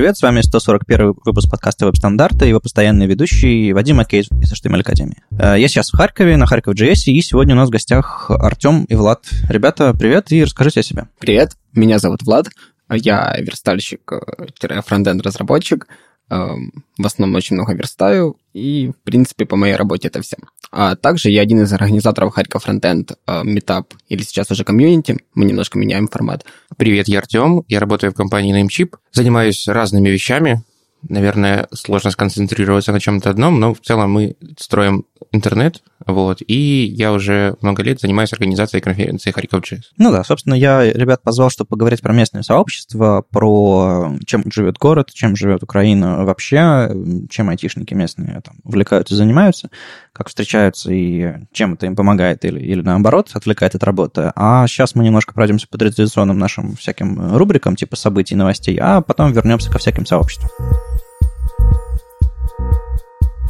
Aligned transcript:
привет, 0.00 0.16
с 0.16 0.22
вами 0.22 0.40
141 0.40 1.12
выпуск 1.26 1.50
подкаста 1.50 1.84
«Веб-стандарты» 1.84 2.46
его 2.46 2.58
постоянный 2.58 3.06
ведущий 3.06 3.74
Вадим 3.74 4.00
Макеев 4.00 4.28
из 4.30 4.50
HTML 4.50 4.80
Академии. 4.80 5.22
Э, 5.32 5.56
я 5.58 5.68
сейчас 5.68 5.90
в 5.90 5.96
Харькове, 5.98 6.38
на 6.38 6.46
Харьков 6.46 6.94
JS, 6.94 7.12
и 7.12 7.20
сегодня 7.20 7.54
у 7.54 7.58
нас 7.58 7.68
в 7.68 7.70
гостях 7.70 8.30
Артем 8.30 8.84
и 8.84 8.94
Влад. 8.94 9.28
Ребята, 9.50 9.92
привет, 9.92 10.32
и 10.32 10.42
расскажите 10.42 10.80
о 10.80 10.82
себе. 10.82 11.08
Привет, 11.18 11.52
меня 11.74 11.98
зовут 11.98 12.22
Влад, 12.22 12.46
я 12.88 13.36
верстальщик-фронтенд-разработчик, 13.40 15.86
эм, 15.86 15.92
в 16.30 17.06
основном 17.06 17.36
очень 17.36 17.56
много 17.56 17.74
верстаю, 17.74 18.36
и, 18.52 18.92
в 18.96 19.04
принципе, 19.04 19.44
по 19.44 19.56
моей 19.56 19.74
работе 19.74 20.08
это 20.08 20.22
все. 20.22 20.36
А 20.70 20.94
также 20.94 21.30
я 21.30 21.42
один 21.42 21.60
из 21.62 21.72
организаторов 21.72 22.32
Харьков 22.32 22.62
Frontend 22.62 23.12
Meetup, 23.26 23.86
или 24.08 24.22
сейчас 24.22 24.50
уже 24.52 24.62
комьюнити, 24.62 25.18
мы 25.34 25.44
немножко 25.44 25.78
меняем 25.78 26.06
формат. 26.06 26.44
Привет, 26.76 27.08
я 27.08 27.18
Артем, 27.18 27.64
я 27.66 27.80
работаю 27.80 28.12
в 28.12 28.14
компании 28.14 28.54
Namecheap, 28.54 28.94
занимаюсь 29.12 29.66
разными 29.66 30.08
вещами, 30.08 30.62
наверное, 31.08 31.68
сложно 31.72 32.10
сконцентрироваться 32.10 32.92
на 32.92 33.00
чем-то 33.00 33.30
одном, 33.30 33.58
но 33.60 33.74
в 33.74 33.80
целом 33.80 34.12
мы 34.12 34.36
строим 34.58 35.04
интернет, 35.32 35.82
вот, 36.06 36.38
и 36.46 36.84
я 36.86 37.12
уже 37.12 37.56
много 37.60 37.82
лет 37.82 38.00
занимаюсь 38.00 38.32
организацией 38.32 38.80
конференции 38.80 39.30
Харьков 39.30 39.62
JS. 39.62 39.82
Ну 39.96 40.10
да, 40.10 40.24
собственно, 40.24 40.54
я 40.54 40.82
ребят 40.92 41.22
позвал, 41.22 41.50
чтобы 41.50 41.68
поговорить 41.68 42.00
про 42.00 42.12
местное 42.12 42.42
сообщество, 42.42 43.24
про 43.30 44.16
чем 44.26 44.44
живет 44.52 44.78
город, 44.78 45.10
чем 45.12 45.36
живет 45.36 45.62
Украина 45.62 46.24
вообще, 46.24 46.90
чем 47.28 47.48
айтишники 47.48 47.94
местные 47.94 48.40
там 48.44 48.56
увлекаются, 48.64 49.14
занимаются, 49.14 49.70
как 50.20 50.28
встречаются 50.28 50.92
и 50.92 51.32
чем 51.50 51.72
это 51.72 51.86
им 51.86 51.96
помогает 51.96 52.44
или, 52.44 52.60
или 52.60 52.82
наоборот 52.82 53.30
отвлекает 53.32 53.74
от 53.74 53.82
работы. 53.82 54.30
А 54.36 54.66
сейчас 54.66 54.94
мы 54.94 55.02
немножко 55.02 55.32
пройдемся 55.32 55.66
по 55.66 55.78
традиционным 55.78 56.38
нашим 56.38 56.76
всяким 56.76 57.34
рубрикам, 57.38 57.74
типа 57.74 57.96
событий, 57.96 58.34
новостей, 58.34 58.76
а 58.78 59.00
потом 59.00 59.32
вернемся 59.32 59.70
ко 59.70 59.78
всяким 59.78 60.04
сообществам. 60.04 60.50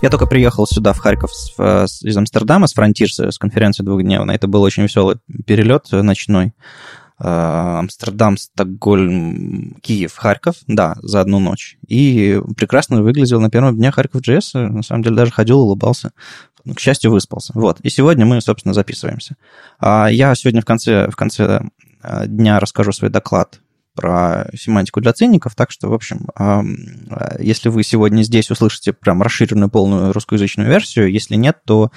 Я 0.01 0.11
только 0.11 0.27
приехал 0.27 0.65
сюда, 0.65 0.93
в 0.93 0.99
Харьков, 0.99 1.33
из 1.33 2.17
Амстердама, 2.17 2.69
с 2.69 2.75
Фронтирса, 2.75 3.33
с 3.33 3.39
конференции 3.39 3.83
двухдневной. 3.83 4.37
Это 4.37 4.47
был 4.47 4.63
очень 4.63 4.85
веселый 4.85 5.17
перелет 5.45 5.91
ночной. 5.91 6.53
А, 7.23 7.81
Амстердам, 7.81 8.39
Стокгольм, 8.39 9.77
Киев, 9.83 10.17
Харьков, 10.17 10.57
да, 10.67 10.97
за 11.03 11.21
одну 11.21 11.39
ночь. 11.39 11.77
И 11.87 12.41
прекрасно 12.57 13.03
выглядел 13.03 13.41
на 13.41 13.51
первом 13.51 13.77
дне 13.77 13.91
Харьков 13.91 14.23
JS. 14.23 14.69
На 14.69 14.83
самом 14.83 15.03
деле 15.03 15.17
даже 15.17 15.31
ходил, 15.31 15.61
улыбался. 15.61 16.13
К 16.65 16.81
счастью, 16.81 17.11
выспался. 17.11 17.53
Вот. 17.55 17.81
И 17.81 17.91
сегодня 17.91 18.25
мы, 18.25 18.41
собственно, 18.41 18.73
записываемся. 18.73 19.37
А, 19.79 20.09
я 20.09 20.35
сегодня 20.35 20.63
в 20.63 20.65
конце, 20.65 21.11
в 21.11 21.17
конце 21.17 21.63
а, 22.03 22.27
дня 22.27 22.59
расскажу 22.59 22.93
свой 22.93 23.11
доклад 23.11 23.61
про 24.01 24.47
семантику 24.57 25.03
для 25.03 25.13
ценников, 25.13 25.55
так 25.55 25.71
что, 25.71 25.91
в 25.91 25.93
общем, 25.93 26.27
если 27.39 27.69
вы 27.69 27.83
сегодня 27.83 28.23
здесь 28.23 28.51
услышите 28.51 28.95
прям 28.95 29.21
расширенную 29.21 29.69
полную 29.69 30.13
русскоязычную 30.15 30.71
версию, 30.71 31.13
если 31.13 31.35
нет, 31.35 31.59
то 31.67 31.91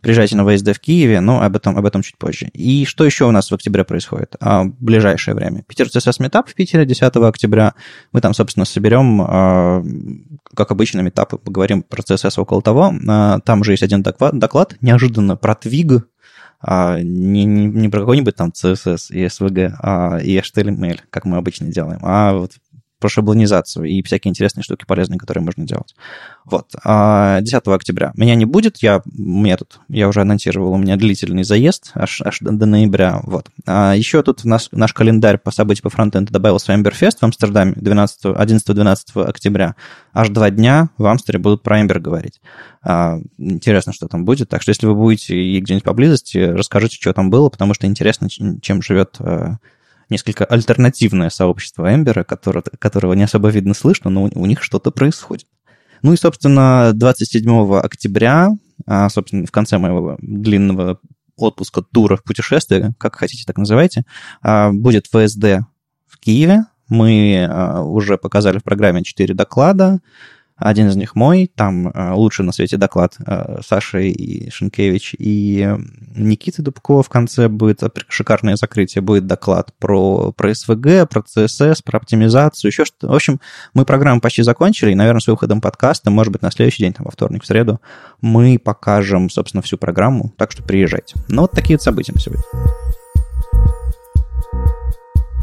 приезжайте 0.00 0.36
на 0.36 0.46
ВСД 0.46 0.74
в 0.74 0.80
Киеве, 0.80 1.20
но 1.20 1.42
об 1.42 1.54
этом, 1.56 1.76
об 1.76 1.84
этом 1.84 2.00
чуть 2.00 2.16
позже. 2.16 2.46
И 2.54 2.86
что 2.86 3.04
еще 3.04 3.26
у 3.26 3.30
нас 3.30 3.50
в 3.50 3.54
октябре 3.54 3.84
происходит? 3.84 4.36
А, 4.40 4.62
в 4.62 4.82
ближайшее 4.82 5.34
время. 5.34 5.62
Питер 5.68 5.88
CSS 5.88 6.20
Meetup 6.20 6.48
в 6.48 6.54
Питере 6.54 6.86
10 6.86 7.14
октября. 7.16 7.74
Мы 8.12 8.22
там, 8.22 8.32
собственно, 8.32 8.64
соберем, 8.64 9.20
а, 9.20 9.84
как 10.54 10.70
обычно, 10.70 11.00
метапы, 11.00 11.36
поговорим 11.36 11.82
про 11.82 12.00
CSS 12.00 12.40
около 12.40 12.62
того. 12.62 12.94
А, 13.06 13.40
там 13.40 13.60
уже 13.60 13.72
есть 13.72 13.82
один 13.82 14.02
доклад, 14.02 14.38
доклад 14.38 14.76
неожиданно 14.80 15.36
про 15.36 15.52
Twig, 15.52 16.04
а, 16.60 17.00
не, 17.00 17.44
не, 17.44 17.66
не 17.66 17.88
про 17.88 18.00
какой-нибудь 18.00 18.36
там 18.36 18.50
CSS 18.50 19.10
и 19.10 19.24
SVG 19.24 19.74
а, 19.78 20.18
и 20.18 20.38
HTML, 20.38 21.00
как 21.10 21.24
мы 21.24 21.36
обычно 21.36 21.68
делаем, 21.68 22.00
а 22.02 22.34
вот 22.34 22.52
про 23.00 23.08
шаблонизацию 23.08 23.86
и 23.86 24.02
всякие 24.02 24.30
интересные 24.30 24.62
штуки 24.62 24.84
полезные, 24.86 25.18
которые 25.18 25.42
можно 25.42 25.66
делать. 25.66 25.94
Вот. 26.44 26.70
10 26.70 26.78
а, 26.84 27.40
октября 27.66 28.12
меня 28.14 28.34
не 28.34 28.44
будет, 28.44 28.78
я, 28.78 29.02
меня 29.06 29.56
тут, 29.56 29.80
я 29.88 30.08
уже 30.08 30.20
анонсировал, 30.20 30.72
у 30.72 30.78
меня 30.78 30.96
длительный 30.96 31.42
заезд 31.42 31.90
аж, 31.94 32.22
аж 32.22 32.38
до, 32.40 32.66
ноября. 32.66 33.20
Вот. 33.24 33.48
А 33.66 33.94
еще 33.94 34.22
тут 34.22 34.44
наш, 34.44 34.68
наш 34.72 34.92
календарь 34.92 35.38
по 35.38 35.50
событиям 35.50 35.84
по 35.84 35.90
фронтенду 35.90 36.32
добавился 36.32 36.72
Ember 36.72 36.92
в 36.92 37.22
Амстердаме 37.22 37.72
11-12 37.72 39.22
октября. 39.24 39.74
Аж 40.12 40.28
два 40.28 40.50
дня 40.50 40.90
в 40.98 41.06
Амстере 41.06 41.38
будут 41.38 41.62
про 41.62 41.80
Ember 41.80 41.98
говорить. 41.98 42.40
А, 42.82 43.18
интересно, 43.38 43.92
что 43.92 44.08
там 44.08 44.24
будет. 44.24 44.48
Так 44.48 44.62
что 44.62 44.70
если 44.70 44.86
вы 44.86 44.94
будете 44.94 45.34
где-нибудь 45.58 45.84
поблизости, 45.84 46.38
расскажите, 46.38 46.96
что 46.96 47.12
там 47.12 47.30
было, 47.30 47.48
потому 47.48 47.74
что 47.74 47.86
интересно, 47.86 48.28
чем 48.28 48.82
живет 48.82 49.16
э, 49.20 49.56
несколько 50.10 50.44
альтернативное 50.44 51.30
сообщество 51.30 51.94
Эмбера, 51.94 52.24
которое, 52.24 52.62
которого 52.62 53.14
не 53.14 53.22
особо 53.22 53.48
видно 53.48 53.74
слышно, 53.74 54.10
но 54.10 54.24
у, 54.24 54.30
у 54.34 54.46
них 54.46 54.62
что-то 54.62 54.90
происходит. 54.90 55.46
Ну 56.02 56.12
и, 56.12 56.16
собственно, 56.16 56.92
27 56.94 57.78
октября, 57.78 58.50
а, 58.86 59.08
собственно, 59.08 59.46
в 59.46 59.50
конце 59.50 59.78
моего 59.78 60.16
длинного 60.20 60.98
отпуска, 61.36 61.82
тура, 61.82 62.18
путешествия, 62.24 62.92
как 62.98 63.16
хотите, 63.16 63.44
так 63.46 63.58
называйте, 63.58 64.04
а, 64.42 64.70
будет 64.72 65.06
ВСД 65.06 65.64
в 66.06 66.18
Киеве. 66.18 66.64
Мы 66.88 67.46
а, 67.48 67.82
уже 67.82 68.18
показали 68.18 68.58
в 68.58 68.64
программе 68.64 69.04
4 69.04 69.34
доклада. 69.34 70.00
Один 70.60 70.88
из 70.88 70.96
них 70.96 71.14
мой, 71.14 71.50
там 71.54 71.88
э, 71.88 72.12
лучший 72.12 72.44
на 72.44 72.52
свете 72.52 72.76
доклад 72.76 73.16
э, 73.26 73.60
Саши 73.66 74.08
и 74.08 74.50
Шинкевич 74.50 75.14
и 75.18 75.74
Никиты 76.14 76.62
Дубкова 76.62 77.02
в 77.02 77.08
конце 77.08 77.48
будет 77.48 77.82
шикарное 78.08 78.56
закрытие, 78.56 79.00
будет 79.02 79.26
доклад 79.26 79.72
про, 79.78 80.32
про 80.32 80.54
СВГ, 80.54 81.08
про 81.08 81.22
CSS, 81.22 81.76
про 81.84 81.98
оптимизацию, 81.98 82.68
еще 82.68 82.84
что-то. 82.84 83.08
В 83.08 83.14
общем, 83.14 83.40
мы 83.72 83.84
программу 83.84 84.20
почти 84.20 84.42
закончили, 84.42 84.92
и, 84.92 84.94
наверное, 84.94 85.20
с 85.20 85.26
выходом 85.26 85.60
подкаста, 85.60 86.10
может 86.10 86.32
быть, 86.32 86.42
на 86.42 86.50
следующий 86.50 86.82
день, 86.82 86.92
там, 86.92 87.06
во 87.06 87.10
вторник, 87.10 87.42
в 87.42 87.46
среду, 87.46 87.80
мы 88.20 88.58
покажем, 88.62 89.30
собственно, 89.30 89.62
всю 89.62 89.78
программу, 89.78 90.32
так 90.36 90.52
что 90.52 90.62
приезжайте. 90.62 91.16
Ну, 91.28 91.42
вот 91.42 91.52
такие 91.52 91.76
вот 91.76 91.82
события 91.82 92.12
на 92.12 92.20
сегодня. 92.20 92.44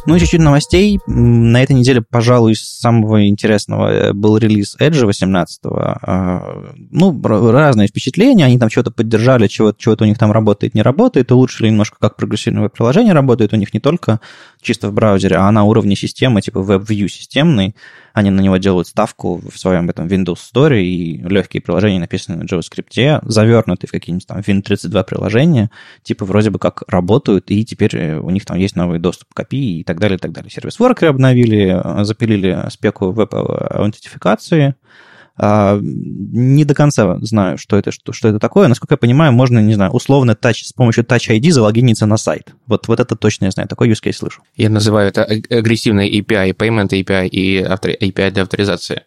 Ну 0.08 0.16
и 0.16 0.20
чуть-чуть 0.20 0.40
новостей. 0.40 1.00
На 1.06 1.62
этой 1.62 1.74
неделе, 1.74 2.02
пожалуй, 2.02 2.56
самого 2.56 3.28
интересного 3.28 3.92
э, 3.92 4.14
был 4.14 4.38
релиз 4.38 4.78
Edge 4.80 5.06
18 5.06 5.60
а, 5.66 6.64
Ну, 6.92 7.22
разные 7.22 7.90
впечатления. 7.90 8.46
Они 8.46 8.58
там 8.58 8.70
что-то 8.70 8.90
поддержали, 8.90 9.48
чего-то, 9.48 9.78
чего-то 9.78 10.06
у 10.06 10.08
них 10.08 10.18
там 10.18 10.32
работает, 10.32 10.76
не 10.76 10.82
работает. 10.82 11.30
Улучшили 11.34 11.68
немножко, 11.68 11.98
как 12.00 12.16
прогрессивное 12.16 12.70
приложение 12.70 13.14
работает 13.14 13.52
у 13.52 13.58
них 13.58 13.74
не 13.74 13.82
только 13.82 14.22
чисто 14.62 14.88
в 14.90 14.94
браузере, 14.94 15.36
а 15.36 15.52
на 15.52 15.66
уровне 15.66 15.98
системы, 15.98 16.42
типа 16.42 16.60
WebView 16.60 17.10
системный. 17.10 17.76
Они 18.18 18.32
на 18.32 18.42
него 18.42 18.58
делают 18.58 18.88
ставку 18.88 19.40
в 19.48 19.60
своем 19.60 19.92
этом 19.92 20.08
Windows 20.08 20.40
Store, 20.52 20.76
и 20.82 21.18
легкие 21.18 21.62
приложения, 21.62 22.00
написанные 22.00 22.40
на 22.40 22.46
JavaScript, 22.46 23.20
завернуты 23.22 23.86
в 23.86 23.92
какие-нибудь 23.92 24.26
там 24.26 24.40
Win32 24.40 25.04
приложения, 25.04 25.70
типа 26.02 26.26
вроде 26.26 26.50
бы 26.50 26.58
как 26.58 26.82
работают, 26.88 27.52
и 27.52 27.64
теперь 27.64 27.96
э, 27.96 28.18
у 28.18 28.32
них 28.32 28.44
там 28.44 28.58
есть 28.58 28.76
новый 28.76 28.98
доступ 28.98 29.36
к 29.36 29.42
API 29.42 29.82
и 29.82 29.84
так 29.84 30.00
далее, 30.00 30.18
и 30.18 30.20
так 30.20 30.32
далее. 30.32 30.50
Сервис 30.50 30.80
Worker 30.80 31.06
обновили, 31.06 31.80
э, 31.80 32.04
запилили 32.06 32.60
спеку 32.72 33.12
веб-аутентификации, 33.12 34.74
не 35.40 36.66
до 36.66 36.74
конца 36.74 37.18
знаю, 37.22 37.58
что 37.58 37.78
это, 37.78 37.92
что, 37.92 38.12
что 38.12 38.30
это 38.30 38.40
такое. 38.40 38.68
Насколько 38.68 38.94
я 38.94 38.98
понимаю, 38.98 39.32
можно, 39.34 39.60
не 39.60 39.76
знаю, 39.76 39.92
условно 39.92 40.32
touch, 40.32 40.64
с 40.64 40.74
помощью 40.74 41.04
Touch 41.04 41.30
ID 41.30 41.52
залогиниться 41.52 42.06
на 42.06 42.18
сайт. 42.18 42.54
Вот, 42.66 42.88
вот 42.88 43.00
это 43.00 43.16
точно 43.16 43.46
я 43.46 43.52
знаю. 43.52 43.70
Такой 43.70 43.90
use 43.90 44.04
case 44.04 44.14
слышу. 44.14 44.42
Я 44.56 44.70
называю 44.70 45.10
это 45.10 45.24
агрессивной 45.24 46.10
API, 46.20 46.56
payment 46.56 46.90
API 46.90 47.28
и 47.28 47.62
API 47.62 48.32
для 48.32 48.44
авторизации 48.44 49.04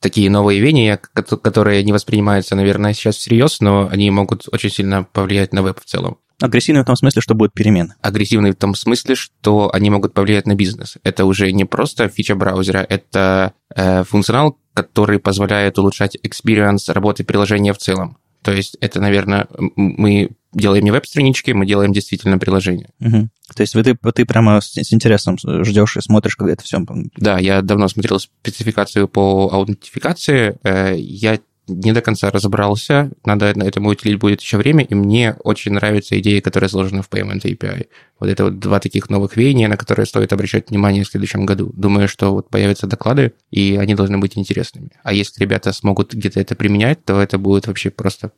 такие 0.00 0.28
новые 0.28 0.60
веяния, 0.60 0.98
которые 0.98 1.82
не 1.82 1.92
воспринимаются, 1.92 2.54
наверное, 2.54 2.92
сейчас 2.92 3.16
всерьез, 3.16 3.60
но 3.60 3.88
они 3.90 4.10
могут 4.10 4.46
очень 4.52 4.68
сильно 4.68 5.04
повлиять 5.04 5.54
на 5.54 5.62
веб 5.62 5.80
в 5.80 5.84
целом. 5.86 6.18
Агрессивный 6.42 6.82
в 6.82 6.84
том 6.84 6.96
смысле, 6.96 7.22
что 7.22 7.34
будут 7.34 7.54
перемены. 7.54 7.94
Агрессивный 8.02 8.50
в 8.50 8.56
том 8.56 8.74
смысле, 8.74 9.14
что 9.14 9.70
они 9.72 9.88
могут 9.88 10.12
повлиять 10.12 10.46
на 10.46 10.54
бизнес. 10.54 10.98
Это 11.04 11.24
уже 11.24 11.50
не 11.52 11.64
просто 11.64 12.08
фича 12.08 12.34
браузера, 12.34 12.84
это 12.86 13.54
э, 13.74 14.04
функционал, 14.04 14.58
который 14.74 15.18
позволяет 15.18 15.78
улучшать 15.78 16.16
experience 16.16 16.92
работы 16.92 17.24
приложения 17.24 17.72
в 17.72 17.78
целом. 17.78 18.18
То 18.42 18.52
есть 18.52 18.76
это, 18.80 19.00
наверное, 19.00 19.46
мы 19.76 20.30
делаем 20.52 20.84
не 20.84 20.90
веб-странички, 20.90 21.52
мы 21.52 21.64
делаем 21.64 21.92
действительно 21.92 22.38
приложение. 22.38 22.90
Угу. 23.00 23.28
То 23.56 23.60
есть 23.62 23.72
ты, 23.72 23.94
ты 23.94 24.24
прямо 24.26 24.60
с, 24.60 24.74
с 24.74 24.92
интересом 24.92 25.38
ждешь 25.38 25.96
и 25.96 26.00
смотришь, 26.02 26.36
когда 26.36 26.52
это 26.52 26.62
все... 26.62 26.84
Да, 27.16 27.38
я 27.38 27.62
давно 27.62 27.88
смотрел 27.88 28.20
спецификацию 28.20 29.08
по 29.08 29.48
аутентификации. 29.50 30.58
Э, 30.62 30.94
я 30.96 31.38
не 31.66 31.92
до 31.92 32.00
конца 32.00 32.30
разобрался, 32.30 33.10
надо 33.24 33.52
на 33.56 33.64
этому 33.64 33.88
уделить 33.90 34.18
будет 34.18 34.40
еще 34.40 34.56
время, 34.56 34.84
и 34.84 34.94
мне 34.94 35.36
очень 35.44 35.72
нравится 35.72 36.18
идея, 36.20 36.40
которая 36.40 36.68
сложена 36.68 37.02
в 37.02 37.08
Payment 37.08 37.42
API. 37.42 37.86
Вот 38.20 38.28
это 38.28 38.44
вот 38.44 38.58
два 38.58 38.80
таких 38.80 39.10
новых 39.10 39.36
веяния, 39.36 39.68
на 39.68 39.76
которые 39.76 40.06
стоит 40.06 40.32
обращать 40.32 40.70
внимание 40.70 41.04
в 41.04 41.08
следующем 41.08 41.46
году. 41.46 41.72
Думаю, 41.74 42.08
что 42.08 42.32
вот 42.32 42.48
появятся 42.48 42.86
доклады, 42.86 43.34
и 43.50 43.76
они 43.80 43.94
должны 43.94 44.18
быть 44.18 44.36
интересными. 44.36 44.90
А 45.02 45.12
если 45.12 45.40
ребята 45.40 45.72
смогут 45.72 46.14
где-то 46.14 46.40
это 46.40 46.54
применять, 46.54 47.04
то 47.04 47.20
это 47.20 47.38
будет 47.38 47.66
вообще 47.66 47.90
просто 47.90 48.32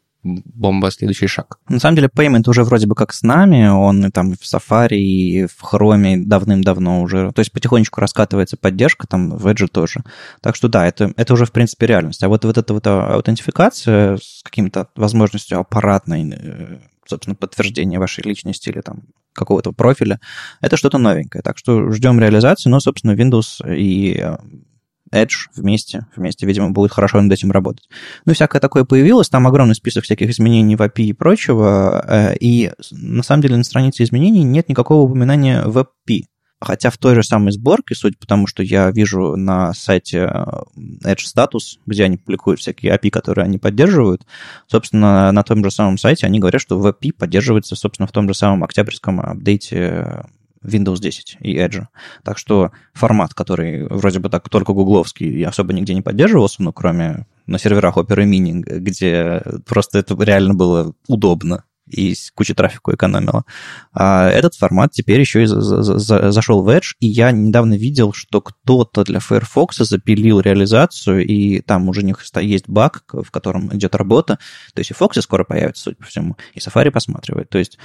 бомба, 0.44 0.90
следующий 0.90 1.26
шаг. 1.26 1.58
На 1.69 1.78
самом 1.78 1.96
деле, 1.96 2.08
Payment 2.14 2.49
уже 2.49 2.64
вроде 2.64 2.87
бы 2.87 2.94
как 2.94 3.12
с 3.12 3.23
нами, 3.23 3.69
он 3.69 4.06
и 4.06 4.11
там 4.11 4.32
в 4.32 4.43
Safari, 4.43 4.96
и 4.96 5.46
в 5.46 5.62
Chrome 5.62 6.25
давным-давно 6.25 7.02
уже, 7.02 7.32
то 7.32 7.40
есть 7.40 7.52
потихонечку 7.52 8.00
раскатывается 8.00 8.56
поддержка, 8.56 9.06
там 9.06 9.31
в 9.31 9.46
Edge 9.46 9.69
тоже. 9.69 10.02
Так 10.40 10.56
что 10.56 10.69
да, 10.69 10.87
это, 10.87 11.12
это 11.17 11.34
уже 11.34 11.46
в 11.46 11.52
принципе 11.52 11.87
реальность. 11.87 12.23
А 12.23 12.28
вот, 12.28 12.44
вот 12.44 12.58
эта 12.58 12.75
вот 12.75 12.87
аутентификация 12.87 14.17
с 14.17 14.43
каким-то 14.43 14.88
возможностью 14.96 15.58
аппаратной 15.58 16.32
э, 16.37 16.78
собственно, 17.06 17.34
подтверждение 17.34 17.99
вашей 17.99 18.25
личности 18.25 18.69
или 18.69 18.81
там 18.81 19.02
какого-то 19.32 19.73
профиля, 19.73 20.20
это 20.61 20.76
что-то 20.76 20.99
новенькое. 20.99 21.43
Так 21.43 21.58
что 21.58 21.90
ждем 21.93 22.19
реализации, 22.19 22.69
но, 22.69 22.81
собственно, 22.81 23.12
Windows 23.12 23.62
и 23.76 24.19
э, 24.19 24.37
Edge 25.12 25.48
вместе, 25.54 26.06
вместе, 26.16 26.46
видимо, 26.46 26.70
будет 26.70 26.92
хорошо 26.92 27.20
над 27.20 27.32
этим 27.32 27.50
работать. 27.50 27.88
Ну, 28.24 28.34
всякое 28.34 28.60
такое 28.60 28.84
появилось, 28.84 29.28
там 29.28 29.46
огромный 29.46 29.74
список 29.74 30.04
всяких 30.04 30.30
изменений 30.30 30.76
в 30.76 30.82
API 30.82 31.04
и 31.04 31.12
прочего, 31.12 32.04
э, 32.06 32.36
и 32.40 32.72
на 32.90 33.22
самом 33.22 33.42
деле 33.42 33.56
на 33.56 33.64
странице 33.64 34.02
изменений 34.02 34.42
нет 34.42 34.68
никакого 34.68 35.02
упоминания 35.02 35.62
WebP. 35.64 36.24
Хотя 36.58 36.88
в 36.88 36.96
той 36.96 37.14
же 37.14 37.22
самой 37.22 37.52
сборке, 37.52 37.94
суть 37.94 38.18
потому, 38.18 38.46
что 38.46 38.62
я 38.62 38.90
вижу 38.90 39.36
на 39.36 39.74
сайте 39.74 40.20
э, 40.20 40.44
Edge 41.04 41.24
Status, 41.36 41.78
где 41.84 42.04
они 42.04 42.16
публикуют 42.16 42.60
всякие 42.60 42.94
API, 42.94 43.10
которые 43.10 43.44
они 43.44 43.58
поддерживают, 43.58 44.26
собственно, 44.66 45.30
на 45.32 45.42
том 45.42 45.62
же 45.62 45.70
самом 45.70 45.98
сайте 45.98 46.26
они 46.26 46.38
говорят, 46.38 46.62
что 46.62 46.80
WebP 46.80 47.12
поддерживается, 47.12 47.76
собственно, 47.76 48.06
в 48.06 48.12
том 48.12 48.26
же 48.26 48.34
самом 48.34 48.64
октябрьском 48.64 49.20
апдейте 49.20 50.24
Windows 50.66 50.98
10 50.98 51.38
и 51.40 51.56
Edge. 51.56 51.84
Так 52.24 52.38
что 52.38 52.72
формат, 52.92 53.34
который 53.34 53.86
вроде 53.88 54.18
бы 54.18 54.28
так 54.28 54.48
только 54.48 54.72
гугловский 54.72 55.28
и 55.28 55.42
особо 55.42 55.72
нигде 55.72 55.94
не 55.94 56.02
поддерживался, 56.02 56.62
ну, 56.62 56.72
кроме 56.72 57.26
на 57.46 57.58
серверах 57.58 57.96
Opera 57.96 58.24
Mini, 58.24 58.60
где 58.60 59.42
просто 59.66 59.98
это 59.98 60.16
реально 60.22 60.54
было 60.54 60.94
удобно 61.06 61.64
и 61.88 62.14
куча 62.34 62.54
трафику 62.54 62.92
экономила. 62.92 63.44
А 63.92 64.28
этот 64.28 64.54
формат 64.54 64.92
теперь 64.92 65.20
еще 65.20 65.44
и 65.44 65.46
за 65.46 65.60
за 65.60 65.98
за 65.98 66.32
зашел 66.32 66.62
в 66.62 66.68
Edge, 66.68 66.94
и 67.00 67.06
я 67.06 67.30
недавно 67.30 67.74
видел, 67.74 68.12
что 68.12 68.40
кто-то 68.40 69.04
для 69.04 69.20
Firefox 69.20 69.76
запилил 69.78 70.40
реализацию, 70.40 71.24
и 71.24 71.60
там 71.60 71.88
уже 71.88 72.00
у 72.00 72.04
них 72.04 72.24
есть 72.40 72.68
баг, 72.68 73.04
в 73.12 73.30
котором 73.30 73.74
идет 73.74 73.94
работа. 73.94 74.38
То 74.74 74.80
есть 74.80 74.90
и 74.90 74.94
Fox 74.94 75.20
скоро 75.20 75.44
появится, 75.44 75.84
судя 75.84 75.96
по 75.96 76.06
всему, 76.06 76.36
и 76.54 76.58
Safari 76.58 76.90
посматривает. 76.90 77.48
То 77.50 77.58
есть 77.58 77.78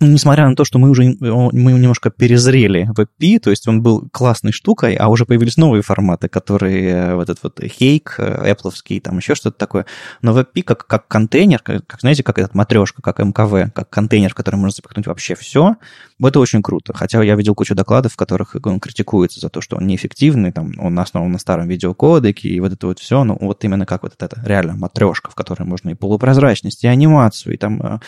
несмотря 0.00 0.48
на 0.48 0.56
то, 0.56 0.64
что 0.64 0.78
мы 0.78 0.90
уже 0.90 1.16
мы 1.20 1.72
немножко 1.72 2.10
перезрели 2.10 2.88
в 2.94 3.00
API, 3.00 3.38
то 3.38 3.50
есть 3.50 3.66
он 3.68 3.82
был 3.82 4.08
классной 4.12 4.52
штукой, 4.52 4.94
а 4.94 5.08
уже 5.08 5.24
появились 5.24 5.56
новые 5.56 5.82
форматы, 5.82 6.28
которые 6.28 6.88
э, 6.88 7.14
вот 7.14 7.28
этот 7.28 7.42
вот 7.42 7.60
Hake, 7.60 8.18
Apple, 8.18 9.00
там 9.00 9.18
еще 9.18 9.34
что-то 9.34 9.58
такое. 9.58 9.86
Но 10.20 10.32
в 10.32 10.38
API 10.38 10.62
как, 10.62 10.86
как 10.86 11.08
контейнер, 11.08 11.60
как, 11.60 12.00
знаете, 12.00 12.22
как 12.22 12.38
этот 12.38 12.54
матрешка, 12.54 13.02
как 13.02 13.18
МКВ, 13.18 13.72
как 13.74 13.90
контейнер, 13.90 14.30
в 14.30 14.34
который 14.34 14.56
можно 14.56 14.74
запихнуть 14.74 15.06
вообще 15.06 15.34
все, 15.34 15.76
это 16.20 16.40
очень 16.40 16.62
круто. 16.62 16.92
Хотя 16.94 17.22
я 17.22 17.34
видел 17.34 17.54
кучу 17.54 17.74
докладов, 17.74 18.12
в 18.12 18.16
которых 18.16 18.56
он 18.62 18.80
критикуется 18.80 19.40
за 19.40 19.48
то, 19.48 19.60
что 19.60 19.76
он 19.76 19.86
неэффективный, 19.86 20.52
там, 20.52 20.72
он 20.78 20.98
основан 20.98 21.32
на 21.32 21.38
старом 21.38 21.68
видеокодеке, 21.68 22.48
и 22.48 22.60
вот 22.60 22.72
это 22.72 22.86
вот 22.86 22.98
все, 22.98 23.24
ну, 23.24 23.36
вот 23.40 23.64
именно 23.64 23.86
как 23.86 24.02
вот 24.02 24.14
это 24.18 24.40
реально 24.44 24.74
матрешка, 24.76 25.30
в 25.30 25.34
которой 25.34 25.64
можно 25.64 25.90
и 25.90 25.94
полупрозрачность, 25.94 26.84
и 26.84 26.88
анимацию, 26.88 27.54
и 27.54 27.56
там 27.56 27.82
э, 27.82 27.98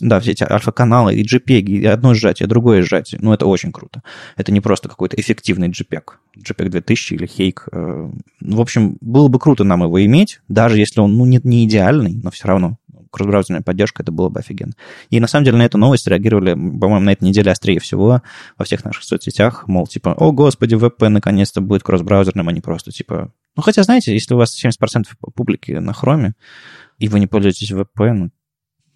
да, 0.00 0.20
все 0.20 0.32
эти 0.32 0.44
альфа-каналы, 0.44 1.14
и 1.14 1.24
JPEG, 1.24 1.62
и 1.62 1.86
одно 1.86 2.14
сжатие, 2.14 2.46
другое 2.46 2.82
сжатие. 2.82 3.20
Ну, 3.22 3.32
это 3.32 3.46
очень 3.46 3.72
круто. 3.72 4.02
Это 4.36 4.52
не 4.52 4.60
просто 4.60 4.88
какой-то 4.88 5.20
эффективный 5.20 5.68
JPEG. 5.68 6.02
JPEG 6.38 6.68
2000 6.68 7.14
или 7.14 7.28
Hake. 7.28 7.60
Э, 7.72 8.10
в 8.40 8.60
общем, 8.60 8.96
было 9.00 9.28
бы 9.28 9.38
круто 9.38 9.64
нам 9.64 9.82
его 9.82 10.04
иметь, 10.04 10.40
даже 10.48 10.78
если 10.78 11.00
он 11.00 11.16
ну, 11.16 11.24
не, 11.26 11.40
не 11.42 11.64
идеальный, 11.64 12.14
но 12.22 12.30
все 12.30 12.48
равно 12.48 12.78
кросс-браузерная 13.12 13.62
поддержка, 13.62 14.02
это 14.02 14.10
было 14.10 14.28
бы 14.30 14.40
офигенно. 14.40 14.72
И 15.10 15.20
на 15.20 15.28
самом 15.28 15.44
деле 15.44 15.58
на 15.58 15.66
эту 15.66 15.78
новость 15.78 16.06
реагировали, 16.08 16.54
по-моему, 16.54 17.00
на 17.00 17.12
этой 17.12 17.24
неделе 17.24 17.52
острее 17.52 17.78
всего 17.78 18.22
во 18.56 18.64
всех 18.64 18.84
наших 18.84 19.04
соцсетях, 19.04 19.68
мол, 19.68 19.86
типа, 19.86 20.14
о, 20.14 20.32
господи, 20.32 20.74
ВП 20.76 21.02
наконец-то 21.08 21.60
будет 21.60 21.82
кросс-браузерным, 21.82 22.48
а 22.48 22.52
не 22.52 22.60
просто, 22.60 22.90
типа... 22.90 23.32
Ну, 23.54 23.62
хотя, 23.62 23.82
знаете, 23.82 24.14
если 24.14 24.34
у 24.34 24.38
вас 24.38 24.58
70% 24.64 25.04
публики 25.34 25.72
на 25.72 25.92
хроме, 25.92 26.34
и 26.98 27.08
вы 27.08 27.20
не 27.20 27.26
пользуетесь 27.26 27.70
VP, 27.70 28.12
ну, 28.12 28.30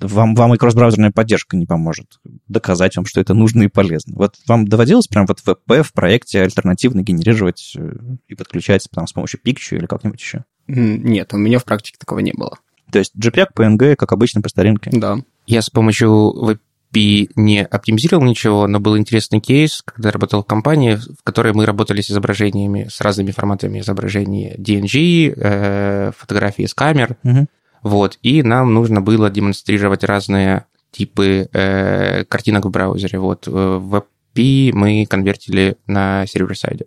вам, 0.00 0.34
вам 0.34 0.54
и 0.54 0.58
кросс-браузерная 0.58 1.10
поддержка 1.10 1.56
не 1.56 1.66
поможет 1.66 2.18
доказать 2.48 2.96
вам, 2.96 3.06
что 3.06 3.20
это 3.20 3.34
нужно 3.34 3.62
и 3.62 3.68
полезно. 3.68 4.14
Вот 4.16 4.36
вам 4.46 4.66
доводилось 4.66 5.06
прям 5.06 5.26
вот 5.26 5.40
VP 5.46 5.82
в 5.82 5.92
проекте 5.92 6.42
альтернативно 6.42 7.02
генерировать 7.02 7.74
э, 7.76 7.92
и 8.28 8.34
подключать 8.34 8.86
там, 8.92 9.06
с 9.06 9.12
помощью 9.12 9.40
Picture 9.44 9.76
или 9.76 9.86
как-нибудь 9.86 10.20
еще? 10.20 10.44
Нет, 10.68 11.32
у 11.32 11.36
меня 11.36 11.58
в 11.58 11.64
практике 11.64 11.96
такого 11.98 12.18
не 12.18 12.32
было. 12.32 12.58
То 12.90 12.98
есть 12.98 13.12
JPEG, 13.16 13.48
PNG, 13.56 13.96
как 13.96 14.12
обычно, 14.12 14.42
по 14.42 14.48
старинке? 14.48 14.90
Да. 14.92 15.18
Я 15.46 15.62
с 15.62 15.70
помощью 15.70 16.08
VP 16.10 17.30
не 17.36 17.64
оптимизировал 17.64 18.24
ничего, 18.24 18.66
но 18.66 18.80
был 18.80 18.96
интересный 18.96 19.40
кейс, 19.40 19.82
когда 19.84 20.10
работал 20.10 20.42
в 20.42 20.46
компании, 20.46 20.96
в 20.96 21.22
которой 21.24 21.52
мы 21.52 21.66
работали 21.66 22.00
с 22.00 22.10
изображениями, 22.10 22.88
с 22.90 23.00
разными 23.00 23.32
форматами 23.32 23.80
изображений 23.80 24.54
DNG, 24.56 25.34
э, 25.36 26.12
фотографии 26.16 26.66
с 26.66 26.74
камер, 26.74 27.16
угу. 27.22 27.46
Вот, 27.82 28.18
и 28.22 28.42
нам 28.42 28.74
нужно 28.74 29.00
было 29.00 29.30
демонстрировать 29.30 30.04
разные 30.04 30.66
типы 30.90 31.48
э, 31.52 32.24
картинок 32.24 32.64
в 32.66 32.70
браузере. 32.70 33.18
Вот, 33.18 33.46
э, 33.46 33.50
в 33.50 34.04
API 34.34 34.72
мы 34.72 35.06
конвертили 35.06 35.76
на 35.86 36.26
сервер-сайде. 36.26 36.86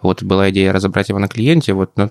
Вот 0.00 0.22
была 0.22 0.50
идея 0.50 0.72
разобрать 0.72 1.10
его 1.10 1.18
на 1.18 1.28
клиенте, 1.28 1.72
вот, 1.74 1.96
но 1.96 2.10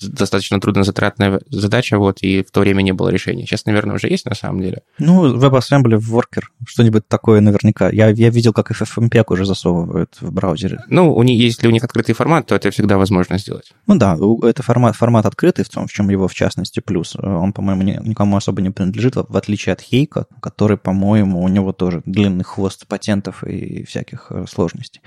достаточно 0.00 0.60
трудно 0.60 0.84
затратная 0.84 1.40
задача, 1.50 1.98
вот, 1.98 2.22
и 2.22 2.42
в 2.42 2.50
то 2.50 2.60
время 2.60 2.82
не 2.82 2.92
было 2.92 3.08
решения. 3.08 3.46
Сейчас, 3.46 3.66
наверное, 3.66 3.96
уже 3.96 4.08
есть 4.08 4.26
на 4.26 4.34
самом 4.34 4.62
деле. 4.62 4.82
Ну, 4.98 5.36
WebAssembly, 5.36 5.98
Worker, 5.98 6.42
что-нибудь 6.66 7.06
такое 7.08 7.40
наверняка. 7.40 7.90
Я, 7.90 8.08
я 8.08 8.30
видел, 8.30 8.52
как 8.52 8.70
FFmpeg 8.70 9.24
уже 9.28 9.44
засовывают 9.44 10.16
в 10.20 10.32
браузере. 10.32 10.84
Ну, 10.88 11.14
у 11.14 11.22
них, 11.22 11.40
если 11.40 11.66
у 11.66 11.70
них 11.70 11.84
открытый 11.84 12.14
формат, 12.14 12.46
то 12.46 12.54
это 12.54 12.70
всегда 12.70 12.98
возможно 12.98 13.38
сделать. 13.38 13.72
Ну 13.86 13.96
да, 13.96 14.16
это 14.42 14.62
формат, 14.62 14.96
формат 14.96 15.26
открытый, 15.26 15.64
в 15.64 15.68
том, 15.68 15.86
в 15.86 15.92
чем 15.92 16.10
его, 16.10 16.28
в 16.28 16.34
частности, 16.34 16.80
плюс. 16.80 17.16
Он, 17.16 17.52
по-моему, 17.52 17.82
никому 17.82 18.36
особо 18.36 18.62
не 18.62 18.70
принадлежит, 18.70 19.16
в 19.16 19.36
отличие 19.36 19.72
от 19.72 19.80
Хейка, 19.80 20.26
который, 20.40 20.76
по-моему, 20.76 21.42
у 21.42 21.48
него 21.48 21.72
тоже 21.72 22.02
длинный 22.04 22.44
хвост 22.44 22.86
патентов 22.86 23.44
и 23.44 23.84
всяких 23.84 24.26
э, 24.30 24.44
сложностей. 24.48 25.00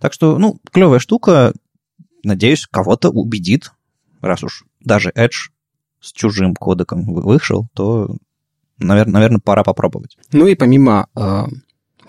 Так 0.00 0.12
что, 0.12 0.38
ну, 0.38 0.58
клевая 0.72 0.98
штука, 0.98 1.52
надеюсь, 2.22 2.66
кого-то 2.66 3.10
убедит 3.10 3.72
раз 4.26 4.42
уж 4.44 4.64
даже 4.80 5.10
Edge 5.10 5.50
с 6.00 6.12
чужим 6.12 6.54
кодеком 6.54 7.04
вышел, 7.04 7.66
то, 7.74 8.16
наверное, 8.78 9.14
наверное 9.14 9.40
пора 9.40 9.64
попробовать. 9.64 10.16
Ну 10.32 10.46
и 10.46 10.54
помимо 10.54 11.08
э, 11.16 11.44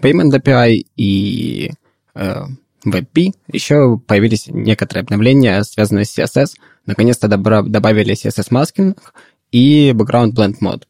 Payment 0.01 0.31
API 0.31 0.85
и 0.95 1.71
э, 2.15 2.43
WebP 2.85 3.31
еще 3.51 3.97
появились 3.97 4.47
некоторые 4.47 5.03
обновления, 5.03 5.63
связанные 5.63 6.05
с 6.05 6.17
CSS. 6.17 6.55
Наконец-то 6.85 7.27
добавили 7.27 8.13
CSS-маскинг 8.13 9.13
и 9.51 9.91
Background 9.91 10.33
Blend 10.33 10.55
Mode. 10.61 10.83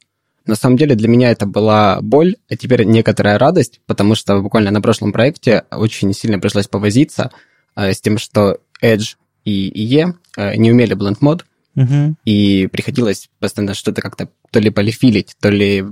На 0.46 0.55
самом 0.55 0.77
деле 0.77 0.96
для 0.96 1.10
меня 1.10 1.31
это 1.31 1.46
была 1.46 2.00
боль, 2.01 2.38
а 2.50 2.55
теперь 2.55 2.86
некоторая 2.86 3.38
радость, 3.38 3.81
потому 3.86 4.15
что 4.15 4.41
буквально 4.41 4.72
на 4.72 4.81
прошлом 4.81 5.12
проекте 5.12 5.65
очень 5.72 6.13
сильно 6.13 6.39
пришлось 6.39 6.67
повозиться 6.67 7.31
э, 7.75 7.91
с 7.91 8.00
тем, 8.00 8.17
что 8.17 8.60
Edge 8.81 9.15
и 9.43 9.69
IE 9.69 10.13
не 10.38 10.72
умели 10.72 10.96
blend 10.96 11.17
мод, 11.20 11.46
угу. 11.75 12.15
и 12.25 12.67
приходилось 12.67 13.29
постоянно 13.39 13.74
что-то 13.74 14.01
как-то 14.01 14.29
то 14.51 14.60
ли 14.60 14.70
полифилить, 14.70 15.36
то 15.39 15.50
ли 15.50 15.86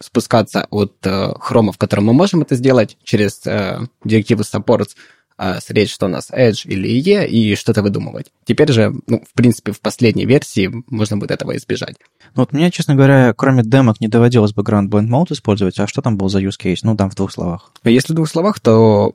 спускаться 0.00 0.66
от 0.70 0.94
э, 1.04 1.32
хрома, 1.38 1.72
в 1.72 1.78
котором 1.78 2.06
мы 2.06 2.12
можем 2.12 2.42
это 2.42 2.54
сделать, 2.54 2.96
через 3.04 3.46
э, 3.46 3.80
директиву 4.04 4.42
supports, 4.42 4.90
э, 5.38 5.60
смотреть, 5.60 5.90
что 5.90 6.06
у 6.06 6.08
нас 6.08 6.30
Edge 6.30 6.62
или 6.64 6.88
IE, 6.88 7.26
и 7.26 7.54
что-то 7.56 7.82
выдумывать. 7.82 8.32
Теперь 8.44 8.72
же, 8.72 8.92
ну, 9.06 9.22
в 9.28 9.34
принципе, 9.34 9.72
в 9.72 9.80
последней 9.80 10.24
версии 10.24 10.70
можно 10.88 11.18
будет 11.18 11.30
этого 11.30 11.56
избежать. 11.56 11.96
Ну, 12.34 12.42
вот 12.42 12.52
мне, 12.52 12.70
честно 12.70 12.94
говоря, 12.94 13.34
кроме 13.36 13.62
демок 13.62 14.00
не 14.00 14.08
доводилось 14.08 14.54
background 14.54 14.88
blend 14.88 15.08
mode 15.08 15.32
использовать, 15.32 15.78
а 15.78 15.86
что 15.86 16.00
там 16.00 16.16
был 16.16 16.28
за 16.28 16.40
use 16.40 16.58
case? 16.60 16.78
Ну, 16.82 16.96
там 16.96 17.10
в 17.10 17.14
двух 17.14 17.32
словах. 17.32 17.72
Если 17.84 18.12
в 18.12 18.16
двух 18.16 18.28
словах, 18.28 18.60
то 18.60 19.14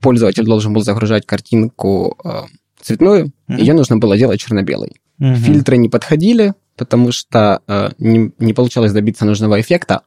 пользователь 0.00 0.44
должен 0.44 0.72
был 0.72 0.82
загружать 0.82 1.26
картинку 1.26 2.18
э, 2.24 2.42
цветную, 2.82 3.32
mm-hmm. 3.48 3.58
ее 3.58 3.74
нужно 3.74 3.96
было 3.96 4.16
делать 4.16 4.40
черно-белой. 4.40 4.92
Mm-hmm. 5.20 5.36
Фильтры 5.36 5.76
не 5.76 5.88
подходили, 5.88 6.54
потому 6.76 7.12
что 7.12 7.62
э, 7.66 7.90
не, 7.98 8.32
не 8.38 8.52
получалось 8.52 8.92
добиться 8.92 9.24
нужного 9.24 9.60
эффекта. 9.60 10.02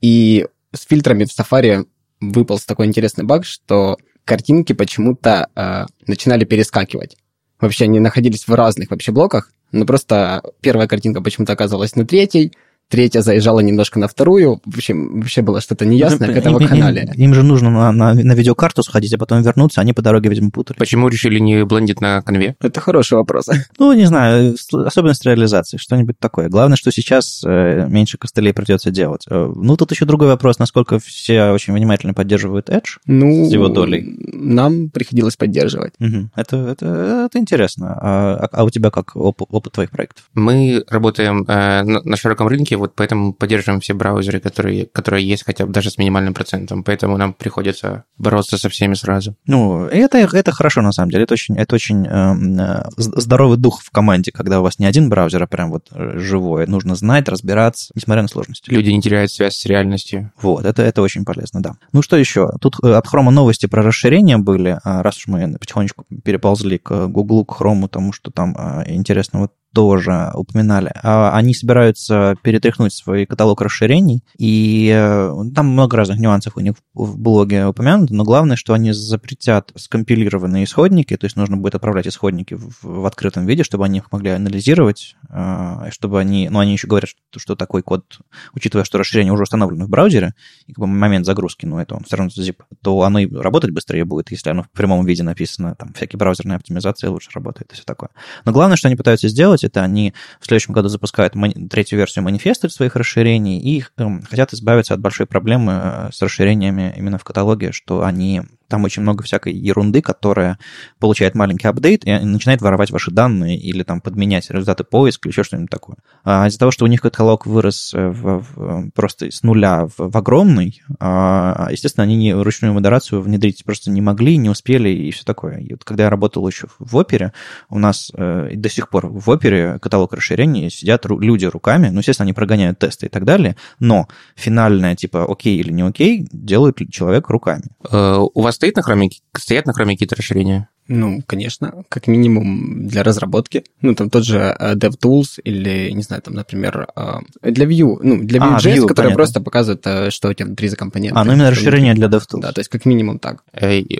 И 0.00 0.46
с 0.72 0.86
фильтрами 0.86 1.24
в 1.24 1.38
Safari 1.38 1.86
выпал 2.20 2.58
такой 2.66 2.86
интересный 2.86 3.24
баг, 3.24 3.44
что 3.44 3.96
картинки 4.24 4.72
почему-то 4.72 5.48
э, 5.54 5.86
начинали 6.06 6.44
перескакивать. 6.44 7.16
Вообще 7.60 7.84
они 7.84 8.00
находились 8.00 8.46
в 8.46 8.54
разных 8.54 8.90
вообще 8.90 9.12
блоках, 9.12 9.52
но 9.70 9.86
просто 9.86 10.42
первая 10.60 10.88
картинка 10.88 11.20
почему-то 11.20 11.52
оказалась 11.52 11.96
на 11.96 12.06
третьей, 12.06 12.52
третья 12.92 13.22
заезжала 13.22 13.60
немножко 13.60 13.98
на 13.98 14.06
вторую. 14.06 14.60
В 14.66 14.76
общем, 14.76 15.20
вообще 15.20 15.40
было 15.40 15.60
что-то 15.62 15.86
неясное 15.86 16.28
Ну, 16.28 16.34
к 16.34 16.36
этому 16.36 16.60
им, 16.60 16.68
канале. 16.68 17.10
Им, 17.14 17.22
им 17.30 17.34
же 17.34 17.42
нужно 17.42 17.70
на, 17.70 17.90
на, 17.90 18.12
на 18.14 18.32
видеокарту 18.34 18.82
сходить, 18.82 19.14
а 19.14 19.18
потом 19.18 19.40
вернуться, 19.42 19.80
они 19.80 19.94
по 19.94 20.02
дороге, 20.02 20.28
видимо, 20.28 20.50
путали. 20.50 20.76
Почему 20.78 21.08
решили 21.08 21.38
не 21.38 21.64
блендить 21.64 22.00
на 22.02 22.20
конве? 22.22 22.54
Это 22.60 22.80
хороший 22.80 23.14
вопрос. 23.14 23.48
Ну, 23.78 23.92
не 23.94 24.04
знаю, 24.04 24.54
особенность 24.72 25.24
реализации, 25.24 25.76
что-нибудь 25.78 26.18
такое. 26.18 26.48
Главное, 26.50 26.76
что 26.76 26.92
сейчас 26.92 27.42
э, 27.46 27.86
меньше 27.88 28.18
костылей 28.18 28.52
придется 28.52 28.90
делать. 28.90 29.24
Э, 29.30 29.50
Ну, 29.56 29.76
тут 29.76 29.90
еще 29.90 30.04
другой 30.04 30.28
вопрос, 30.28 30.58
насколько 30.58 30.98
все 30.98 31.50
очень 31.50 31.72
внимательно 31.72 32.12
поддерживают 32.14 32.68
Edge. 32.68 32.98
Ну, 33.06 33.46
С 33.48 33.52
его 33.52 33.68
долей. 33.68 34.14
нам 34.34 34.90
приходилось 34.90 35.36
поддерживать. 35.36 35.94
Мгм. 35.98 36.30
Это, 36.36 36.56
это, 36.58 37.26
это 37.26 37.38
интересно. 37.38 37.98
А, 38.00 38.48
а 38.52 38.64
у 38.64 38.70
тебя 38.70 38.90
как 38.90 39.16
оп- 39.16 39.42
опыт 39.50 39.72
твоих 39.72 39.90
проектов? 39.90 40.24
Мы 40.34 40.84
работаем 40.88 41.44
э, 41.48 41.82
на, 41.82 42.02
на 42.02 42.16
широком 42.16 42.48
рынке, 42.48 42.76
вот 42.82 42.96
поэтому 42.96 43.32
поддерживаем 43.32 43.80
все 43.80 43.94
браузеры, 43.94 44.40
которые, 44.40 44.86
которые 44.86 45.24
есть, 45.24 45.44
хотя 45.44 45.66
бы 45.66 45.72
даже 45.72 45.88
с 45.88 45.98
минимальным 45.98 46.34
процентом. 46.34 46.82
Поэтому 46.82 47.16
нам 47.16 47.32
приходится 47.32 48.04
бороться 48.18 48.58
со 48.58 48.68
всеми 48.68 48.94
сразу. 48.94 49.36
Ну, 49.46 49.86
это, 49.86 50.18
это 50.18 50.50
хорошо, 50.50 50.82
на 50.82 50.90
самом 50.90 51.12
деле. 51.12 51.22
Это 51.22 51.34
очень, 51.34 51.56
это 51.56 51.76
очень 51.76 52.04
эм, 52.08 52.58
э, 52.58 52.82
здоровый 52.96 53.56
дух 53.56 53.82
в 53.82 53.90
команде, 53.90 54.32
когда 54.32 54.58
у 54.58 54.64
вас 54.64 54.80
не 54.80 54.86
один 54.86 55.08
браузер, 55.08 55.44
а 55.44 55.46
прям 55.46 55.70
вот 55.70 55.90
э, 55.92 56.18
живой. 56.18 56.66
Нужно 56.66 56.96
знать, 56.96 57.28
разбираться, 57.28 57.92
несмотря 57.94 58.22
на 58.22 58.28
сложности. 58.28 58.68
Люди 58.68 58.90
не 58.90 59.00
теряют 59.00 59.30
связь 59.30 59.56
с 59.56 59.64
реальностью. 59.64 60.32
Вот, 60.40 60.64
это, 60.64 60.82
это 60.82 61.02
очень 61.02 61.24
полезно, 61.24 61.62
да. 61.62 61.74
Ну 61.92 62.02
что 62.02 62.16
еще? 62.16 62.50
Тут 62.60 62.78
э, 62.82 62.92
от 62.92 63.06
Хрома 63.06 63.30
новости 63.30 63.66
про 63.66 63.82
расширение 63.82 64.38
были, 64.38 64.80
а, 64.82 65.04
раз 65.04 65.18
уж 65.18 65.28
мы 65.28 65.56
потихонечку 65.56 66.04
переползли 66.24 66.78
к 66.78 67.06
Гуглу, 67.06 67.44
к 67.44 67.54
Хрому, 67.54 67.88
тому, 67.88 68.12
что 68.12 68.32
там 68.32 68.56
а, 68.58 68.82
интересного 68.86 69.50
тоже 69.72 70.30
упоминали. 70.34 70.92
А, 71.02 71.36
Они 71.36 71.54
собираются 71.54 72.36
перетряхнуть 72.42 72.92
свой 72.92 73.26
каталог 73.26 73.60
расширений, 73.60 74.22
и 74.38 74.92
э, 74.94 75.34
там 75.54 75.68
много 75.68 75.96
разных 75.96 76.18
нюансов 76.18 76.56
у 76.56 76.60
них 76.60 76.74
в 76.94 77.18
блоге 77.18 77.66
упомянуто, 77.66 78.14
но 78.14 78.24
главное, 78.24 78.56
что 78.56 78.74
они 78.74 78.92
запретят 78.92 79.72
скомпилированные 79.74 80.64
исходники, 80.64 81.16
то 81.16 81.24
есть 81.24 81.36
нужно 81.36 81.56
будет 81.56 81.74
отправлять 81.74 82.06
исходники 82.06 82.56
в, 82.82 83.06
открытом 83.06 83.46
виде, 83.46 83.64
чтобы 83.64 83.84
они 83.84 83.98
их 83.98 84.12
могли 84.12 84.30
анализировать, 84.30 85.16
и 85.28 85.90
чтобы 85.90 86.20
они, 86.20 86.48
ну, 86.48 86.60
они 86.60 86.72
еще 86.72 86.86
говорят, 86.86 87.10
что, 87.10 87.38
что 87.38 87.56
такой 87.56 87.82
код, 87.82 88.18
учитывая, 88.54 88.84
что 88.84 88.98
расширение 88.98 89.32
уже 89.32 89.42
установлено 89.42 89.86
в 89.86 89.88
браузере, 89.88 90.34
и 90.66 90.72
как 90.72 90.80
бы 90.80 90.86
момент 90.86 91.26
загрузки, 91.26 91.66
ну, 91.66 91.78
это 91.78 91.94
он 91.94 92.04
все 92.04 92.16
равно 92.16 92.30
zip, 92.36 92.56
то 92.82 93.02
оно 93.02 93.18
и 93.18 93.34
работать 93.34 93.70
быстрее 93.70 94.04
будет, 94.04 94.30
если 94.30 94.50
оно 94.50 94.62
в 94.62 94.70
прямом 94.70 95.04
виде 95.04 95.22
написано, 95.22 95.74
там, 95.74 95.92
всякие 95.94 96.18
браузерные 96.18 96.56
оптимизации 96.56 97.08
лучше 97.08 97.30
работает 97.32 97.72
и 97.72 97.74
все 97.74 97.84
такое. 97.84 98.10
Но 98.44 98.52
главное, 98.52 98.76
что 98.76 98.88
они 98.88 98.96
пытаются 98.96 99.28
сделать, 99.28 99.61
это 99.64 99.82
они 99.82 100.14
в 100.40 100.46
следующем 100.46 100.74
году 100.74 100.88
запускают 100.88 101.34
третью 101.70 101.98
версию 101.98 102.24
манифеста 102.24 102.68
своих 102.68 102.96
расширений 102.96 103.58
и 103.58 103.84
эм, 103.96 104.22
хотят 104.22 104.52
избавиться 104.52 104.94
от 104.94 105.00
большой 105.00 105.26
проблемы 105.26 105.72
э, 105.72 106.08
с 106.12 106.20
расширениями 106.22 106.94
именно 106.96 107.18
в 107.18 107.24
каталоге, 107.24 107.72
что 107.72 108.04
они 108.04 108.42
там 108.72 108.84
очень 108.84 109.02
много 109.02 109.22
всякой 109.22 109.52
ерунды, 109.52 110.00
которая 110.02 110.58
получает 110.98 111.34
маленький 111.34 111.68
апдейт 111.68 112.06
и 112.06 112.10
начинает 112.12 112.62
воровать 112.62 112.90
ваши 112.90 113.10
данные 113.10 113.58
или 113.58 113.82
там 113.82 114.00
подменять 114.00 114.50
результаты 114.50 114.82
поиска 114.84 115.28
или 115.28 115.32
еще 115.32 115.44
что-нибудь 115.44 115.70
такое. 115.70 115.96
А 116.24 116.46
из-за 116.48 116.58
того, 116.58 116.70
что 116.72 116.84
у 116.86 116.88
них 116.88 117.02
каталог 117.02 117.46
вырос 117.46 117.92
э, 117.94 118.08
в- 118.08 118.44
в- 118.56 118.90
просто 118.92 119.30
с 119.30 119.42
нуля 119.42 119.86
в, 119.86 120.10
в 120.10 120.16
огромный, 120.16 120.80
а, 120.98 121.68
естественно, 121.70 122.04
они 122.04 122.16
не, 122.16 122.32
ручную 122.34 122.72
модерацию 122.74 123.20
внедрить 123.20 123.62
просто 123.64 123.90
не 123.90 124.00
могли, 124.00 124.36
не 124.38 124.48
успели 124.48 124.88
и 124.88 125.10
все 125.10 125.24
такое. 125.24 125.58
И 125.58 125.72
вот 125.72 125.84
когда 125.84 126.04
я 126.04 126.10
работал 126.10 126.48
еще 126.48 126.66
в 126.78 126.96
опере, 126.96 127.32
у 127.68 127.78
нас 127.78 128.10
э, 128.16 128.50
до 128.54 128.68
сих 128.70 128.88
пор 128.88 129.06
в 129.08 129.28
опере 129.28 129.78
каталог 129.80 130.14
расширений 130.14 130.70
сидят 130.70 131.04
ру- 131.04 131.20
люди 131.20 131.44
руками, 131.44 131.88
ну, 131.90 131.98
естественно, 131.98 132.24
они 132.24 132.32
прогоняют 132.32 132.78
тесты 132.78 133.06
и 133.06 133.08
так 133.10 133.24
далее, 133.24 133.56
но 133.80 134.08
финальное, 134.36 134.96
типа, 134.96 135.30
окей 135.30 135.58
или 135.58 135.72
не 135.72 135.82
окей, 135.82 136.26
делает 136.32 136.78
человек 136.90 137.28
руками. 137.28 137.64
Э, 137.90 138.16
У 138.34 138.40
вас 138.40 138.58
стоит 138.62 138.76
на 138.76 138.82
хроме, 138.82 139.10
стоят 139.36 139.66
на 139.66 139.72
хроме 139.72 139.94
какие-то 139.94 140.14
расширения? 140.14 140.68
Ну, 140.94 141.22
конечно, 141.26 141.84
как 141.88 142.06
минимум 142.06 142.86
для 142.86 143.02
разработки. 143.02 143.64
Ну, 143.80 143.94
там 143.94 144.10
тот 144.10 144.24
же 144.24 144.54
э, 144.58 144.74
DevTools 144.74 145.40
или, 145.42 145.90
не 145.90 146.02
знаю, 146.02 146.20
там, 146.20 146.34
например, 146.34 146.86
э, 146.94 147.20
для 147.42 147.64
Vue, 147.64 147.98
ну, 148.02 148.22
для 148.22 148.42
А, 148.42 148.58
Vue.js, 148.58 148.76
Vue, 148.76 148.80
который 148.82 148.94
понятно. 149.06 149.14
просто 149.14 149.40
показывает, 149.40 149.86
э, 149.86 150.10
что 150.10 150.28
у 150.28 150.34
тебя 150.34 150.46
внутри 150.46 150.68
за 150.68 150.76
компоненты. 150.76 151.18
А, 151.18 151.24
ну 151.24 151.32
именно 151.32 151.50
расширение 151.50 151.94
для 151.94 152.08
DevTools. 152.08 152.40
Да, 152.42 152.52
то 152.52 152.60
есть 152.60 152.68
как 152.68 152.84
минимум 152.84 153.18
так. 153.18 153.42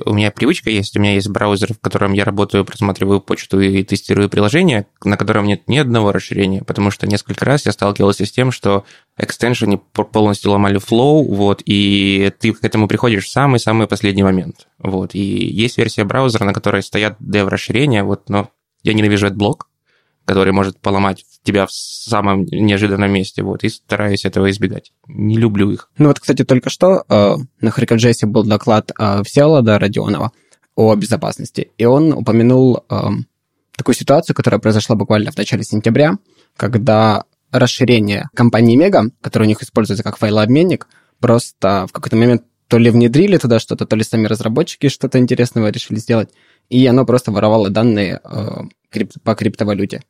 У 0.05 0.13
меня 0.13 0.31
привычка 0.31 0.69
есть, 0.69 0.95
у 0.95 1.01
меня 1.01 1.15
есть 1.15 1.29
браузер, 1.29 1.73
в 1.73 1.79
котором 1.79 2.13
я 2.13 2.25
работаю, 2.25 2.67
просматриваю 2.67 3.21
почту 3.23 3.61
и 3.61 3.83
тестирую 3.85 4.29
приложение, 4.29 4.87
на 5.03 5.17
котором 5.17 5.47
нет 5.47 5.63
ни 5.69 5.79
одного 5.79 6.13
расширения, 6.13 6.63
потому 6.63 6.91
что 6.91 7.07
несколько 7.07 7.47
раз 7.47 7.65
я 7.65 7.73
сталкивался 7.73 8.27
с 8.27 8.31
тем, 8.31 8.53
что 8.53 8.85
экстеншены 9.17 9.79
по- 9.79 10.05
полностью 10.05 10.51
ломали 10.51 10.79
флоу, 10.79 11.25
вот, 11.35 11.63
и 11.65 12.31
ты 12.39 12.53
к 12.53 12.63
этому 12.65 12.87
приходишь 12.89 13.25
в 13.25 13.31
самый-самый 13.31 13.87
последний 13.87 14.23
момент. 14.23 14.67
Вот, 14.79 15.15
и 15.15 15.21
есть 15.21 15.79
версия 15.79 16.05
браузера, 16.05 16.45
на 16.45 16.53
которой 16.53 16.82
стоят 16.83 17.17
dev-расширения, 17.21 18.05
вот, 18.05 18.29
но 18.29 18.51
я 18.83 18.95
ненавижу 18.95 19.27
этот 19.27 19.39
блок, 19.39 19.69
который 20.25 20.53
может 20.53 20.79
поломать 20.81 21.25
тебя 21.43 21.67
в 21.67 21.73
самом 21.73 22.45
неожиданном 22.45 23.11
месте, 23.11 23.43
вот, 23.43 23.65
и 23.65 23.69
стараюсь 23.69 24.25
этого 24.25 24.51
избегать. 24.51 24.93
Не 25.09 25.37
люблю 25.37 25.71
их. 25.71 25.91
Ну 25.99 26.09
вот, 26.09 26.21
кстати, 26.21 26.45
только 26.45 26.71
что 26.71 27.05
э, 27.09 27.37
на 27.61 27.71
Хрикаджесе 27.71 28.27
был 28.27 28.45
доклад 28.45 28.93
э, 28.99 29.23
Всеволода 29.25 29.79
Родионова 29.79 30.33
о 30.77 30.95
безопасности, 30.95 31.71
и 31.77 31.85
он 31.85 32.13
упомянул 32.13 32.85
э, 32.89 32.97
такую 33.77 33.95
ситуацию, 33.95 34.37
которая 34.37 34.61
произошла 34.61 34.97
буквально 34.97 35.33
в 35.33 35.37
начале 35.37 35.65
сентября, 35.65 36.19
когда 36.57 37.25
расширение 37.51 38.29
компании 38.35 38.77
Мега, 38.77 39.11
которое 39.21 39.47
у 39.47 39.49
них 39.49 39.63
используется 39.63 40.03
как 40.03 40.17
файлообменник, 40.17 40.87
просто 41.21 41.87
в 41.89 41.93
какой-то 41.93 42.17
момент 42.17 42.45
то 42.69 42.79
ли 42.79 42.91
внедрили 42.91 43.37
туда 43.37 43.61
что-то, 43.61 43.85
то 43.85 43.97
ли 43.97 44.03
сами 44.03 44.27
разработчики 44.27 44.89
что-то 44.89 45.19
интересного 45.19 45.69
решили 45.69 45.99
сделать, 45.99 46.31
и 46.73 46.87
оно 46.87 47.05
просто 47.05 47.31
воровало 47.33 47.69
данные 47.71 48.21
э, 48.25 48.49
крип- 48.91 49.21
по 49.23 49.35
криптовалюте. 49.35 50.03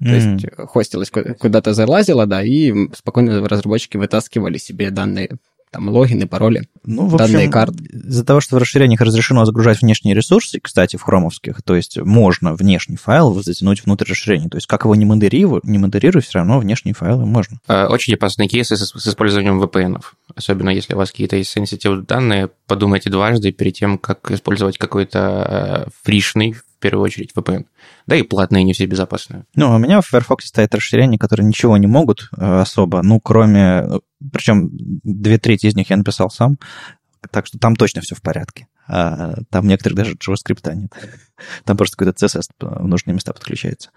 То 0.00 0.08
М. 0.08 0.14
есть 0.14 0.44
э, 0.44 0.66
хостилось 0.66 1.10
ку- 1.10 1.34
куда-то 1.38 1.74
залазило, 1.74 2.26
да, 2.26 2.42
и 2.42 2.72
спокойно 2.94 3.46
разработчики 3.48 3.96
вытаскивали 3.98 4.58
себе 4.58 4.90
данные, 4.90 5.30
там, 5.76 5.90
логины, 5.90 6.26
пароли. 6.26 6.68
Ну, 6.84 7.06
в 7.06 7.16
данные 7.16 7.48
общем, 7.48 7.50
карты. 7.50 7.84
Из-за 7.84 8.24
того, 8.24 8.40
что 8.40 8.56
в 8.56 8.58
расширениях 8.58 9.00
разрешено 9.02 9.44
загружать 9.44 9.82
внешние 9.82 10.14
ресурсы, 10.14 10.58
кстати, 10.58 10.96
в 10.96 11.02
хромовских, 11.02 11.62
то 11.62 11.76
есть 11.76 11.98
можно 11.98 12.54
внешний 12.54 12.96
файл 12.96 13.34
затянуть 13.42 13.84
внутрь 13.84 14.10
расширения. 14.10 14.48
То 14.48 14.56
есть 14.56 14.66
как 14.66 14.84
его 14.84 14.94
не 14.94 15.04
модерируй, 15.04 15.60
не 15.64 15.78
модерируй, 15.78 16.22
все 16.22 16.38
равно 16.38 16.58
внешние 16.58 16.94
файлы 16.94 17.26
можно. 17.26 17.58
Э, 17.68 17.86
Очень 17.86 18.14
опасные 18.14 18.48
кейсы 18.48 18.76
с, 18.76 18.86
с 18.86 19.06
использованием 19.06 19.62
VPN. 19.62 20.00
Особенно 20.34 20.70
если 20.70 20.94
у 20.94 20.96
вас 20.96 21.10
какие-то 21.10 21.36
есть 21.36 21.54
sensitive 21.54 22.06
данные, 22.06 22.48
подумайте 22.66 23.10
дважды 23.10 23.52
перед 23.52 23.74
тем, 23.74 23.98
как 23.98 24.30
использовать 24.30 24.78
какой-то 24.78 25.86
э, 25.86 25.90
фришный, 26.02 26.56
первую 26.86 27.04
очередь, 27.04 27.32
VPN. 27.34 27.66
Да 28.06 28.14
и 28.14 28.22
платные 28.22 28.62
не 28.62 28.72
все 28.72 28.86
безопасные. 28.86 29.44
Ну, 29.56 29.74
у 29.74 29.78
меня 29.78 30.00
в 30.00 30.06
Firefox 30.06 30.46
стоят 30.46 30.74
расширения, 30.74 31.18
которые 31.18 31.46
ничего 31.46 31.76
не 31.76 31.88
могут 31.88 32.28
э, 32.36 32.60
особо, 32.60 33.02
ну, 33.02 33.18
кроме... 33.20 33.84
Причем 34.32 34.70
две 35.02 35.38
трети 35.38 35.66
из 35.66 35.74
них 35.74 35.90
я 35.90 35.96
написал 35.96 36.30
сам, 36.30 36.58
так 37.30 37.46
что 37.46 37.58
там 37.58 37.74
точно 37.74 38.02
все 38.02 38.14
в 38.14 38.22
порядке. 38.22 38.68
А 38.88 39.34
там 39.50 39.66
некоторых 39.66 39.96
даже 39.96 40.14
JavaScript 40.14 40.72
нет. 40.74 40.92
Там 41.64 41.76
просто 41.76 41.96
какой-то 41.96 42.24
CSS 42.24 42.50
в 42.60 42.86
нужные 42.86 43.14
места 43.14 43.32
подключается. 43.32 43.90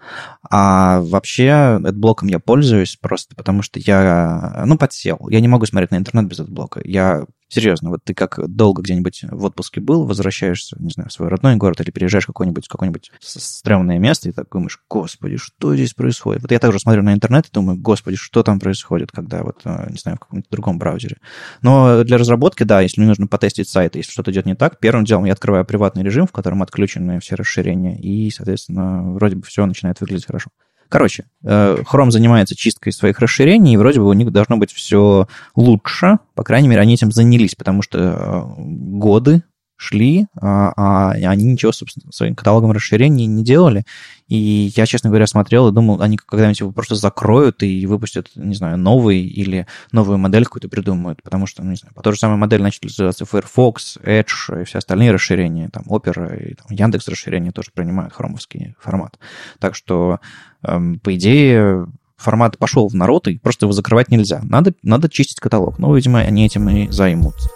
А 0.50 1.00
вообще, 1.00 1.78
блоком 1.80 2.28
я 2.28 2.40
пользуюсь 2.40 2.96
просто 2.96 3.36
потому, 3.36 3.62
что 3.62 3.78
я, 3.78 4.64
ну, 4.66 4.76
подсел. 4.76 5.28
Я 5.30 5.40
не 5.40 5.48
могу 5.48 5.64
смотреть 5.64 5.92
на 5.92 5.96
интернет 5.96 6.26
без 6.26 6.40
блока. 6.40 6.80
Я 6.84 7.24
Серьезно, 7.52 7.90
вот 7.90 8.04
ты 8.04 8.14
как 8.14 8.38
долго 8.48 8.80
где-нибудь 8.80 9.24
в 9.28 9.44
отпуске 9.44 9.80
был, 9.80 10.06
возвращаешься, 10.06 10.76
не 10.78 10.90
знаю, 10.90 11.10
в 11.10 11.12
свой 11.12 11.28
родной 11.28 11.56
город 11.56 11.80
или 11.80 11.90
переезжаешь 11.90 12.22
в 12.22 12.28
какое-нибудь, 12.28 12.68
какое-нибудь 12.68 13.10
стрёмное 13.18 13.98
место, 13.98 14.28
и 14.28 14.32
так 14.32 14.46
думаешь, 14.52 14.78
господи, 14.88 15.36
что 15.36 15.74
здесь 15.74 15.92
происходит? 15.92 16.42
Вот 16.42 16.52
я 16.52 16.60
также 16.60 16.78
смотрю 16.78 17.02
на 17.02 17.12
интернет 17.12 17.46
и 17.46 17.52
думаю, 17.52 17.76
господи, 17.76 18.16
что 18.16 18.44
там 18.44 18.60
происходит, 18.60 19.10
когда 19.10 19.42
вот, 19.42 19.64
не 19.64 19.98
знаю, 19.98 20.16
в 20.16 20.20
каком-нибудь 20.20 20.48
другом 20.48 20.78
браузере. 20.78 21.16
Но 21.60 22.04
для 22.04 22.18
разработки, 22.18 22.62
да, 22.62 22.82
если 22.82 23.00
мне 23.00 23.08
нужно 23.08 23.26
потестить 23.26 23.68
сайт, 23.68 23.96
если 23.96 24.12
что-то 24.12 24.30
идет 24.30 24.46
не 24.46 24.54
так, 24.54 24.78
первым 24.78 25.04
делом 25.04 25.24
я 25.24 25.32
открываю 25.32 25.64
приватный 25.64 26.04
режим, 26.04 26.28
в 26.28 26.32
котором 26.32 26.62
отключены 26.62 27.18
все 27.18 27.34
расширения, 27.34 27.98
и, 27.98 28.30
соответственно, 28.30 29.12
вроде 29.12 29.34
бы 29.34 29.42
все 29.42 29.66
начинает 29.66 30.00
выглядеть 30.00 30.26
хорошо. 30.26 30.50
Короче, 30.90 31.24
Chrome 31.42 32.10
занимается 32.10 32.54
чисткой 32.56 32.92
своих 32.92 33.20
расширений, 33.20 33.74
и 33.74 33.76
вроде 33.76 34.00
бы 34.00 34.08
у 34.08 34.12
них 34.12 34.32
должно 34.32 34.56
быть 34.56 34.72
все 34.72 35.28
лучше. 35.54 36.18
По 36.34 36.42
крайней 36.42 36.68
мере, 36.68 36.82
они 36.82 36.94
этим 36.94 37.12
занялись, 37.12 37.54
потому 37.54 37.80
что 37.80 38.54
годы 38.58 39.44
шли, 39.80 40.26
а, 40.38 40.72
а 40.76 41.10
они 41.12 41.44
ничего, 41.44 41.72
собственно, 41.72 42.12
своим 42.12 42.34
каталогом 42.34 42.70
расширений 42.70 43.24
не 43.24 43.42
делали. 43.42 43.84
И 44.28 44.70
я, 44.76 44.84
честно 44.84 45.08
говоря, 45.08 45.26
смотрел 45.26 45.68
и 45.68 45.72
думал, 45.72 46.02
они 46.02 46.18
когда-нибудь 46.18 46.60
его 46.60 46.70
просто 46.70 46.96
закроют 46.96 47.62
и 47.62 47.86
выпустят, 47.86 48.28
не 48.34 48.54
знаю, 48.54 48.76
новый 48.76 49.24
или 49.24 49.66
новую 49.90 50.18
модель 50.18 50.44
какую-то 50.44 50.68
придумают, 50.68 51.22
потому 51.22 51.46
что, 51.46 51.62
ну, 51.62 51.70
не 51.70 51.76
знаю, 51.76 51.94
по 51.94 52.02
той 52.02 52.12
же 52.12 52.18
самой 52.18 52.36
модели 52.36 52.60
начали 52.60 52.88
называться 52.88 53.24
Firefox, 53.24 53.96
Edge 54.04 54.60
и 54.60 54.64
все 54.64 54.78
остальные 54.78 55.12
расширения, 55.12 55.70
там, 55.70 55.84
Opera 55.88 56.50
и 56.50 56.54
там, 56.56 56.66
Яндекс 56.68 57.08
расширения 57.08 57.50
тоже 57.50 57.70
принимают 57.72 58.12
хромовский 58.12 58.76
формат. 58.78 59.18
Так 59.60 59.74
что, 59.74 60.20
эм, 60.62 61.00
по 61.00 61.16
идее, 61.16 61.86
формат 62.18 62.58
пошел 62.58 62.86
в 62.86 62.94
народ, 62.94 63.28
и 63.28 63.38
просто 63.38 63.64
его 63.64 63.72
закрывать 63.72 64.10
нельзя. 64.10 64.40
Надо, 64.42 64.74
надо 64.82 65.08
чистить 65.08 65.40
каталог. 65.40 65.78
Ну, 65.78 65.94
видимо, 65.94 66.18
они 66.18 66.44
этим 66.44 66.68
и 66.68 66.90
займутся. 66.90 67.48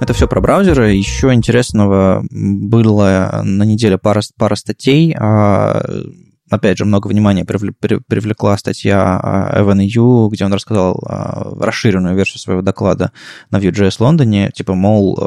Это 0.00 0.12
все 0.12 0.28
про 0.28 0.40
браузеры. 0.40 0.92
Еще 0.92 1.32
интересного 1.34 2.24
было 2.30 3.42
на 3.44 3.64
неделе 3.64 3.98
пара, 3.98 4.20
пара 4.36 4.54
статей. 4.54 5.14
А, 5.18 5.82
опять 6.50 6.78
же, 6.78 6.84
много 6.84 7.08
внимания 7.08 7.44
привлекла 7.44 8.56
статья 8.56 9.18
а, 9.20 9.60
Эван 9.60 9.80
Ю, 9.80 10.28
где 10.28 10.44
он 10.44 10.52
рассказал 10.52 11.02
а, 11.04 11.52
расширенную 11.60 12.14
версию 12.14 12.38
своего 12.38 12.62
доклада 12.62 13.12
на 13.50 13.58
Vue.js 13.58 13.96
Лондоне. 13.98 14.50
Типа, 14.52 14.74
мол, 14.74 15.18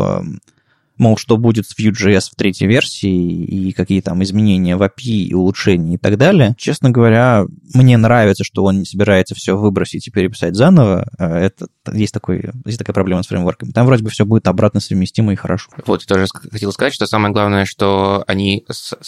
мол, 1.02 1.18
что 1.18 1.38
будет 1.38 1.68
с 1.68 1.78
Vue.js 1.78 2.30
в 2.32 2.36
третьей 2.36 2.68
версии 2.68 3.44
и 3.44 3.74
какие 3.74 4.02
там 4.02 4.22
изменения 4.24 4.78
в 4.78 4.84
API 4.84 5.30
и 5.30 5.34
улучшения 5.34 5.96
и 5.96 5.98
так 5.98 6.18
далее. 6.18 6.56
Честно 6.58 6.92
говоря, 6.92 7.46
мне 7.74 7.98
нравится, 7.98 8.44
что 8.44 8.64
он 8.64 8.80
не 8.80 8.86
собирается 8.86 9.34
все 9.34 9.58
выбросить 9.58 10.08
и 10.08 10.12
переписать 10.12 10.56
заново. 10.56 11.10
Э, 11.18 11.38
это, 11.38 11.68
есть, 11.92 12.14
такой, 12.14 12.52
есть 12.66 12.78
такая 12.78 12.94
проблема 12.94 13.24
с 13.24 13.28
фреймворками. 13.28 13.72
Там 13.72 13.88
вроде 13.88 14.04
бы 14.04 14.12
все 14.12 14.26
будет 14.26 14.48
обратно 14.48 14.80
совместимо 14.80 15.34
и 15.34 15.36
хорошо. 15.36 15.72
Вот, 15.88 16.02
я 16.02 16.16
тоже 16.16 16.28
хотел 16.52 16.72
сказать, 16.72 16.94
что 16.94 17.08
самое 17.08 17.34
главное, 17.34 17.66
что 17.66 18.24
они 18.28 18.64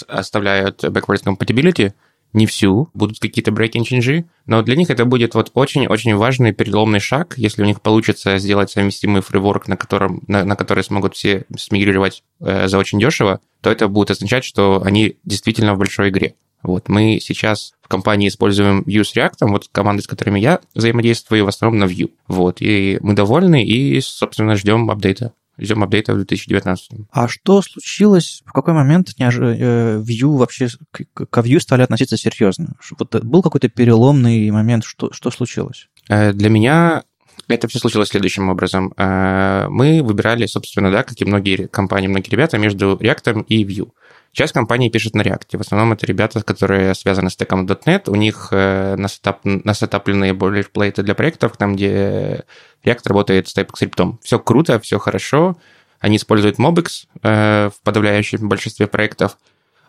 оставляют 0.07 0.83
backwards 0.83 1.23
compatibility, 1.23 1.93
не 2.33 2.45
всю, 2.45 2.89
будут 2.93 3.19
какие-то 3.19 3.51
breaking 3.51 3.83
changes, 3.83 4.25
но 4.45 4.61
для 4.61 4.75
них 4.75 4.89
это 4.89 5.05
будет 5.05 5.35
вот 5.35 5.51
очень-очень 5.53 6.15
важный 6.15 6.51
переломный 6.51 6.99
шаг, 6.99 7.35
если 7.37 7.61
у 7.61 7.65
них 7.65 7.81
получится 7.81 8.37
сделать 8.37 8.71
совместимый 8.71 9.21
фреймворк, 9.21 9.67
на, 9.67 9.77
котором, 9.77 10.23
на, 10.27 10.43
на 10.43 10.55
который 10.55 10.83
смогут 10.83 11.15
все 11.15 11.45
смигрировать 11.55 12.23
э, 12.39 12.67
за 12.67 12.77
очень 12.77 12.99
дешево, 12.99 13.39
то 13.61 13.69
это 13.69 13.87
будет 13.87 14.11
означать, 14.11 14.43
что 14.43 14.81
они 14.83 15.17
действительно 15.23 15.75
в 15.75 15.77
большой 15.77 16.09
игре. 16.09 16.35
Вот 16.63 16.87
мы 16.87 17.19
сейчас 17.21 17.73
в 17.81 17.89
компании 17.89 18.29
используем 18.29 18.81
Vue 18.81 19.03
с 19.03 19.15
React, 19.15 19.49
вот 19.49 19.67
команды, 19.71 20.01
с 20.01 20.07
которыми 20.07 20.39
я 20.39 20.61
взаимодействую, 20.73 21.45
в 21.45 21.49
основном 21.49 21.79
на 21.79 21.91
Vue. 21.91 22.11
Вот, 22.27 22.61
и 22.61 22.97
мы 23.01 23.13
довольны 23.13 23.63
и, 23.65 23.99
собственно, 24.01 24.55
ждем 24.55 24.89
апдейта. 24.89 25.33
Ждем 25.59 25.83
апдейта 25.83 26.13
в 26.13 26.17
2019. 26.17 27.07
А 27.11 27.27
что 27.27 27.61
случилось, 27.61 28.41
в 28.45 28.51
какой 28.51 28.73
момент 28.73 29.09
неож... 29.19 29.37
Э, 29.37 29.97
Vue 29.99 30.37
вообще, 30.37 30.67
к 30.91 31.37
Vue 31.37 31.59
стали 31.59 31.83
относиться 31.83 32.17
серьезно? 32.17 32.75
Вот 32.97 33.23
был 33.23 33.43
какой-то 33.43 33.69
переломный 33.69 34.49
момент, 34.49 34.83
что, 34.83 35.13
что 35.13 35.29
случилось? 35.29 35.89
Э, 36.09 36.33
для 36.33 36.49
меня 36.49 37.03
это 37.47 37.67
все 37.67 37.79
случилось 37.79 38.09
следующим 38.09 38.49
образом. 38.49 38.93
Э, 38.97 39.67
мы 39.69 40.01
выбирали, 40.01 40.47
собственно, 40.47 40.91
да, 40.91 41.03
как 41.03 41.21
и 41.21 41.25
многие 41.25 41.67
компании, 41.67 42.07
многие 42.07 42.29
ребята, 42.29 42.57
между 42.57 42.95
React 42.95 43.45
и 43.47 43.63
Vue. 43.63 43.91
Часть 44.33 44.53
компаний 44.53 44.89
пишет 44.89 45.13
на 45.15 45.21
React. 45.21 45.57
В 45.57 45.61
основном 45.61 45.93
это 45.93 46.05
ребята, 46.07 46.41
которые 46.43 46.95
связаны 46.95 47.29
с 47.29 47.33
стеком 47.33 47.65
.NET. 47.65 48.09
У 48.09 48.15
них 48.15 48.51
насетап, 48.51 49.41
насетапленные 49.43 50.33
бойлерплейты 50.33 51.03
для 51.03 51.13
проектов, 51.13 51.55
там, 51.55 51.75
где 51.75 52.43
React 52.83 53.01
работает 53.05 53.47
с 53.47 53.55
TypeScript. 53.55 54.17
Все 54.23 54.39
круто, 54.39 54.79
все 54.79 54.97
хорошо. 54.97 55.55
Они 55.99 56.17
используют 56.17 56.57
Mobix 56.57 57.05
э, 57.21 57.69
в 57.69 57.81
подавляющем 57.83 58.49
большинстве 58.49 58.87
проектов. 58.87 59.37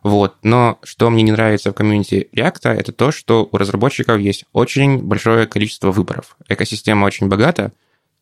Вот. 0.04 0.36
Но 0.42 0.78
что 0.84 1.10
мне 1.10 1.22
не 1.24 1.32
нравится 1.32 1.72
в 1.72 1.74
комьюнити 1.74 2.28
React, 2.32 2.68
это 2.68 2.92
то, 2.92 3.10
что 3.10 3.48
у 3.50 3.56
разработчиков 3.56 4.20
есть 4.20 4.44
очень 4.52 5.02
большое 5.02 5.46
количество 5.46 5.90
выборов. 5.90 6.36
Экосистема 6.48 7.06
очень 7.06 7.28
богата. 7.28 7.72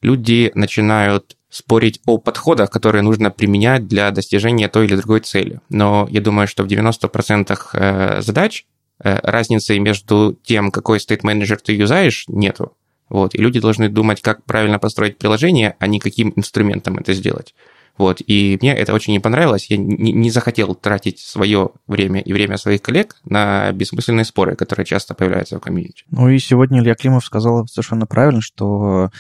Люди 0.00 0.52
начинают 0.54 1.36
спорить 1.52 2.00
о 2.06 2.16
подходах, 2.16 2.71
которые 2.71 3.02
нужно 3.02 3.30
применять 3.30 3.87
для 3.87 4.11
достижения 4.11 4.68
той 4.68 4.87
или 4.87 4.97
другой 4.97 5.21
цели. 5.21 5.61
Но 5.68 6.09
я 6.11 6.23
думаю, 6.23 6.49
что 6.49 6.64
в 6.64 6.66
90% 6.66 7.59
э, 7.75 8.23
задач 8.23 8.64
э, 9.04 9.18
разницы 9.23 9.78
между 9.78 10.35
тем, 10.42 10.71
какой 10.71 10.99
state 10.99 11.21
manager 11.21 11.59
ты 11.62 11.75
юзаешь, 11.76 12.25
нету. 12.28 12.73
Вот, 13.11 13.35
и 13.35 13.38
люди 13.38 13.61
должны 13.61 13.90
думать, 13.90 14.23
как 14.23 14.42
правильно 14.44 14.78
построить 14.78 15.18
приложение, 15.18 15.76
а 15.78 15.87
не 15.87 16.00
каким 16.00 16.32
инструментом 16.37 16.97
это 16.97 17.12
сделать. 17.12 17.54
Вот, 17.99 18.23
и 18.26 18.59
мне 18.62 18.75
это 18.75 18.94
очень 18.94 19.12
не 19.12 19.21
понравилось. 19.21 19.66
Я 19.68 19.76
не, 19.76 20.12
не 20.12 20.30
захотел 20.30 20.75
тратить 20.75 21.18
свое 21.18 21.73
время 21.87 22.23
и 22.23 22.32
время 22.32 22.56
своих 22.56 22.80
коллег 22.80 23.16
на 23.26 23.71
бессмысленные 23.73 24.25
споры, 24.25 24.56
которые 24.56 24.87
часто 24.87 25.12
появляются 25.12 25.59
в 25.59 25.61
комьюнити. 25.61 26.04
Ну 26.11 26.30
и 26.30 26.38
сегодня 26.38 26.80
Илья 26.80 26.94
Климов 26.94 27.26
сказал 27.26 27.66
совершенно 27.66 28.06
правильно, 28.06 28.40
что 28.40 29.11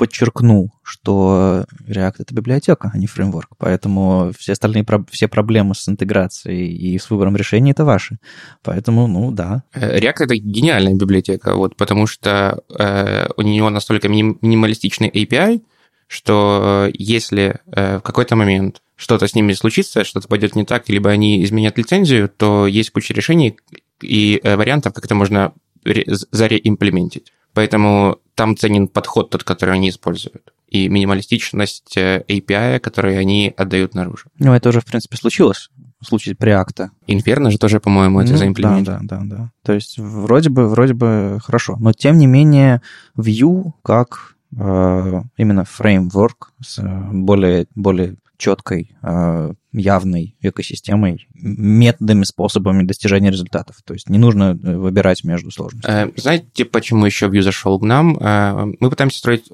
подчеркнул, 0.00 0.70
что 0.82 1.66
React— 1.86 2.14
это 2.20 2.34
библиотека, 2.34 2.90
а 2.94 2.96
не 2.96 3.06
фреймворк. 3.06 3.50
Поэтому 3.58 4.32
все 4.38 4.52
остальные 4.52 4.86
все 5.10 5.28
проблемы 5.28 5.74
с 5.74 5.86
интеграцией 5.90 6.74
и 6.74 6.98
с 6.98 7.10
выбором 7.10 7.36
решений— 7.36 7.70
это 7.72 7.84
ваши. 7.84 8.16
Поэтому, 8.62 9.06
ну, 9.06 9.30
да. 9.30 9.62
Э, 9.74 9.98
React— 9.98 10.16
это 10.20 10.36
гениальная 10.36 10.94
библиотека, 10.94 11.54
вот, 11.54 11.76
потому 11.76 12.06
что 12.06 12.62
э, 12.78 13.28
у 13.36 13.42
нее 13.42 13.68
настолько 13.68 14.08
минималистичный 14.08 15.10
API, 15.10 15.60
что 16.06 16.86
э, 16.88 16.92
если 16.94 17.60
э, 17.70 17.98
в 17.98 18.00
какой-то 18.00 18.36
момент 18.36 18.80
что-то 18.96 19.26
с 19.26 19.34
ними 19.34 19.52
случится, 19.52 20.04
что-то 20.04 20.28
пойдет 20.28 20.56
не 20.56 20.64
так, 20.64 20.88
либо 20.88 21.10
они 21.10 21.44
изменят 21.44 21.76
лицензию, 21.76 22.30
то 22.34 22.66
есть 22.66 22.90
куча 22.90 23.12
решений 23.12 23.58
и 24.00 24.40
э, 24.42 24.56
вариантов, 24.56 24.94
как 24.94 25.04
это 25.04 25.14
можно 25.14 25.52
зареимплементить. 25.84 27.32
Поэтому 27.54 28.18
там 28.34 28.56
ценен 28.56 28.88
подход 28.88 29.30
тот, 29.30 29.44
который 29.44 29.74
они 29.74 29.90
используют, 29.90 30.52
и 30.68 30.88
минималистичность 30.88 31.96
э, 31.96 32.24
API, 32.28 32.78
который 32.78 33.18
они 33.18 33.52
отдают 33.56 33.94
наружу. 33.94 34.28
Ну, 34.38 34.54
это 34.54 34.68
уже, 34.68 34.80
в 34.80 34.84
принципе, 34.84 35.16
случилось 35.16 35.70
в 36.00 36.06
случае 36.06 36.34
Preact. 36.34 36.88
Inferno 37.06 37.50
же 37.50 37.58
тоже, 37.58 37.80
по-моему, 37.80 38.20
это 38.20 38.32
ну, 38.32 38.38
заимплементировал. 38.38 39.00
Да, 39.02 39.18
да, 39.18 39.24
да, 39.24 39.36
да. 39.36 39.50
То 39.62 39.72
есть 39.74 39.98
вроде 39.98 40.48
бы, 40.48 40.68
вроде 40.68 40.94
бы 40.94 41.38
хорошо. 41.42 41.76
Но, 41.78 41.92
тем 41.92 42.18
не 42.18 42.26
менее, 42.26 42.80
Vue 43.16 43.72
как 43.82 44.36
э, 44.56 45.22
именно 45.36 45.64
фреймворк 45.64 46.52
с 46.64 46.82
более, 47.12 47.66
более 47.74 48.16
четкой, 48.40 48.96
а, 49.02 49.52
явной 49.72 50.36
экосистемой, 50.40 51.28
методами, 51.34 52.24
способами 52.24 52.82
достижения 52.82 53.30
результатов. 53.30 53.76
То 53.84 53.94
есть 53.94 54.08
не 54.08 54.18
нужно 54.18 54.58
э, 54.60 54.76
выбирать 54.76 55.22
между 55.22 55.50
сложностями. 55.50 56.10
Э, 56.10 56.12
знаете, 56.16 56.64
почему 56.64 57.06
еще 57.06 57.26
Vue 57.26 57.42
зашел 57.42 57.78
к 57.78 57.82
нам? 57.84 58.16
Э, 58.18 58.72
мы 58.80 58.90
пытаемся 58.90 59.18
строить 59.18 59.44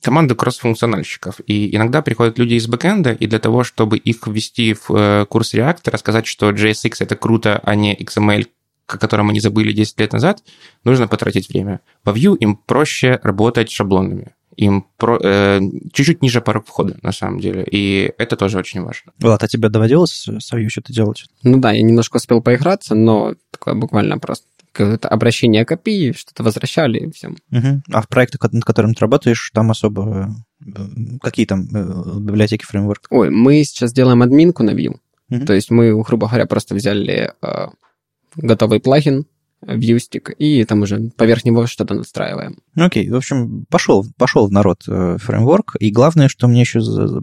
команду 0.00 0.36
кросс-функциональщиков, 0.36 1.40
и 1.46 1.74
иногда 1.74 2.00
приходят 2.00 2.38
люди 2.38 2.54
из 2.54 2.66
бэкэнда, 2.66 3.12
и 3.12 3.26
для 3.26 3.38
того, 3.38 3.64
чтобы 3.64 3.98
их 3.98 4.26
ввести 4.26 4.74
в 4.74 5.26
курс 5.28 5.54
React, 5.54 5.90
рассказать, 5.90 6.26
что 6.26 6.50
JSX— 6.50 6.96
это 7.00 7.16
круто, 7.16 7.60
а 7.62 7.74
не 7.74 7.94
XML, 7.94 8.46
о 8.86 8.98
котором 8.98 9.30
они 9.30 9.40
забыли 9.40 9.72
10 9.72 10.00
лет 10.00 10.12
назад, 10.12 10.42
нужно 10.84 11.08
потратить 11.08 11.48
время. 11.48 11.80
По 12.04 12.10
Vue 12.10 12.36
им 12.38 12.56
проще 12.56 13.20
работать 13.22 13.70
шаблонами 13.70 14.34
им 14.56 14.86
про, 14.96 15.18
э, 15.22 15.60
чуть-чуть 15.92 16.22
ниже 16.22 16.40
порог 16.40 16.66
входа, 16.66 16.96
на 17.02 17.12
самом 17.12 17.40
деле. 17.40 17.66
И 17.70 18.12
это 18.18 18.36
тоже 18.36 18.58
очень 18.58 18.82
важно. 18.82 19.12
Влад, 19.18 19.42
а 19.42 19.48
тебе 19.48 19.68
доводилось 19.68 20.28
свою 20.40 20.70
что-то 20.70 20.92
делать? 20.92 21.24
Ну 21.42 21.58
да, 21.58 21.72
я 21.72 21.82
немножко 21.82 22.16
успел 22.16 22.42
поиграться, 22.42 22.94
но 22.94 23.34
такое 23.50 23.74
буквально 23.74 24.18
просто 24.18 24.46
какое-то 24.72 25.08
обращение 25.08 25.64
к 25.64 25.72
API, 25.72 26.16
что-то 26.16 26.42
возвращали 26.42 26.98
и 26.98 27.12
все. 27.12 27.28
Угу. 27.28 27.82
А 27.90 28.02
в 28.02 28.08
проекте, 28.08 28.38
над 28.50 28.64
которым 28.64 28.94
ты 28.94 29.00
работаешь, 29.00 29.50
там 29.52 29.70
особо... 29.70 30.34
Э, 30.64 31.18
какие 31.20 31.46
там 31.46 31.68
э, 31.72 32.18
библиотеки, 32.18 32.64
фреймворк? 32.64 33.06
Ой, 33.10 33.30
мы 33.30 33.62
сейчас 33.64 33.92
делаем 33.92 34.22
админку 34.22 34.62
на 34.62 34.70
Vue. 34.70 34.96
Угу. 35.30 35.44
То 35.46 35.52
есть 35.52 35.70
мы, 35.70 36.02
грубо 36.02 36.26
говоря, 36.26 36.46
просто 36.46 36.74
взяли 36.74 37.32
э, 37.42 37.66
готовый 38.36 38.80
плагин, 38.80 39.26
вьюстик, 39.66 40.30
и 40.38 40.64
там 40.64 40.82
уже 40.82 41.10
поверх 41.16 41.44
него 41.44 41.66
что-то 41.66 41.94
настраиваем. 41.94 42.58
Окей, 42.76 43.06
okay. 43.06 43.12
в 43.12 43.16
общем, 43.16 43.64
пошел, 43.68 44.06
пошел 44.16 44.46
в 44.46 44.52
народ 44.52 44.84
э, 44.88 45.16
фреймворк, 45.20 45.76
и 45.78 45.90
главное, 45.90 46.28
что 46.28 46.48
мне 46.48 46.60
еще 46.60 46.80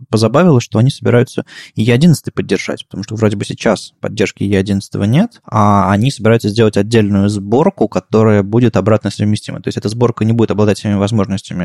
позабавило, 0.09 0.61
что 0.61 0.79
они 0.79 0.89
собираются 0.89 1.45
и 1.75 1.85
E11 1.85 2.31
поддержать, 2.33 2.85
потому 2.85 3.03
что 3.03 3.15
вроде 3.15 3.35
бы 3.35 3.45
сейчас 3.45 3.93
поддержки 3.99 4.43
E11 4.43 5.07
нет, 5.07 5.41
а 5.45 5.91
они 5.91 6.11
собираются 6.11 6.49
сделать 6.49 6.77
отдельную 6.77 7.29
сборку, 7.29 7.87
которая 7.87 8.43
будет 8.43 8.77
обратно 8.77 9.09
совместима. 9.09 9.61
То 9.61 9.67
есть 9.67 9.77
эта 9.77 9.89
сборка 9.89 10.25
не 10.25 10.33
будет 10.33 10.51
обладать 10.51 10.79
всеми 10.79 10.95
возможностями 10.95 11.63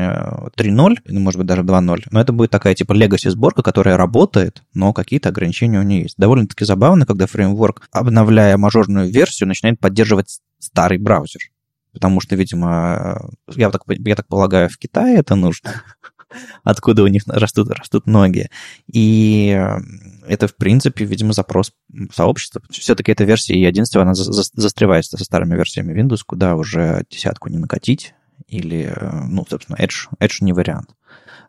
3.0, 0.57 0.97
ну, 1.05 1.19
может 1.19 1.37
быть, 1.37 1.47
даже 1.47 1.61
2.0, 1.61 2.03
но 2.11 2.21
это 2.21 2.33
будет 2.33 2.51
такая 2.51 2.75
типа 2.75 2.93
legacy 2.93 3.29
сборка, 3.29 3.63
которая 3.63 3.97
работает, 3.97 4.63
но 4.73 4.93
какие-то 4.93 5.29
ограничения 5.29 5.79
у 5.79 5.83
нее 5.83 6.03
есть. 6.03 6.15
Довольно-таки 6.17 6.65
забавно, 6.65 7.05
когда 7.05 7.27
фреймворк, 7.27 7.87
обновляя 7.91 8.57
мажорную 8.57 9.09
версию, 9.09 9.47
начинает 9.47 9.79
поддерживать 9.79 10.39
старый 10.65 10.97
браузер. 10.97 11.41
Потому 11.93 12.19
что, 12.19 12.35
видимо, 12.35 13.31
я 13.55 13.71
так, 13.71 13.83
я 13.87 14.15
так 14.15 14.27
полагаю, 14.27 14.69
в 14.69 14.77
Китае 14.77 15.17
это 15.17 15.35
нужно. 15.35 15.81
Откуда 16.63 17.03
у 17.03 17.07
них 17.07 17.23
растут, 17.25 17.69
растут 17.69 18.05
ноги. 18.05 18.49
И 18.91 19.57
это, 20.27 20.47
в 20.47 20.55
принципе, 20.57 21.05
видимо, 21.05 21.31
запрос 21.31 21.71
сообщества. 22.13 22.61
Все-таки 22.69 23.13
эта 23.13 23.23
версия 23.23 23.55
E11, 23.55 23.85
она 24.01 24.13
застревает 24.13 25.05
со 25.05 25.23
старыми 25.23 25.55
версиями 25.55 25.97
Windows, 25.97 26.19
куда 26.25 26.55
уже 26.55 27.05
десятку 27.09 27.49
не 27.49 27.57
накатить. 27.57 28.13
или, 28.47 28.93
ну, 29.29 29.45
собственно, 29.49 29.77
Edge, 29.77 30.09
Edge 30.19 30.37
не 30.41 30.51
вариант. 30.51 30.89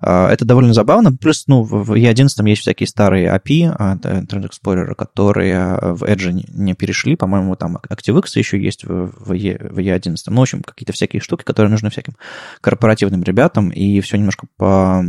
А, 0.01 0.31
это 0.31 0.45
довольно 0.45 0.75
забавно. 0.75 1.17
Плюс, 1.17 1.45
ну, 1.47 1.63
в 1.63 1.93
E11 1.93 2.29
есть 2.49 2.63
всякие 2.63 2.87
старые 2.87 3.29
API 3.29 3.69
от 3.69 4.05
Internet 4.05 4.51
Explorer, 4.51 4.95
которые 4.95 5.79
в 5.81 6.03
Edge 6.05 6.45
не 6.49 6.75
перешли. 6.75 7.17
По-моему, 7.17 7.57
там 7.57 7.79
ActiveX 7.89 8.31
еще 8.35 8.61
есть 8.61 8.85
в, 8.85 9.13
в, 9.19 9.33
e, 9.33 9.57
в 9.59 9.79
E11. 9.79 10.17
Ну, 10.27 10.37
в 10.37 10.43
общем, 10.43 10.63
какие-то 10.63 10.93
всякие 10.93 11.21
штуки, 11.21 11.45
которые 11.45 11.71
нужны 11.71 11.91
всяким 11.91 12.17
корпоративным 12.61 13.23
ребятам, 13.23 13.71
и 13.71 14.01
все 14.01 14.17
немножко 14.17 14.47
по... 14.57 15.03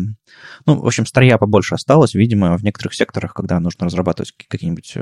Ну, 0.65 0.79
в 0.79 0.85
общем, 0.85 1.05
старья 1.05 1.37
побольше 1.37 1.75
осталось, 1.75 2.13
видимо, 2.13 2.57
в 2.57 2.63
некоторых 2.63 2.93
секторах, 2.93 3.33
когда 3.33 3.59
нужно 3.59 3.85
разрабатывать 3.85 4.33
какие-нибудь 4.47 4.93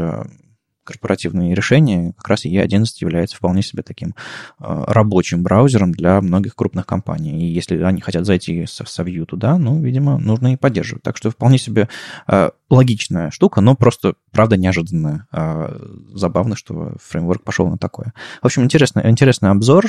корпоративные 0.86 1.54
решения, 1.54 2.14
как 2.18 2.30
раз 2.30 2.46
E11 2.46 2.86
является 3.02 3.36
вполне 3.36 3.62
себе 3.62 3.84
таким 3.84 4.16
э, 4.60 4.84
рабочим 4.88 5.44
браузером 5.44 5.92
для 5.92 6.22
многих 6.22 6.56
крупных 6.56 6.86
компаний. 6.86 7.42
И 7.42 7.52
если 7.52 7.82
они 7.82 8.00
хотят 8.00 8.26
зайти 8.26 8.66
со, 8.66 8.86
со 8.86 9.04
Vue 9.04 9.26
туда, 9.26 9.58
ну, 9.58 9.82
видимо, 9.82 10.18
нужно 10.18 10.54
и 10.54 10.56
поддерживать. 10.56 11.04
Так 11.04 11.18
что 11.18 11.32
вполне 11.32 11.58
себе 11.58 11.90
э, 12.28 12.52
логичная 12.70 13.32
штука, 13.32 13.60
но 13.62 13.76
просто, 13.76 14.16
правда, 14.32 14.56
неожиданная. 14.56 15.28
Э, 15.34 15.78
забавно, 16.14 16.56
что 16.56 16.94
фреймворк 17.04 17.44
пошел 17.44 17.68
на 17.68 17.78
такое. 17.78 18.14
В 18.42 18.46
общем, 18.46 18.64
интересный, 18.64 19.10
интересный 19.10 19.50
обзор. 19.50 19.86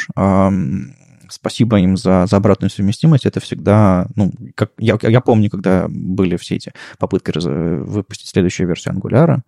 Спасибо 1.28 1.78
им 1.78 1.96
за, 1.96 2.26
за 2.26 2.36
обратную 2.36 2.70
совместимость. 2.70 3.26
Это 3.26 3.40
всегда, 3.40 4.06
ну, 4.16 4.32
как 4.54 4.72
я, 4.78 4.98
я 5.02 5.20
помню, 5.20 5.50
когда 5.50 5.86
были 5.88 6.36
все 6.36 6.56
эти 6.56 6.72
попытки 6.98 7.30
раз, 7.30 7.44
выпустить 7.44 8.28
следующую 8.28 8.68
версию 8.68 8.94
Angular, 8.94 9.40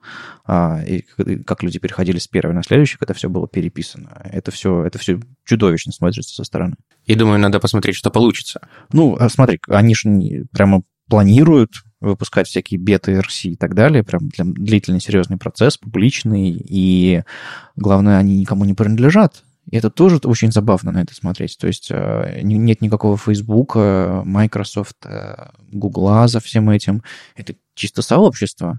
а, 0.47 0.83
и 0.85 1.03
как 1.45 1.63
люди 1.63 1.79
переходили 1.79 2.19
с 2.19 2.29
первой 2.29 2.55
на 2.55 2.63
следующую, 2.63 2.99
когда 2.99 3.15
все 3.15 3.29
было 3.29 3.49
переписано. 3.49 4.23
Это 4.25 4.51
все, 4.51 4.85
это 4.85 4.99
все 4.99 5.21
чудовищно 5.45 5.93
смотрится 5.93 6.35
со 6.35 6.45
стороны. 6.45 6.77
И 7.05 7.15
думаю, 7.15 7.39
надо 7.39 7.61
посмотреть, 7.61 7.97
что 7.97 8.11
получится. 8.11 8.61
Ну, 8.93 9.17
а 9.19 9.29
смотри, 9.29 9.61
они 9.69 9.95
же 9.95 10.47
прямо 10.53 10.83
планируют 11.09 11.71
выпускать 12.01 12.47
всякие 12.47 12.79
беты, 12.79 13.13
RC 13.13 13.51
и 13.51 13.57
так 13.57 13.75
далее, 13.75 14.05
прям 14.05 14.29
для, 14.29 14.45
длительный 14.45 15.01
серьезный 15.01 15.37
процесс, 15.37 15.77
публичный, 15.77 16.51
и 16.51 17.23
главное, 17.77 18.19
они 18.19 18.39
никому 18.39 18.65
не 18.65 18.75
принадлежат. 18.75 19.43
И 19.71 19.77
это 19.77 19.91
тоже 19.91 20.19
очень 20.25 20.53
забавно 20.53 20.93
на 20.93 21.03
это 21.03 21.15
смотреть. 21.15 21.57
То 21.59 21.67
есть 21.67 21.89
э, 21.91 22.41
нет 22.43 22.81
никакого 22.81 23.17
Facebook, 23.17 23.77
Microsoft, 23.77 24.97
Google 25.71 26.29
за 26.29 26.41
всем 26.41 26.71
этим. 26.71 27.03
Это 27.37 27.55
чисто 27.75 28.03
сообщество. 28.03 28.79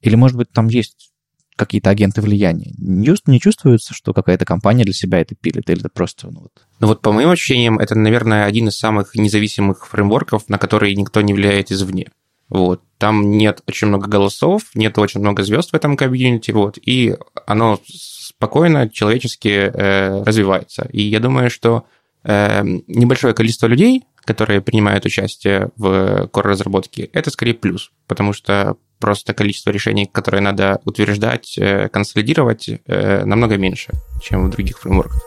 Или, 0.00 0.16
может 0.16 0.36
быть, 0.36 0.50
там 0.50 0.68
есть 0.68 1.10
какие-то 1.56 1.90
агенты 1.90 2.20
влияния. 2.20 2.72
Не 2.78 3.40
чувствуется, 3.40 3.94
что 3.94 4.12
какая-то 4.12 4.44
компания 4.44 4.84
для 4.84 4.92
себя 4.92 5.20
это 5.20 5.34
пилит, 5.34 5.70
или 5.70 5.80
это 5.80 5.88
просто... 5.88 6.30
Ну 6.30 6.40
вот. 6.42 6.52
ну 6.80 6.88
вот 6.88 7.00
по 7.00 7.12
моим 7.12 7.30
ощущениям, 7.30 7.78
это, 7.78 7.94
наверное, 7.94 8.44
один 8.44 8.68
из 8.68 8.76
самых 8.76 9.14
независимых 9.14 9.86
фреймворков, 9.86 10.48
на 10.48 10.58
которые 10.58 10.94
никто 10.94 11.20
не 11.20 11.32
влияет 11.32 11.70
извне. 11.70 12.08
Вот. 12.48 12.82
Там 12.98 13.30
нет 13.30 13.62
очень 13.66 13.88
много 13.88 14.08
голосов, 14.08 14.62
нет 14.74 14.96
очень 14.98 15.20
много 15.20 15.42
звезд 15.42 15.70
в 15.70 15.74
этом 15.74 15.96
комьюнити, 15.96 16.52
вот, 16.52 16.78
и 16.80 17.16
оно 17.46 17.80
спокойно, 17.86 18.88
человечески 18.88 19.48
э, 19.48 20.22
развивается. 20.22 20.88
И 20.92 21.02
я 21.02 21.20
думаю, 21.20 21.50
что 21.50 21.84
э, 22.22 22.62
небольшое 22.86 23.34
количество 23.34 23.66
людей, 23.66 24.04
которые 24.24 24.60
принимают 24.60 25.04
участие 25.04 25.70
в 25.76 26.28
core-разработке, 26.32 27.10
это 27.12 27.30
скорее 27.30 27.54
плюс, 27.54 27.90
потому 28.06 28.32
что 28.32 28.76
просто 29.00 29.34
количество 29.34 29.70
решений, 29.70 30.06
которые 30.06 30.40
надо 30.40 30.80
утверждать, 30.84 31.58
э, 31.58 31.88
консолидировать, 31.88 32.68
э, 32.68 33.24
намного 33.24 33.58
меньше, 33.58 33.92
чем 34.22 34.46
в 34.46 34.50
других 34.50 34.78
фреймворках. 34.78 35.22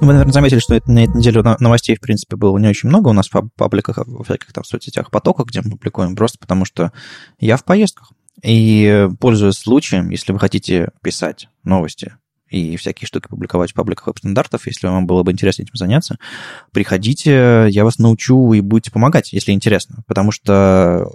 Вы, 0.00 0.12
наверное, 0.14 0.32
заметили, 0.32 0.58
что 0.58 0.80
на 0.86 1.04
этой 1.04 1.16
неделе 1.16 1.42
новостей, 1.60 1.94
в 1.96 2.00
принципе, 2.00 2.36
было 2.36 2.56
не 2.58 2.68
очень 2.68 2.88
много 2.88 3.08
у 3.08 3.12
нас 3.12 3.28
в 3.28 3.50
пабликах, 3.56 3.98
во 4.06 4.24
всяких 4.24 4.52
там 4.52 4.64
соцсетях, 4.64 5.10
потоках, 5.10 5.46
где 5.46 5.60
мы 5.62 5.72
публикуем, 5.72 6.16
просто 6.16 6.38
потому 6.38 6.64
что 6.64 6.92
я 7.38 7.56
в 7.56 7.64
поездках. 7.64 8.12
И 8.42 9.08
пользуясь 9.20 9.56
случаем, 9.56 10.08
если 10.10 10.32
вы 10.32 10.38
хотите 10.38 10.90
писать 11.02 11.48
новости 11.64 12.14
и 12.48 12.76
всякие 12.76 13.06
штуки 13.06 13.28
публиковать 13.28 13.72
в 13.72 13.74
пабликах 13.74 14.06
веб-стандартов, 14.06 14.66
если 14.66 14.86
вам 14.86 15.06
было 15.06 15.22
бы 15.22 15.32
интересно 15.32 15.62
этим 15.62 15.74
заняться, 15.74 16.16
приходите, 16.72 17.66
я 17.68 17.84
вас 17.84 17.98
научу 17.98 18.54
и 18.54 18.60
будете 18.60 18.90
помогать, 18.90 19.32
если 19.34 19.52
интересно. 19.52 20.02
Потому 20.06 20.32
что 20.32 21.10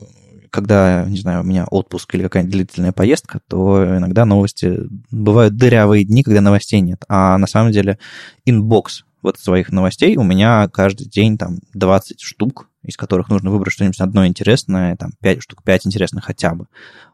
когда, 0.56 1.04
не 1.06 1.18
знаю, 1.18 1.42
у 1.42 1.44
меня 1.44 1.66
отпуск 1.66 2.16
или 2.16 2.24
какая-нибудь 2.24 2.54
длительная 2.54 2.94
поездка, 2.94 3.42
то 3.48 3.98
иногда 3.98 4.26
новости... 4.26 4.80
Бывают 5.12 5.58
дырявые 5.58 6.06
дни, 6.06 6.24
когда 6.24 6.42
новостей 6.42 6.80
нет. 6.80 7.04
А 7.10 7.38
на 7.38 7.46
самом 7.46 7.72
деле 7.72 8.00
inbox 8.46 9.04
вот 9.22 9.40
своих 9.40 9.72
новостей 9.72 10.16
у 10.18 10.24
меня 10.24 10.70
каждый 10.70 11.08
день 11.08 11.38
там 11.38 11.58
20 11.74 12.22
штук, 12.22 12.70
из 12.84 12.96
которых 12.96 13.30
нужно 13.30 13.50
выбрать 13.50 13.74
что-нибудь 13.74 14.00
одно 14.00 14.26
интересное, 14.28 14.96
там 14.96 15.12
5 15.22 15.42
штук, 15.42 15.64
5 15.64 15.88
интересных 15.88 16.24
хотя 16.24 16.54
бы, 16.54 16.68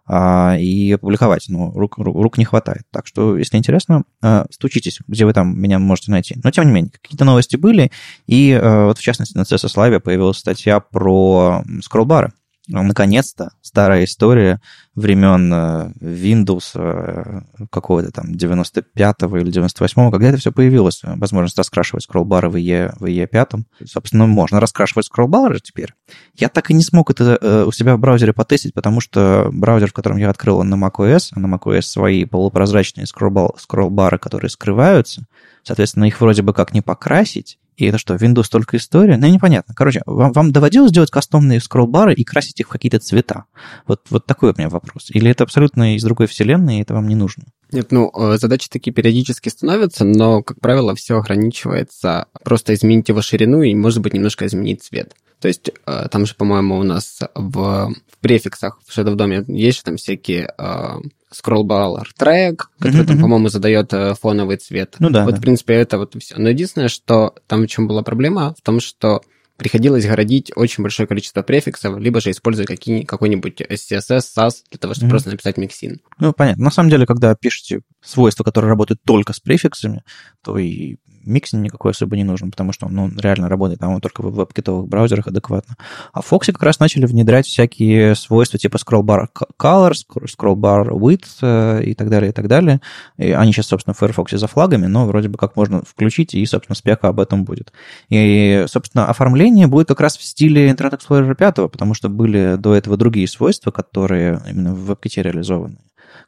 а, 0.06 0.58
и 0.60 0.92
опубликовать. 0.92 1.46
Но 1.48 1.72
рук, 1.72 1.98
рук 1.98 2.38
не 2.38 2.46
хватает. 2.46 2.84
Так 2.92 3.08
что, 3.08 3.38
если 3.38 3.58
интересно, 3.58 4.04
а, 4.22 4.46
стучитесь, 4.52 5.00
где 5.08 5.26
вы 5.26 5.34
там 5.34 5.60
меня 5.60 5.80
можете 5.80 6.12
найти. 6.12 6.36
Но, 6.44 6.52
тем 6.52 6.66
не 6.66 6.74
менее, 6.74 6.92
какие-то 6.92 7.26
новости 7.26 7.56
были, 7.56 7.92
и 8.28 8.52
а, 8.62 8.88
вот, 8.88 8.98
в 8.98 9.02
частности, 9.02 9.38
на 9.38 9.42
CSS 9.42 9.76
Live 9.76 10.00
появилась 10.02 10.38
статья 10.38 10.80
про 10.80 11.64
скроллбары. 11.82 12.34
Наконец-то 12.68 13.52
старая 13.62 14.04
история 14.04 14.62
времен 14.94 15.52
э, 15.52 15.92
Windows 16.00 16.72
э, 16.76 17.42
какого-то 17.72 18.12
там 18.12 18.34
95-го 18.34 19.38
или 19.38 19.52
98-го, 19.52 20.12
когда 20.12 20.28
это 20.28 20.38
все 20.38 20.52
появилось, 20.52 21.02
возможность 21.04 21.58
раскрашивать 21.58 22.04
скроллбары 22.04 22.50
в 22.50 22.56
IE, 22.56 22.94
в 23.00 23.06
IE 23.06 23.26
5. 23.26 23.52
Собственно, 23.86 24.28
можно 24.28 24.60
раскрашивать 24.60 25.08
скроллбары 25.08 25.60
теперь. 25.60 25.94
Я 26.36 26.50
так 26.50 26.70
и 26.70 26.76
не 26.76 26.84
смог 26.84 27.10
это 27.10 27.38
э, 27.42 27.64
у 27.66 27.72
себя 27.72 27.96
в 27.96 28.00
браузере 28.00 28.32
потестить, 28.32 28.76
потому 28.76 29.02
что 29.02 29.50
браузер, 29.52 29.90
в 29.90 29.94
котором 29.94 30.18
я 30.18 30.30
открыл, 30.30 30.62
на 30.64 30.76
macOS, 30.76 31.30
а 31.32 31.40
на 31.40 31.54
macOS 31.54 31.82
свои 31.82 32.26
полупрозрачные 32.26 33.08
скроллбары, 33.08 34.20
которые 34.20 34.50
скрываются, 34.50 35.26
соответственно, 35.64 36.06
их 36.06 36.22
вроде 36.22 36.44
бы 36.44 36.54
как 36.54 36.74
не 36.74 36.82
покрасить, 36.82 37.58
и 37.82 37.88
это 37.88 37.98
что, 37.98 38.16
Windows 38.16 38.48
только 38.50 38.78
история? 38.78 39.18
Ну, 39.18 39.28
непонятно. 39.28 39.74
Короче, 39.74 40.02
вам, 40.06 40.32
вам 40.32 40.52
доводилось 40.52 40.92
делать 40.92 41.12
кастомные 41.12 41.60
скроллбары 41.60 42.14
и 42.14 42.24
красить 42.24 42.60
их 42.60 42.68
в 42.68 42.70
какие-то 42.70 43.00
цвета? 43.00 43.46
Вот, 43.88 44.02
вот 44.10 44.26
такой 44.26 44.52
у 44.52 44.54
меня 44.58 44.70
вопрос. 44.70 45.10
Или 45.10 45.32
это 45.32 45.44
абсолютно 45.44 45.96
из 45.96 46.04
другой 46.04 46.28
вселенной, 46.28 46.80
и 46.80 46.82
это 46.82 46.94
вам 46.94 47.08
не 47.08 47.16
нужно? 47.16 47.46
Нет, 47.72 47.92
ну, 47.92 48.12
э, 48.14 48.38
задачи 48.38 48.70
такие 48.70 48.94
периодически 48.94 49.50
становятся, 49.50 50.04
но, 50.04 50.44
как 50.44 50.60
правило, 50.60 50.96
все 50.96 51.18
ограничивается 51.18 52.28
просто 52.44 52.74
изменить 52.74 53.10
его 53.10 53.22
ширину 53.22 53.62
и, 53.62 53.74
может 53.74 54.02
быть, 54.02 54.14
немножко 54.14 54.46
изменить 54.46 54.84
цвет. 54.84 55.14
То 55.40 55.48
есть 55.48 55.72
э, 55.88 56.08
там 56.12 56.26
же, 56.26 56.36
по-моему, 56.36 56.78
у 56.78 56.84
нас 56.84 57.20
в, 57.34 57.52
в 57.54 58.18
префиксах 58.20 58.80
в 58.86 58.96
Shadow 58.96 59.16
Dome 59.16 59.44
есть 59.48 59.80
же 59.80 59.84
там 59.84 59.98
всякие 59.98 60.54
э, 60.58 60.98
скроллбаллер 61.32 62.12
трек, 62.16 62.70
который, 62.78 63.04
mm-hmm. 63.04 63.08
там, 63.08 63.22
по-моему, 63.22 63.50
задает 63.50 63.92
э, 63.94 64.14
фоновый 64.14 64.58
цвет. 64.58 64.96
Ну 65.00 65.10
да. 65.10 65.26
Вот, 65.26 65.32
да. 65.34 65.38
в 65.38 65.42
принципе, 65.42 65.74
это 65.74 65.98
вот 65.98 66.16
все. 66.22 66.36
Но 66.38 66.50
единственное, 66.50 66.90
что 66.90 67.34
там 67.48 67.64
в 67.64 67.68
чем 67.68 67.88
была 67.88 68.04
проблема, 68.04 68.54
в 68.58 68.62
том, 68.62 68.80
что 68.80 69.22
приходилось 69.62 70.08
городить 70.08 70.52
очень 70.56 70.82
большое 70.82 71.08
количество 71.08 71.44
префиксов, 71.44 72.00
либо 72.00 72.20
же 72.20 72.32
использовать 72.32 72.68
какие, 72.68 73.04
какой-нибудь 73.04 73.62
CSS, 73.62 74.22
SAS 74.36 74.64
для 74.72 74.80
того, 74.80 74.96
чтобы 74.96 75.06
mm-hmm. 75.06 75.10
просто 75.12 75.30
написать 75.30 75.58
миксин. 75.58 76.02
Ну, 76.18 76.34
понятно. 76.34 76.64
На 76.64 76.72
самом 76.72 76.90
деле, 76.90 77.06
когда 77.06 77.36
пишете 77.36 77.82
свойства, 78.02 78.44
которые 78.44 78.70
работают 78.70 79.02
только 79.06 79.34
с 79.34 79.40
префиксами, 79.40 80.04
то 80.44 80.58
и 80.58 80.98
mixin 81.26 81.64
никакой 81.64 81.92
особо 81.92 82.16
не 82.16 82.24
нужен, 82.24 82.52
потому 82.52 82.74
что 82.74 82.88
он 82.88 82.94
ну, 82.94 83.12
реально 83.20 83.50
работает 83.50 83.80
там 83.80 84.00
только 84.02 84.22
в 84.22 84.34
WebKit 84.34 84.63
овых 84.63 84.88
браузерах 84.88 85.28
адекватно. 85.28 85.76
А 86.14 86.22
Fox 86.22 86.48
как 86.48 86.64
раз 86.64 86.80
начали 86.80 87.06
внедрять 87.06 87.46
всякие 87.46 88.16
свойства 88.16 88.60
типа 88.60 88.78
scroll 88.78 89.04
bar 89.04 89.28
color, 89.60 89.94
scroll 90.26 90.56
width 90.56 91.28
э, 91.42 91.84
и 91.84 91.94
так 91.94 92.10
далее, 92.10 92.32
и 92.32 92.34
так 92.34 92.48
далее. 92.48 92.82
И 93.18 93.32
они 93.32 93.52
сейчас, 93.54 93.68
собственно, 93.68 93.94
в 93.94 93.98
Firefox 93.98 94.32
за 94.32 94.48
флагами, 94.48 94.88
но 94.88 95.06
вроде 95.06 95.30
бы 95.30 95.38
как 95.38 95.56
можно 95.56 95.84
включить, 95.84 96.34
и, 96.34 96.46
собственно, 96.46 96.76
спека 96.76 97.08
об 97.08 97.20
этом 97.20 97.44
будет. 97.44 97.74
И, 98.10 98.66
собственно, 98.68 99.08
оформление 99.08 99.68
будет 99.68 99.88
как 99.88 100.02
раз 100.02 100.18
в 100.18 100.24
стиле 100.24 100.70
Internet 100.70 101.00
Explorer 101.00 101.36
5, 101.36 101.72
потому 101.72 101.94
что 101.94 102.10
были 102.10 102.56
до 102.58 102.76
этого 102.76 102.98
другие 102.98 103.28
свойства, 103.28 103.72
которые 103.72 104.42
именно 104.50 104.74
в 104.74 104.86
WebKit 104.86 105.17
е 105.17 105.22
реализованы 105.22 105.78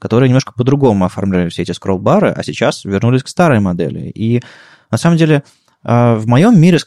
которые 0.04 0.28
немножко 0.28 0.52
по-другому 0.52 1.06
оформляли 1.06 1.48
все 1.48 1.62
эти 1.62 1.72
скролл-бары, 1.72 2.30
а 2.30 2.44
сейчас 2.44 2.84
вернулись 2.84 3.24
к 3.24 3.30
старой 3.30 3.62
модели. 3.62 4.12
И 4.14 4.44
на 4.92 4.98
самом 4.98 5.16
деле, 5.16 5.44
а, 5.82 6.16
в 6.16 6.28
моем 6.28 6.60
мире 6.60 6.80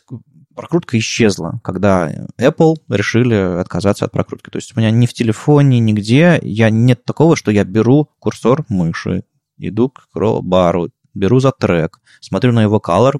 прокрутка 0.55 0.98
исчезла, 0.98 1.59
когда 1.64 2.12
Apple 2.38 2.74
решили 2.90 3.35
отказаться 3.59 4.05
от 4.05 4.12
прокрутки. 4.12 4.50
То 4.50 4.59
есть 4.59 4.76
у 4.76 4.79
меня 4.79 4.90
ни 4.90 5.07
в 5.07 5.14
телефоне, 5.14 5.79
нигде 5.79 6.38
я, 6.42 6.68
нет 6.68 7.07
такого, 7.07 7.37
что 7.37 7.50
я 7.50 7.64
беру 7.64 8.11
курсор 8.18 8.66
мыши, 8.68 9.24
иду 9.57 9.88
к 9.88 10.02
бару, 10.42 10.90
беру 11.14 11.40
за 11.40 11.52
трек, 11.52 12.00
смотрю 12.20 12.52
на 12.52 12.64
его 12.64 12.83
color, 12.87 13.14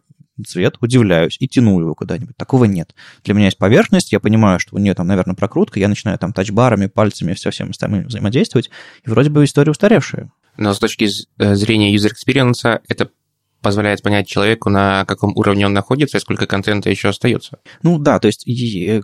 цвет, 0.45 0.77
удивляюсь 0.81 1.37
и 1.41 1.49
тяну 1.49 1.81
его 1.81 1.95
куда-нибудь. 1.95 2.37
Такого 2.37 2.65
нет. 2.65 2.95
Для 3.25 3.35
меня 3.35 3.47
есть 3.47 3.59
поверхность, 3.59 4.13
я 4.13 4.21
понимаю, 4.21 4.59
что 4.59 4.77
у 4.77 4.79
нее 4.79 4.95
там, 4.95 5.07
наверное, 5.07 5.35
прокрутка, 5.35 5.81
я 5.81 5.89
начинаю 5.89 6.19
там 6.19 6.33
тачбарами, 6.33 6.87
пальцами, 6.87 7.35
все 7.35 7.51
всем 7.51 7.71
остальным 7.71 8.07
взаимодействовать, 8.07 8.71
и 9.05 9.11
вроде 9.11 9.31
бы 9.31 9.45
история 9.45 9.71
устаревшая. 9.71 10.31
Но 10.57 10.73
с 10.73 10.79
точки 10.79 11.09
э, 11.39 11.55
зрения 11.55 11.95
user 11.95 12.11
experience 12.11 12.81
это 12.89 13.11
позволяет 13.61 14.03
понять 14.03 14.27
человеку, 14.29 14.71
на 14.71 15.05
каком 15.05 15.37
уровне 15.37 15.67
он 15.67 15.73
находится 15.73 16.19
и 16.19 16.21
сколько 16.21 16.47
контента 16.47 16.91
еще 16.91 17.09
остается. 17.09 17.59
Ну 17.83 17.99
да, 17.99 18.19
то 18.19 18.27
есть 18.27 18.47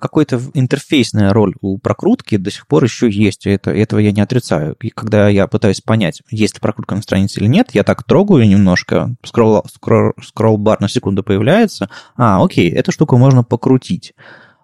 какой-то 0.01 0.41
интерфейсная 0.55 1.33
роль 1.33 1.55
у 1.61 1.79
прокрутки 1.79 2.37
до 2.37 2.51
сих 2.51 2.67
пор 2.67 2.85
еще 2.85 3.11
есть, 3.11 3.47
это, 3.47 3.71
этого 3.71 3.99
я 3.99 4.13
не 4.13 4.21
отрицаю. 4.21 4.77
И 4.81 4.91
когда 4.91 5.29
я 5.29 5.47
пытаюсь 5.47 5.81
понять, 5.81 6.23
есть 6.31 6.55
ли 6.55 6.61
прокрутка 6.61 6.95
на 6.95 7.03
странице 7.03 7.41
или 7.41 7.49
нет, 7.49 7.71
я 7.73 7.83
так 7.83 8.05
трогаю 8.05 8.49
немножко, 8.49 9.15
скролл, 9.25 9.65
скролл, 9.73 10.13
скролл-бар 10.23 10.81
на 10.81 10.89
секунду 10.89 11.23
появляется, 11.23 11.89
а, 12.17 12.43
окей, 12.43 12.71
эту 12.71 12.93
штуку 12.93 13.17
можно 13.17 13.43
покрутить. 13.45 14.15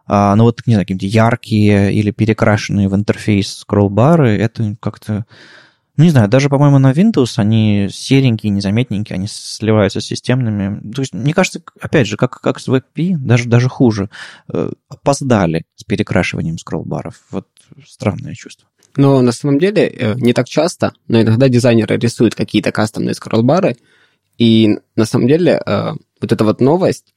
А, 0.06 0.34
ну 0.36 0.44
вот, 0.44 0.62
не 0.66 0.74
знаю, 0.74 0.86
какие-то 0.86 1.06
яркие 1.06 1.92
или 1.92 2.10
перекрашенные 2.10 2.88
в 2.88 2.94
интерфейс 2.94 3.58
скролл-бары, 3.58 4.38
это 4.38 4.76
как-то 4.80 5.26
ну, 5.98 6.04
не 6.04 6.10
знаю, 6.10 6.28
даже, 6.28 6.48
по-моему, 6.48 6.78
на 6.78 6.92
Windows 6.92 7.34
они 7.38 7.88
серенькие, 7.90 8.50
незаметненькие, 8.50 9.16
они 9.16 9.26
сливаются 9.26 10.00
с 10.00 10.06
системными. 10.06 10.92
То 10.92 11.02
есть, 11.02 11.12
мне 11.12 11.34
кажется, 11.34 11.60
опять 11.80 12.06
же, 12.06 12.16
как, 12.16 12.40
как 12.40 12.60
с 12.60 12.68
WebP, 12.68 13.16
даже, 13.16 13.48
даже 13.48 13.68
хуже, 13.68 14.08
э, 14.52 14.70
опоздали 14.88 15.66
с 15.74 15.82
перекрашиванием 15.82 16.56
скролл-баров. 16.56 17.20
Вот 17.32 17.48
странное 17.84 18.34
чувство. 18.34 18.68
Но 18.96 19.20
на 19.22 19.32
самом 19.32 19.58
деле 19.58 19.88
э, 19.88 20.14
не 20.14 20.32
так 20.34 20.48
часто, 20.48 20.92
но 21.08 21.20
иногда 21.20 21.48
дизайнеры 21.48 21.98
рисуют 21.98 22.36
какие-то 22.36 22.70
кастомные 22.70 23.14
скролл-бары, 23.14 23.76
и 24.38 24.78
на 24.94 25.04
самом 25.04 25.26
деле 25.26 25.60
э, 25.66 25.94
вот 26.20 26.32
эта 26.32 26.44
вот 26.44 26.60
новость, 26.60 27.12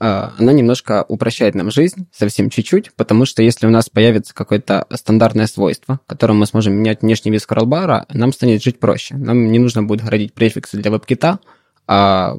она 0.00 0.52
немножко 0.52 1.04
упрощает 1.06 1.54
нам 1.54 1.70
жизнь, 1.70 2.06
совсем 2.10 2.48
чуть-чуть, 2.48 2.92
потому 2.94 3.26
что 3.26 3.42
если 3.42 3.66
у 3.66 3.70
нас 3.70 3.90
появится 3.90 4.34
какое-то 4.34 4.86
стандартное 4.94 5.46
свойство, 5.46 6.00
которым 6.06 6.38
мы 6.38 6.46
сможем 6.46 6.72
менять 6.72 7.02
внешний 7.02 7.30
вид 7.30 7.42
скроллбара, 7.42 8.06
нам 8.12 8.32
станет 8.32 8.62
жить 8.62 8.80
проще. 8.80 9.16
Нам 9.16 9.52
не 9.52 9.58
нужно 9.58 9.82
будет 9.82 10.02
городить 10.02 10.32
префиксы 10.32 10.78
для 10.78 10.90
веб-кита, 10.90 11.38
а 11.86 12.36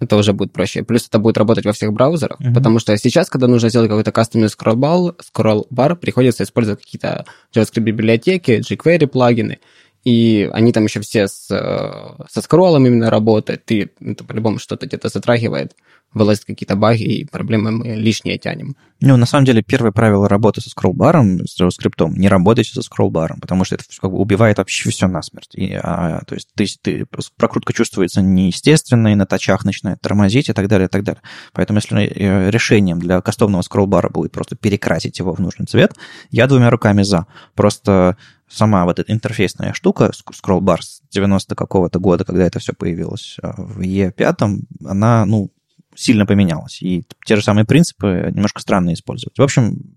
это 0.00 0.16
уже 0.16 0.32
будет 0.32 0.52
проще. 0.52 0.82
Плюс 0.84 1.06
это 1.08 1.18
будет 1.18 1.36
работать 1.36 1.64
во 1.64 1.72
всех 1.72 1.92
браузерах, 1.92 2.40
mm-hmm. 2.40 2.54
потому 2.54 2.78
что 2.78 2.96
сейчас, 2.96 3.28
когда 3.28 3.48
нужно 3.48 3.70
сделать 3.70 3.88
какой-то 3.88 4.12
кастомный 4.12 4.48
скроллбар, 4.48 5.14
скроллбар, 5.20 5.96
приходится 5.96 6.44
использовать 6.44 6.82
какие-то 6.82 7.24
JavaScript-библиотеки, 7.54 8.60
jQuery 8.60 9.06
плагины, 9.06 9.58
и 10.04 10.48
они 10.52 10.72
там 10.72 10.84
еще 10.84 11.00
все 11.00 11.28
с, 11.28 11.50
э, 11.50 12.24
со 12.30 12.42
скроллом 12.42 12.86
именно 12.86 13.10
работают, 13.10 13.70
и 13.70 13.88
это 14.00 14.24
по-любому 14.24 14.58
что-то 14.58 14.86
где-то 14.86 15.08
затрагивает 15.08 15.74
вылазят 16.14 16.44
какие-то 16.44 16.76
баги 16.76 17.02
и 17.02 17.24
проблемы 17.24 17.72
мы 17.72 17.96
лишние 17.96 18.38
тянем. 18.38 18.76
Ну, 19.00 19.16
на 19.16 19.26
самом 19.26 19.44
деле, 19.44 19.62
первое 19.62 19.92
правило 19.92 20.28
работы 20.28 20.60
со 20.60 20.70
скроллбаром, 20.70 21.46
с 21.46 21.60
JavaScript, 21.60 22.10
не 22.16 22.28
работайте 22.28 22.72
со 22.72 22.82
скроллбаром, 22.82 23.40
потому 23.40 23.64
что 23.64 23.74
это 23.74 23.84
как 24.00 24.10
бы 24.10 24.18
убивает 24.18 24.58
вообще 24.58 24.90
все 24.90 25.08
насмерть. 25.08 25.50
И, 25.54 25.74
а, 25.74 26.22
то 26.26 26.34
есть 26.34 26.48
ты, 26.54 26.66
ты, 26.80 27.06
прокрутка 27.36 27.72
чувствуется 27.72 28.22
неестественно, 28.22 29.08
и 29.08 29.14
на 29.14 29.26
тачах 29.26 29.64
начинает 29.64 30.00
тормозить 30.00 30.48
и 30.48 30.52
так 30.52 30.68
далее, 30.68 30.86
и 30.86 30.88
так 30.88 31.02
далее. 31.02 31.22
Поэтому 31.52 31.80
если 31.80 32.04
э, 32.04 32.50
решением 32.50 33.00
для 33.00 33.20
кастомного 33.20 33.62
скроллбара 33.62 34.08
будет 34.08 34.32
просто 34.32 34.56
перекрасить 34.56 35.18
его 35.18 35.34
в 35.34 35.40
нужный 35.40 35.66
цвет, 35.66 35.92
я 36.30 36.46
двумя 36.46 36.70
руками 36.70 37.02
за. 37.02 37.26
Просто 37.54 38.16
сама 38.54 38.84
вот 38.84 38.98
эта 38.98 39.12
интерфейсная 39.12 39.72
штука, 39.72 40.12
скроллбар 40.32 40.82
с 40.82 41.00
90 41.10 41.54
какого-то 41.54 41.98
года, 41.98 42.24
когда 42.24 42.44
это 42.44 42.58
все 42.58 42.72
появилось 42.72 43.36
а, 43.42 43.54
в 43.56 43.80
E5, 43.80 44.60
она, 44.84 45.24
ну, 45.26 45.50
сильно 45.94 46.26
поменялось. 46.26 46.82
И 46.82 47.04
те 47.24 47.36
же 47.36 47.42
самые 47.42 47.64
принципы 47.64 48.30
немножко 48.32 48.60
странно 48.60 48.92
использовать. 48.92 49.38
В 49.38 49.42
общем, 49.42 49.96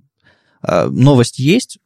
а, 0.62 0.88
новость 0.88 1.40
есть, 1.40 1.80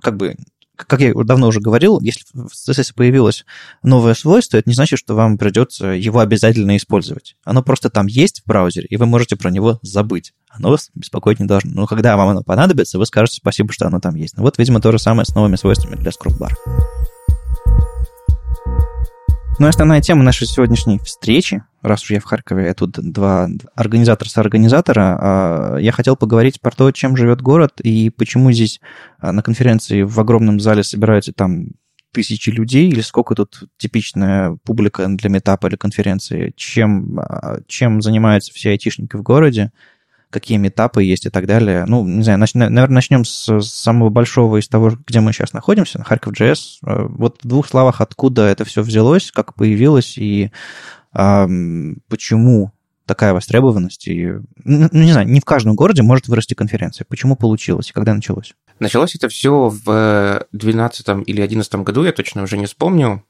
как 0.00 0.16
бы 0.16 0.36
как 0.86 1.00
я 1.00 1.12
давно 1.14 1.48
уже 1.48 1.60
говорил, 1.60 2.00
если 2.00 2.24
в 2.32 2.52
CSS 2.52 2.92
появилось 2.94 3.44
новое 3.82 4.14
свойство, 4.14 4.56
это 4.56 4.68
не 4.68 4.74
значит, 4.74 4.98
что 4.98 5.14
вам 5.14 5.38
придется 5.38 5.88
его 5.88 6.20
обязательно 6.20 6.76
использовать. 6.76 7.36
Оно 7.44 7.62
просто 7.62 7.90
там 7.90 8.06
есть 8.06 8.42
в 8.42 8.46
браузере, 8.46 8.86
и 8.88 8.96
вы 8.96 9.06
можете 9.06 9.36
про 9.36 9.50
него 9.50 9.78
забыть. 9.82 10.32
Оно 10.50 10.70
вас 10.70 10.90
беспокоить 10.94 11.40
не 11.40 11.46
должно. 11.46 11.70
Но 11.72 11.86
когда 11.86 12.16
вам 12.16 12.28
оно 12.28 12.42
понадобится, 12.42 12.98
вы 12.98 13.06
скажете 13.06 13.36
спасибо, 13.36 13.72
что 13.72 13.86
оно 13.86 14.00
там 14.00 14.14
есть. 14.14 14.36
Ну 14.36 14.42
вот, 14.42 14.58
видимо, 14.58 14.80
то 14.80 14.92
же 14.92 14.98
самое 14.98 15.24
с 15.24 15.34
новыми 15.34 15.56
свойствами 15.56 15.96
для 15.96 16.12
скроллбара. 16.12 16.56
Ну, 19.58 19.68
основная 19.68 20.00
тема 20.00 20.22
нашей 20.24 20.46
сегодняшней 20.46 20.98
встречи, 20.98 21.62
раз 21.82 22.02
уж 22.02 22.10
я 22.10 22.20
в 22.20 22.24
Харькове, 22.24 22.66
я 22.66 22.74
тут 22.74 22.92
два 22.92 23.48
организатора 23.74 24.28
с 24.28 24.38
организатора, 24.38 25.18
а, 25.20 25.76
я 25.76 25.92
хотел 25.92 26.16
поговорить 26.16 26.60
про 26.60 26.70
то, 26.70 26.90
чем 26.90 27.16
живет 27.16 27.42
город 27.42 27.80
и 27.80 28.10
почему 28.10 28.50
здесь 28.50 28.80
а, 29.18 29.30
на 29.30 29.42
конференции 29.42 30.02
в 30.02 30.18
огромном 30.18 30.58
зале 30.58 30.82
собираются 30.82 31.32
там 31.32 31.68
тысячи 32.12 32.50
людей, 32.50 32.88
или 32.88 33.00
сколько 33.02 33.34
тут 33.34 33.64
типичная 33.76 34.58
публика 34.64 35.06
для 35.08 35.30
метапа 35.30 35.66
или 35.66 35.76
конференции, 35.76 36.52
чем, 36.56 37.20
а, 37.20 37.58
чем 37.68 38.00
занимаются 38.00 38.52
все 38.52 38.70
айтишники 38.70 39.16
в 39.16 39.22
городе, 39.22 39.70
какие 40.32 40.58
метапы 40.58 41.04
есть 41.04 41.26
и 41.26 41.30
так 41.30 41.46
далее. 41.46 41.84
Ну, 41.86 42.04
не 42.04 42.22
знаю, 42.22 42.38
нач, 42.38 42.54
наверное, 42.54 42.88
начнем 42.88 43.24
с, 43.24 43.60
самого 43.60 44.08
большого 44.08 44.56
из 44.58 44.66
того, 44.66 44.92
где 45.06 45.20
мы 45.20 45.32
сейчас 45.32 45.52
находимся, 45.52 45.98
на 45.98 46.04
Харьков 46.04 46.34
JS. 46.34 46.58
Э, 46.84 47.06
вот 47.08 47.38
в 47.42 47.46
двух 47.46 47.68
словах, 47.68 48.00
откуда 48.00 48.42
это 48.46 48.64
все 48.64 48.82
взялось, 48.82 49.30
как 49.30 49.54
появилось 49.54 50.18
и 50.18 50.50
э, 51.14 51.48
почему 52.08 52.72
такая 53.06 53.34
востребованность. 53.34 54.08
И, 54.08 54.26
ну, 54.64 54.88
ну, 54.90 55.02
не 55.02 55.12
знаю, 55.12 55.28
не 55.28 55.40
в 55.40 55.44
каждом 55.44 55.74
городе 55.74 56.02
может 56.02 56.28
вырасти 56.28 56.54
конференция. 56.54 57.04
Почему 57.08 57.36
получилось 57.36 57.90
и 57.90 57.92
когда 57.92 58.14
началось? 58.14 58.54
Началось 58.78 59.14
это 59.14 59.28
все 59.28 59.68
в 59.68 60.46
2012 60.52 61.08
или 61.28 61.36
2011 61.36 61.74
году, 61.76 62.04
я 62.04 62.12
точно 62.12 62.42
уже 62.42 62.56
не 62.58 62.66
вспомню. 62.66 63.24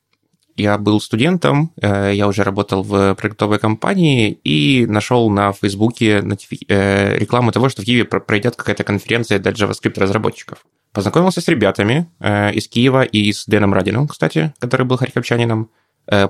Я 0.57 0.77
был 0.77 1.01
студентом, 1.01 1.73
э, 1.81 2.13
я 2.15 2.29
уже 2.29 2.43
работал 2.43 2.83
в 2.83 3.15
продуктовой 3.15 3.59
компании 3.59 4.31
и 4.45 4.87
нашел 4.87 5.31
на 5.31 5.53
Фейсбуке 5.53 6.23
э, 6.69 7.19
рекламу 7.19 7.53
того, 7.53 7.69
что 7.69 7.83
в 7.83 7.85
Киеве 7.85 8.05
пройдет 8.05 8.57
какая-то 8.57 8.85
конференция 8.85 9.39
для 9.39 9.53
JavaScript-разработчиков. 9.53 10.59
Познакомился 10.93 11.41
с 11.41 11.49
ребятами 11.49 12.07
э, 12.21 12.53
из 12.53 12.69
Киева 12.69 13.03
и 13.03 13.33
с 13.33 13.47
Дэном 13.47 13.73
Радиным, 13.73 14.09
кстати, 14.09 14.53
который 14.59 14.87
был 14.87 14.97
харьковчанином, 14.97 15.71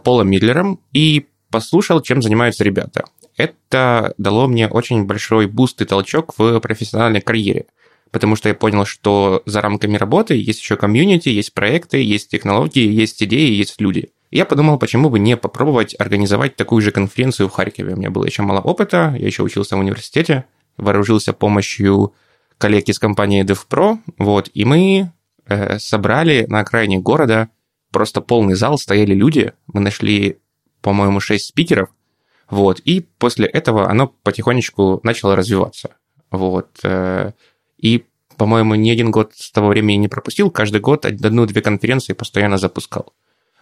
Полом 0.04 0.28
Мидлером, 0.28 0.80
и 0.92 1.28
послушал, 1.50 2.02
чем 2.02 2.20
занимаются 2.20 2.62
ребята. 2.62 3.04
Это 3.38 4.12
дало 4.18 4.46
мне 4.46 4.68
очень 4.68 5.06
большой 5.06 5.46
буст 5.46 5.80
и 5.80 5.86
толчок 5.86 6.34
в 6.36 6.60
профессиональной 6.60 7.22
карьере 7.22 7.64
потому 8.12 8.36
что 8.36 8.48
я 8.48 8.54
понял, 8.54 8.84
что 8.84 9.42
за 9.46 9.60
рамками 9.60 9.96
работы 9.96 10.36
есть 10.36 10.60
еще 10.60 10.76
комьюнити, 10.76 11.30
есть 11.30 11.52
проекты, 11.54 12.00
есть 12.02 12.30
технологии, 12.30 12.86
есть 12.86 13.20
идеи, 13.22 13.50
есть 13.50 13.80
люди. 13.80 14.12
И 14.30 14.36
я 14.36 14.44
подумал, 14.44 14.78
почему 14.78 15.10
бы 15.10 15.18
не 15.18 15.36
попробовать 15.36 15.96
организовать 15.98 16.54
такую 16.54 16.82
же 16.82 16.92
конференцию 16.92 17.48
в 17.48 17.52
Харькове. 17.52 17.94
У 17.94 17.96
меня 17.96 18.10
было 18.10 18.24
еще 18.24 18.42
мало 18.42 18.60
опыта, 18.60 19.16
я 19.18 19.26
еще 19.26 19.42
учился 19.42 19.76
в 19.76 19.80
университете, 19.80 20.44
вооружился 20.76 21.32
помощью 21.32 22.14
коллег 22.58 22.88
из 22.88 22.98
компании 22.98 23.44
DevPro, 23.44 23.98
вот, 24.18 24.50
и 24.54 24.64
мы 24.64 25.10
э, 25.46 25.78
собрали 25.78 26.44
на 26.48 26.60
окраине 26.60 26.98
города 26.98 27.48
просто 27.90 28.20
полный 28.20 28.54
зал, 28.54 28.78
стояли 28.78 29.14
люди, 29.14 29.52
мы 29.66 29.80
нашли, 29.80 30.38
по-моему, 30.80 31.18
шесть 31.18 31.46
спикеров, 31.46 31.88
вот, 32.48 32.78
и 32.80 33.00
после 33.00 33.46
этого 33.46 33.90
оно 33.90 34.06
потихонечку 34.06 35.00
начало 35.02 35.34
развиваться, 35.34 35.96
вот, 36.30 36.78
э, 36.84 37.32
и, 37.82 38.06
по-моему, 38.38 38.74
ни 38.76 38.90
один 38.90 39.10
год 39.10 39.32
с 39.34 39.50
того 39.50 39.68
времени 39.68 39.96
не 39.96 40.08
пропустил. 40.08 40.50
Каждый 40.50 40.80
год 40.80 41.04
одну-две 41.04 41.60
конференции 41.60 42.14
постоянно 42.14 42.56
запускал. 42.56 43.12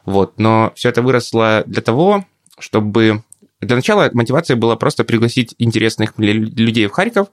Вот. 0.05 0.39
Но 0.39 0.73
все 0.77 0.91
это 0.91 1.03
выросло 1.03 1.65
для 1.67 1.83
того, 1.83 2.25
чтобы... 2.59 3.25
Для 3.61 3.77
начала 3.77 4.09
мотивация 4.13 4.57
была 4.57 4.77
просто 4.77 5.05
пригласить 5.05 5.55
интересных 5.59 6.15
людей 6.17 6.87
в 6.87 6.93
Харьков, 6.93 7.29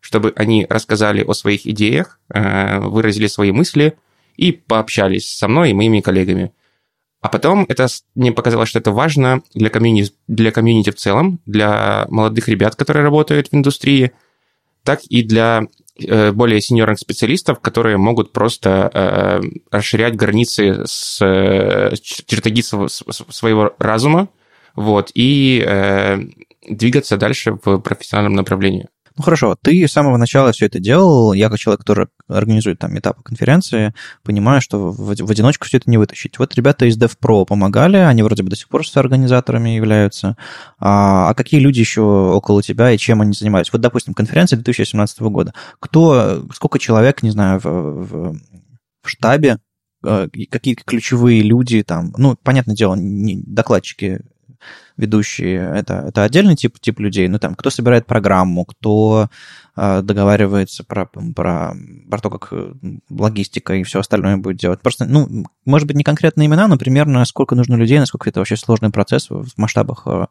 чтобы 0.00 0.32
они 0.36 0.66
рассказали 0.68 1.22
о 1.22 1.32
своих 1.32 1.66
идеях, 1.66 2.18
э, 2.32 2.80
выразили 2.80 3.26
свои 3.28 3.50
мысли 3.50 3.96
и 4.36 4.52
пообщались 4.52 5.28
со 5.28 5.48
мной 5.48 5.70
и 5.70 5.74
моими 5.74 6.00
коллегами. 6.00 6.52
А 7.20 7.28
потом 7.28 7.66
это 7.68 7.86
мне 8.14 8.32
показалось, 8.32 8.70
что 8.70 8.78
это 8.78 8.92
важно 8.92 9.42
для 9.54 9.68
комьюнити, 9.68 10.12
для 10.26 10.52
комьюнити 10.52 10.90
в 10.90 10.96
целом, 10.96 11.40
для 11.46 12.06
молодых 12.08 12.48
ребят, 12.48 12.76
которые 12.76 13.02
работают 13.02 13.48
в 13.48 13.54
индустрии, 13.54 14.12
так 14.84 15.00
и 15.04 15.22
для 15.22 15.66
более 16.32 16.60
сеньорных 16.60 16.98
специалистов, 16.98 17.60
которые 17.60 17.96
могут 17.96 18.32
просто 18.32 18.90
э, 18.92 19.40
расширять 19.70 20.16
границы 20.16 20.82
с 20.86 21.18
э, 21.24 21.94
чертоги 22.02 22.62
своего 22.62 23.74
разума, 23.78 24.28
вот, 24.74 25.10
и 25.14 25.64
э, 25.66 26.20
двигаться 26.68 27.16
дальше 27.16 27.58
в 27.64 27.78
профессиональном 27.78 28.34
направлении. 28.34 28.88
Ну 29.20 29.24
хорошо, 29.24 29.54
ты 29.60 29.86
с 29.86 29.92
самого 29.92 30.16
начала 30.16 30.50
все 30.52 30.64
это 30.64 30.80
делал. 30.80 31.34
Я, 31.34 31.50
как 31.50 31.58
человек, 31.58 31.80
который 31.80 32.06
организует 32.26 32.78
там 32.78 32.98
этапы 32.98 33.22
конференции, 33.22 33.92
понимаю, 34.22 34.62
что 34.62 34.90
в, 34.92 35.14
в 35.14 35.30
одиночку 35.30 35.66
все 35.66 35.76
это 35.76 35.90
не 35.90 35.98
вытащить. 35.98 36.38
Вот 36.38 36.54
ребята 36.54 36.86
из 36.86 36.96
DevPro 36.96 37.44
помогали, 37.44 37.98
они 37.98 38.22
вроде 38.22 38.42
бы 38.42 38.48
до 38.48 38.56
сих 38.56 38.68
пор 38.68 38.88
с 38.88 38.96
организаторами 38.96 39.68
являются. 39.68 40.38
А, 40.78 41.28
а 41.28 41.34
какие 41.34 41.60
люди 41.60 41.80
еще 41.80 42.00
около 42.00 42.62
тебя 42.62 42.92
и 42.92 42.96
чем 42.96 43.20
они 43.20 43.34
занимаются? 43.34 43.72
Вот, 43.74 43.82
допустим, 43.82 44.14
конференция 44.14 44.56
2017 44.56 45.20
года. 45.20 45.52
Кто, 45.80 46.42
сколько 46.54 46.78
человек, 46.78 47.22
не 47.22 47.30
знаю, 47.30 47.60
в, 47.60 47.64
в, 47.64 48.40
в 49.02 49.06
штабе, 49.06 49.58
э, 50.02 50.28
какие 50.50 50.76
ключевые 50.76 51.42
люди 51.42 51.82
там, 51.82 52.14
ну, 52.16 52.38
понятное 52.42 52.74
дело, 52.74 52.94
не, 52.94 53.42
докладчики 53.42 54.22
ведущие, 54.96 55.72
это, 55.74 56.04
это 56.08 56.24
отдельный 56.24 56.56
тип, 56.56 56.78
тип 56.80 57.00
людей. 57.00 57.28
Ну, 57.28 57.38
там, 57.38 57.54
кто 57.54 57.70
собирает 57.70 58.06
программу, 58.06 58.64
кто 58.64 59.28
э, 59.76 60.02
договаривается 60.02 60.84
про, 60.84 61.06
про, 61.06 61.74
про 62.10 62.18
то, 62.18 62.30
как 62.30 62.52
логистика 63.10 63.74
и 63.74 63.82
все 63.82 64.00
остальное 64.00 64.36
будет 64.36 64.56
делать. 64.56 64.80
Просто, 64.80 65.06
ну, 65.06 65.44
может 65.64 65.86
быть, 65.86 65.96
не 65.96 66.04
конкретные 66.04 66.46
имена, 66.46 66.68
но 66.68 66.76
примерно 66.76 67.24
сколько 67.24 67.54
нужно 67.54 67.76
людей, 67.76 67.98
насколько 67.98 68.28
это 68.28 68.40
вообще 68.40 68.56
сложный 68.56 68.90
процесс 68.90 69.30
в 69.30 69.46
масштабах 69.56 70.06
э, 70.06 70.26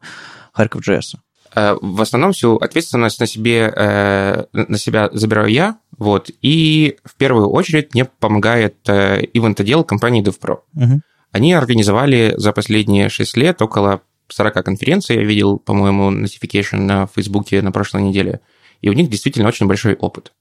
JS. 0.56 1.16
Э, 1.54 1.76
в 1.80 2.00
основном 2.00 2.32
всю 2.32 2.56
ответственность 2.56 3.20
на, 3.20 3.26
себе, 3.26 3.72
э, 3.74 4.44
на 4.52 4.78
себя 4.78 5.08
забираю 5.12 5.48
я, 5.48 5.78
вот, 5.98 6.30
и 6.42 6.96
в 7.04 7.16
первую 7.16 7.48
очередь 7.48 7.92
мне 7.94 8.04
помогает 8.04 8.76
э, 8.88 9.22
ивент-отдел 9.32 9.84
компании 9.84 10.22
DevPro. 10.22 10.60
Угу. 10.74 11.00
Они 11.32 11.52
организовали 11.52 12.34
за 12.36 12.52
последние 12.52 13.08
6 13.08 13.36
лет 13.36 13.62
около 13.62 14.02
40 14.32 14.64
конференций, 14.64 15.16
я 15.16 15.24
видел, 15.24 15.58
по-моему, 15.58 16.10
notification 16.10 16.80
на 16.80 17.06
Фейсбуке 17.06 17.62
на 17.62 17.72
прошлой 17.72 18.02
неделе, 18.02 18.40
и 18.80 18.88
у 18.88 18.92
них 18.92 19.08
действительно 19.08 19.48
очень 19.48 19.66
большой 19.66 19.94
опыт. 19.94 20.32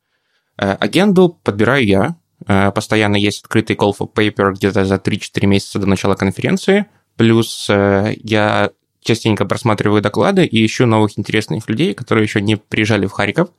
Агенту 0.58 1.40
подбираю 1.44 1.86
я, 1.86 2.72
постоянно 2.72 3.16
есть 3.16 3.44
открытый 3.44 3.76
call 3.76 3.94
for 3.98 4.12
paper 4.14 4.54
где-то 4.54 4.86
за 4.86 4.96
3-4 4.96 5.46
месяца 5.46 5.80
до 5.80 5.88
начала 5.88 6.16
конференции, 6.16 6.86
плюс 7.16 7.68
я 7.70 8.72
частенько 9.02 9.46
просматриваю 9.46 10.02
доклады 10.02 10.46
и 10.46 10.66
ищу 10.66 10.86
новых 10.86 11.18
интересных 11.18 11.68
людей, 11.70 11.94
которые 11.94 12.24
еще 12.24 12.42
не 12.42 12.58
приезжали 12.58 13.06
в 13.06 13.12
Харьков, 13.12 13.50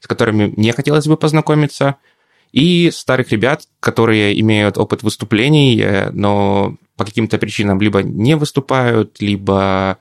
с 0.00 0.06
которыми 0.06 0.52
мне 0.56 0.72
хотелось 0.72 1.06
бы 1.06 1.16
познакомиться, 1.16 1.96
и 2.52 2.90
старых 2.90 3.30
ребят, 3.30 3.64
которые 3.80 4.38
имеют 4.40 4.78
опыт 4.78 5.02
выступлений, 5.02 5.80
э, 5.80 6.10
но 6.10 6.76
по 6.98 7.04
каким-то 7.04 7.38
причинам 7.38 7.80
либо 7.80 8.02
не 8.02 8.36
выступают, 8.36 9.20
либо 9.20 9.98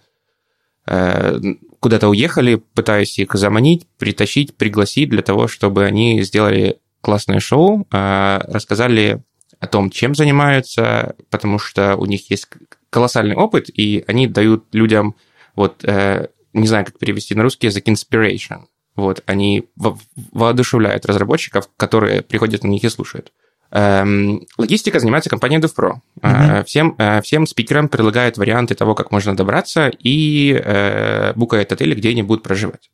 э, 0.88 1.40
куда-то 1.80 2.10
уехали, 2.10 2.56
пытаюсь 2.74 3.20
их 3.20 3.34
заманить, 3.36 3.88
притащить, 4.00 4.58
пригласить 4.58 5.10
для 5.10 5.22
того, 5.22 5.48
чтобы 5.48 5.86
они 5.86 6.24
сделали 6.24 6.80
классное 7.02 7.40
шоу, 7.40 7.88
э, 7.92 8.40
рассказали 8.48 9.24
о 9.60 9.68
том, 9.68 9.92
чем 9.92 10.16
занимаются, 10.16 11.16
потому 11.30 11.60
что 11.60 11.96
у 11.96 12.06
них 12.06 12.30
есть 12.32 12.48
колоссальный 12.90 13.36
опыт, 13.36 13.70
и 13.70 14.04
они 14.08 14.28
дают 14.28 14.66
людям, 14.74 15.16
вот, 15.56 15.86
э, 15.86 16.30
не 16.54 16.68
знаю, 16.68 16.86
как 16.86 16.98
перевести 16.98 17.36
на 17.36 17.44
русский 17.44 17.68
язык, 17.68 17.88
inspiration. 17.88 18.66
Вот, 18.96 19.22
они 19.28 19.70
во 19.76 19.98
воодушевляют 20.32 21.06
разработчиков, 21.06 21.70
которые 21.78 22.24
приходят 22.24 22.64
на 22.64 22.70
них 22.70 22.84
и 22.84 22.90
слушают. 22.90 23.32
Эм, 23.70 24.46
логистика 24.58 25.00
занимается 25.00 25.30
компания 25.30 25.60
DevPro. 25.60 25.96
Э, 26.22 26.64
всем, 26.64 26.96
э, 26.98 27.22
всем 27.22 27.46
спикерам 27.46 27.90
предлагают 27.90 28.38
варианты 28.38 28.76
того, 28.76 28.96
как 28.96 29.12
можно 29.12 29.36
добраться, 29.36 29.92
и 30.00 30.54
э, 30.54 31.34
букает 31.36 31.72
отели, 31.72 31.94
где 31.94 32.10
они 32.10 32.24
будут 32.24 32.44
проживать. 32.44 32.90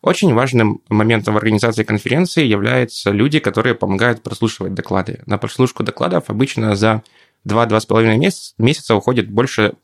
Очень 0.00 0.34
важным 0.34 0.80
моментом 0.88 1.34
в 1.34 1.36
организации 1.36 1.84
конференции 1.84 2.44
являются 2.44 3.10
люди, 3.10 3.38
которые 3.38 3.74
помогают 3.74 4.22
прослушивать 4.22 4.74
доклады. 4.74 5.22
На 5.26 5.38
прослушку 5.38 5.82
докладов 5.82 6.28
обычно 6.28 6.74
за 6.74 7.02
2-2,5 7.46 8.16
месяца, 8.16 8.54
месяца 8.58 8.94
уходит 8.94 9.30
больше 9.30 9.74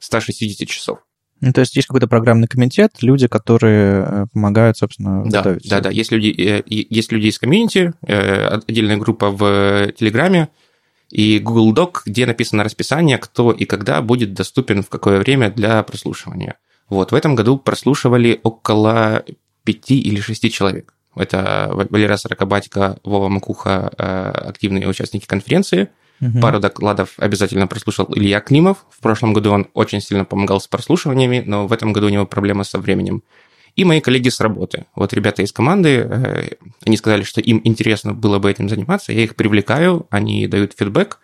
160 0.00 0.68
часов. 0.68 0.98
Ну, 1.40 1.52
то 1.52 1.60
есть 1.60 1.76
есть 1.76 1.86
какой-то 1.86 2.06
программный 2.06 2.48
комитет, 2.48 2.92
люди, 3.02 3.28
которые 3.28 4.06
э, 4.08 4.26
помогают, 4.32 4.78
собственно, 4.78 5.22
да, 5.26 5.38
готовить. 5.38 5.68
Да, 5.68 5.80
да, 5.80 5.90
есть 5.90 6.10
люди, 6.10 6.28
э, 6.28 6.62
есть 6.66 7.12
люди 7.12 7.26
из 7.26 7.38
комьюнити, 7.38 7.92
э, 8.06 8.58
отдельная 8.66 8.96
группа 8.96 9.30
в 9.30 9.92
Телеграме 9.92 10.48
и 11.10 11.38
Google 11.38 11.74
Doc, 11.74 12.00
где 12.06 12.24
написано 12.24 12.64
расписание, 12.64 13.18
кто 13.18 13.52
и 13.52 13.66
когда 13.66 14.00
будет 14.00 14.32
доступен 14.32 14.82
в 14.82 14.88
какое 14.88 15.18
время 15.18 15.50
для 15.50 15.82
прослушивания. 15.82 16.56
Вот, 16.88 17.12
в 17.12 17.14
этом 17.14 17.34
году 17.34 17.58
прослушивали 17.58 18.40
около 18.42 19.24
пяти 19.64 20.00
или 20.00 20.20
шести 20.20 20.50
человек. 20.50 20.94
Это 21.14 21.70
Валера 21.90 22.16
Сорокобатько, 22.16 22.98
Вова 23.02 23.28
Макуха, 23.28 23.88
активные 23.88 24.88
участники 24.88 25.26
конференции– 25.26 25.88
Угу. 26.20 26.40
Пару 26.40 26.60
докладов 26.60 27.14
обязательно 27.18 27.66
прослушал 27.66 28.06
Илья 28.14 28.40
Климов. 28.40 28.86
В 28.90 29.00
прошлом 29.00 29.32
году 29.32 29.52
он 29.52 29.68
очень 29.74 30.00
сильно 30.00 30.24
помогал 30.24 30.60
с 30.60 30.66
прослушиваниями, 30.66 31.42
но 31.46 31.66
в 31.66 31.72
этом 31.72 31.92
году 31.92 32.06
у 32.06 32.10
него 32.10 32.26
проблема 32.26 32.64
со 32.64 32.78
временем. 32.78 33.22
И 33.74 33.84
мои 33.84 34.00
коллеги 34.00 34.30
с 34.30 34.40
работы. 34.40 34.86
Вот 34.94 35.12
ребята 35.12 35.42
из 35.42 35.52
команды, 35.52 35.98
э, 35.98 36.48
они 36.86 36.96
сказали, 36.96 37.22
что 37.22 37.42
им 37.42 37.60
интересно 37.64 38.14
было 38.14 38.38
бы 38.38 38.50
этим 38.50 38.70
заниматься. 38.70 39.12
Я 39.12 39.24
их 39.24 39.36
привлекаю, 39.36 40.06
они 40.08 40.46
дают 40.46 40.72
фидбэк, 40.74 41.18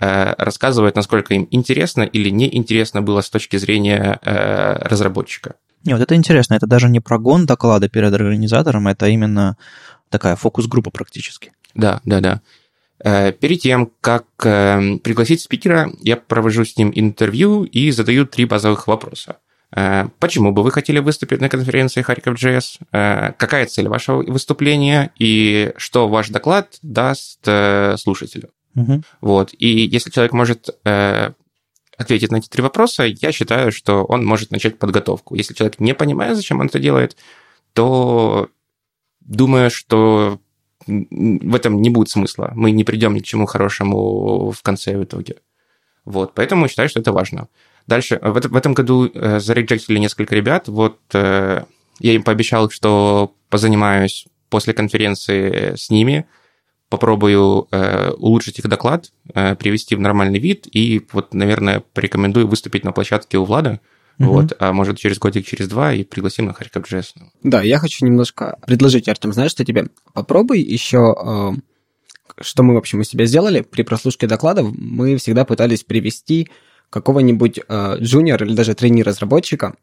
э, 0.00 0.34
рассказывают, 0.38 0.94
насколько 0.94 1.34
им 1.34 1.48
интересно 1.50 2.02
или 2.02 2.30
неинтересно 2.30 3.02
было 3.02 3.22
с 3.22 3.30
точки 3.30 3.56
зрения 3.56 4.20
э, 4.22 4.74
разработчика. 4.88 5.56
Не, 5.84 5.94
вот 5.94 6.02
это 6.02 6.14
интересно. 6.14 6.54
Это 6.54 6.68
даже 6.68 6.88
не 6.88 7.00
прогон 7.00 7.46
доклада 7.46 7.88
перед 7.88 8.12
организатором, 8.12 8.86
это 8.86 9.06
именно 9.06 9.56
такая 10.10 10.36
фокус-группа 10.36 10.90
практически. 10.90 11.52
Да, 11.74 12.00
да, 12.04 12.20
да. 12.20 12.40
Э, 13.02 13.32
перед 13.32 13.60
тем, 13.60 13.90
как 14.00 14.26
э, 14.44 14.98
пригласить 15.02 15.40
спикера, 15.40 15.90
я 16.00 16.16
провожу 16.16 16.64
с 16.64 16.76
ним 16.76 16.92
интервью 16.94 17.64
и 17.64 17.90
задаю 17.90 18.26
три 18.26 18.44
базовых 18.44 18.86
вопроса. 18.86 19.38
Э, 19.74 20.08
почему 20.18 20.52
бы 20.52 20.62
вы 20.62 20.70
хотели 20.70 20.98
выступить 20.98 21.40
на 21.40 21.48
конференции 21.48 22.02
Харьков.js? 22.02 23.34
Какая 23.38 23.66
цель 23.66 23.88
вашего 23.88 24.22
выступления? 24.22 25.12
И 25.18 25.72
что 25.76 26.08
ваш 26.08 26.28
доклад 26.28 26.78
даст 26.82 27.48
слушателю? 27.96 28.50
Угу. 28.76 29.02
Вот. 29.22 29.54
И 29.58 29.68
если 29.68 30.10
человек 30.10 30.32
может 30.32 30.68
ответить 31.96 32.30
на 32.30 32.36
эти 32.36 32.48
три 32.48 32.62
вопроса, 32.62 33.04
я 33.04 33.32
считаю, 33.32 33.72
что 33.72 34.04
он 34.04 34.24
может 34.24 34.50
начать 34.50 34.78
подготовку. 34.78 35.34
Если 35.34 35.54
человек 35.54 35.80
не 35.80 35.94
понимает, 35.94 36.36
зачем 36.36 36.60
он 36.60 36.66
это 36.66 36.78
делает, 36.78 37.16
то 37.72 38.48
думаю, 39.20 39.70
что 39.70 40.40
в 40.86 41.54
этом 41.54 41.80
не 41.80 41.90
будет 41.90 42.08
смысла. 42.08 42.52
Мы 42.54 42.70
не 42.70 42.84
придем 42.84 43.14
ни 43.14 43.20
к 43.20 43.24
чему 43.24 43.46
хорошему 43.46 44.50
в 44.50 44.62
конце 44.62 44.96
в 44.96 45.04
итоге. 45.04 45.36
Вот, 46.04 46.34
поэтому 46.34 46.68
считаю, 46.68 46.88
что 46.88 47.00
это 47.00 47.12
важно. 47.12 47.48
Дальше, 47.86 48.18
в, 48.22 48.40
в 48.40 48.56
этом 48.56 48.74
году 48.74 49.10
э, 49.12 49.40
зарejectили 49.40 49.98
несколько 49.98 50.34
ребят. 50.34 50.68
Вот 50.68 50.98
э, 51.12 51.64
я 51.98 52.12
им 52.12 52.22
пообещал, 52.22 52.70
что 52.70 53.34
позанимаюсь 53.48 54.26
после 54.48 54.72
конференции 54.74 55.74
с 55.76 55.90
ними, 55.90 56.26
попробую 56.88 57.68
э, 57.70 58.10
улучшить 58.18 58.58
их 58.58 58.68
доклад, 58.68 59.12
э, 59.34 59.54
привести 59.54 59.94
в 59.94 60.00
нормальный 60.00 60.40
вид 60.40 60.66
и 60.72 61.06
вот, 61.12 61.34
наверное, 61.34 61.80
порекомендую 61.94 62.48
выступить 62.48 62.84
на 62.84 62.92
площадке 62.92 63.38
у 63.38 63.44
Влада, 63.44 63.80
Угу. 64.20 64.28
Вот, 64.28 64.52
а 64.58 64.72
может, 64.72 64.98
через 64.98 65.18
годик, 65.18 65.46
через 65.46 65.66
два 65.66 65.92
и 65.94 66.04
пригласим 66.04 66.44
на 66.44 66.52
Харьков.js. 66.52 67.06
Да, 67.42 67.62
я 67.62 67.78
хочу 67.78 68.04
немножко 68.04 68.58
предложить, 68.66 69.08
Артем, 69.08 69.32
знаешь, 69.32 69.50
что 69.50 69.64
тебе? 69.64 69.88
Попробуй 70.12 70.60
еще 70.60 71.16
э, 71.24 71.60
что 72.40 72.62
мы, 72.62 72.74
в 72.74 72.78
общем, 72.78 73.00
у 73.00 73.04
себя 73.04 73.26
сделали 73.26 73.62
при 73.62 73.82
прослушке 73.82 74.26
докладов, 74.26 74.74
мы 74.76 75.16
всегда 75.16 75.44
пытались 75.44 75.84
привести 75.84 76.48
какого-нибудь 76.90 77.60
э, 77.66 77.96
джуниора 77.98 78.46
или 78.46 78.54
даже 78.54 78.74
трени-разработчика, 78.74 79.74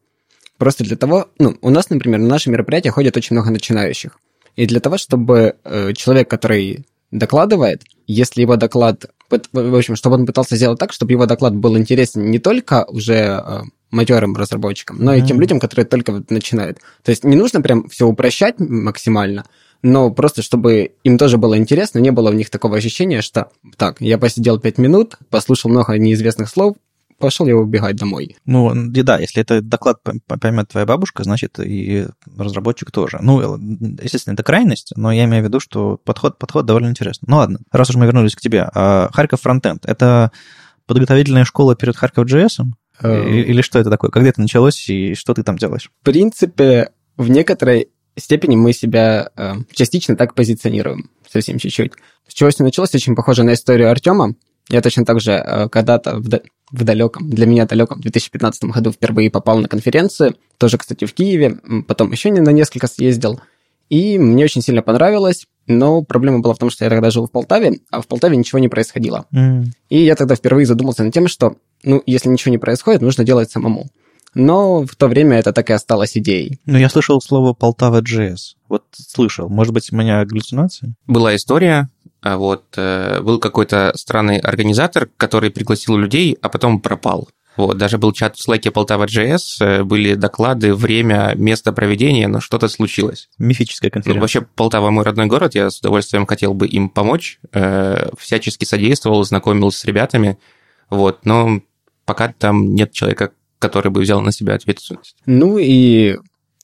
просто 0.57 0.83
для 0.83 0.97
того, 0.97 1.29
ну, 1.39 1.57
у 1.61 1.69
нас, 1.69 1.89
например, 1.89 2.19
на 2.19 2.27
наши 2.27 2.49
мероприятия 2.49 2.91
ходят 2.91 3.15
очень 3.17 3.35
много 3.35 3.51
начинающих. 3.51 4.19
И 4.55 4.65
для 4.65 4.79
того, 4.79 4.97
чтобы 4.97 5.55
э, 5.63 5.93
человек, 5.93 6.29
который 6.29 6.85
докладывает, 7.11 7.83
если 8.07 8.41
его 8.41 8.55
доклад, 8.55 9.05
в 9.29 9.75
общем, 9.75 9.95
чтобы 9.95 10.15
он 10.15 10.25
пытался 10.25 10.55
сделать 10.55 10.79
так, 10.79 10.93
чтобы 10.93 11.11
его 11.11 11.25
доклад 11.25 11.55
был 11.55 11.77
интересен 11.77 12.31
не 12.31 12.39
только 12.39 12.85
уже 12.85 13.63
матерым 13.91 14.35
разработчикам, 14.35 14.97
но 14.99 15.13
и 15.13 15.21
тем 15.21 15.39
людям, 15.39 15.59
которые 15.59 15.85
только 15.85 16.23
начинают. 16.29 16.79
То 17.03 17.11
есть 17.11 17.23
не 17.23 17.35
нужно 17.35 17.61
прям 17.61 17.87
все 17.89 18.07
упрощать 18.07 18.55
максимально, 18.59 19.45
но 19.81 20.09
просто 20.11 20.41
чтобы 20.41 20.93
им 21.03 21.17
тоже 21.17 21.37
было 21.37 21.57
интересно, 21.57 21.99
не 21.99 22.11
было 22.11 22.29
у 22.29 22.33
них 22.33 22.49
такого 22.49 22.77
ощущения, 22.77 23.21
что 23.21 23.49
так, 23.77 24.01
я 24.01 24.17
посидел 24.17 24.59
пять 24.59 24.77
минут, 24.77 25.17
послушал 25.29 25.69
много 25.69 25.97
неизвестных 25.97 26.49
слов, 26.49 26.75
пошел 27.17 27.47
я 27.47 27.55
убегать 27.55 27.95
домой. 27.95 28.37
Ну, 28.45 28.71
да, 28.75 29.19
если 29.19 29.41
это 29.41 29.61
доклад 29.61 29.99
поймет 30.27 30.69
твоя 30.69 30.85
бабушка, 30.85 31.23
значит, 31.23 31.59
и 31.59 32.07
разработчик 32.37 32.91
тоже. 32.91 33.19
Ну, 33.21 33.57
естественно, 34.01 34.33
это 34.33 34.43
крайность, 34.43 34.93
но 34.95 35.11
я 35.11 35.25
имею 35.25 35.43
в 35.43 35.47
виду, 35.47 35.59
что 35.59 35.97
подход, 36.03 36.37
подход 36.37 36.65
довольно 36.65 36.87
интересный. 36.87 37.27
Ну 37.29 37.37
ладно, 37.37 37.59
раз 37.71 37.89
уж 37.89 37.95
мы 37.95 38.05
вернулись 38.05 38.35
к 38.35 38.41
тебе. 38.41 38.69
А 38.73 39.09
Харьков 39.13 39.41
фронтенд— 39.41 39.85
это 39.85 40.31
подготовительная 40.85 41.45
школа 41.45 41.75
перед 41.75 41.95
Харьков 41.95 42.25
JS? 42.25 42.65
Эм. 43.01 43.27
Или 43.27 43.61
что 43.61 43.79
это 43.79 43.89
такое? 43.89 44.09
Когда 44.09 44.29
это 44.29 44.41
началось 44.41 44.89
и 44.89 45.13
что 45.13 45.33
ты 45.33 45.43
там 45.43 45.57
делаешь? 45.57 45.91
В 46.01 46.05
принципе, 46.05 46.91
в 47.17 47.29
некоторой 47.29 47.89
степени 48.17 48.55
мы 48.55 48.73
себя 48.73 49.29
э, 49.35 49.53
частично 49.73 50.15
так 50.15 50.33
позиционируем, 50.33 51.09
совсем 51.29 51.59
чуть-чуть. 51.59 51.93
С 52.27 52.33
чего 52.33 52.49
все 52.49 52.63
началось, 52.63 52.93
очень 52.95 53.15
похоже 53.15 53.43
на 53.43 53.53
историю 53.53 53.91
Артема. 53.91 54.35
Я 54.69 54.81
точно 54.81 55.05
так 55.05 55.21
же 55.21 55.31
э, 55.31 55.69
когда-то 55.69 56.17
в, 56.17 56.29
в 56.71 56.83
далеком, 56.83 57.29
для 57.29 57.45
меня 57.45 57.65
далеком, 57.65 58.01
2015 58.01 58.65
году 58.65 58.91
впервые 58.91 59.31
попал 59.31 59.59
на 59.59 59.67
конференцию, 59.67 60.35
тоже, 60.57 60.77
кстати, 60.77 61.05
в 61.05 61.13
Киеве, 61.13 61.59
потом 61.87 62.11
еще 62.11 62.29
не 62.29 62.41
на 62.41 62.49
несколько 62.49 62.87
съездил, 62.87 63.39
и 63.89 64.17
мне 64.17 64.43
очень 64.43 64.61
сильно 64.61 64.81
понравилось, 64.81 65.45
но 65.65 66.01
проблема 66.01 66.39
была 66.39 66.53
в 66.53 66.57
том, 66.57 66.69
что 66.69 66.83
я 66.83 66.89
тогда 66.89 67.09
жил 67.09 67.27
в 67.27 67.31
Полтаве, 67.31 67.79
а 67.89 68.01
в 68.01 68.07
Полтаве 68.07 68.35
ничего 68.35 68.59
не 68.59 68.67
происходило. 68.67 69.25
Mm. 69.33 69.65
И 69.89 70.03
я 70.03 70.15
тогда 70.15 70.35
впервые 70.35 70.65
задумался 70.65 71.03
над 71.03 71.13
тем, 71.13 71.27
что, 71.27 71.55
ну, 71.83 72.03
если 72.05 72.29
ничего 72.29 72.51
не 72.51 72.57
происходит, 72.57 73.01
нужно 73.01 73.23
делать 73.23 73.49
самому. 73.49 73.89
Но 74.33 74.85
в 74.85 74.95
то 74.95 75.07
время 75.07 75.37
это 75.37 75.53
так 75.53 75.69
и 75.69 75.73
осталось 75.73 76.17
идеей. 76.17 76.59
Ну, 76.65 76.77
я 76.77 76.89
слышал 76.89 77.19
слово 77.21 77.53
Полтава 77.53 78.01
JS. 78.01 78.55
Вот 78.69 78.83
слышал. 78.93 79.49
Может 79.49 79.73
быть, 79.73 79.91
у 79.91 79.95
меня 79.95 80.23
галлюцинации? 80.25 80.95
Была 81.07 81.35
история, 81.35 81.89
вот 82.23 82.65
э, 82.77 83.21
был 83.21 83.39
какой-то 83.39 83.91
странный 83.95 84.39
организатор, 84.39 85.09
который 85.17 85.51
пригласил 85.51 85.97
людей, 85.97 86.37
а 86.41 86.49
потом 86.49 86.79
пропал. 86.81 87.29
Вот, 87.57 87.77
даже 87.77 87.97
был 87.97 88.11
чат 88.11 88.37
в 88.37 88.47
Slack 88.47 88.69
Полтава.js, 88.69 89.39
э, 89.61 89.83
были 89.83 90.13
доклады, 90.13 90.75
время, 90.75 91.33
место 91.35 91.73
проведения, 91.73 92.27
но 92.27 92.39
что-то 92.39 92.67
случилось. 92.67 93.29
Мифическая 93.39 93.89
Ну, 93.89 93.93
конференция. 93.93 94.21
вообще, 94.21 94.41
Полтава 94.41 94.91
мой 94.91 95.03
родной 95.03 95.25
город, 95.25 95.55
я 95.55 95.71
с 95.71 95.79
удовольствием 95.79 96.27
хотел 96.27 96.53
бы 96.53 96.67
им 96.67 96.89
помочь, 96.89 97.39
э, 97.53 98.09
всячески 98.19 98.63
содействовал, 98.63 99.23
знакомился 99.23 99.79
с 99.79 99.85
ребятами, 99.85 100.37
вот, 100.91 101.25
но 101.25 101.61
пока 102.05 102.31
там 102.31 102.75
нет 102.75 102.91
человека, 102.91 103.31
который 103.57 103.91
бы 103.91 104.01
взял 104.01 104.21
на 104.21 104.31
себя 104.31 104.53
ответственность. 104.53 105.15
Ну 105.25 105.57
и, 105.57 106.17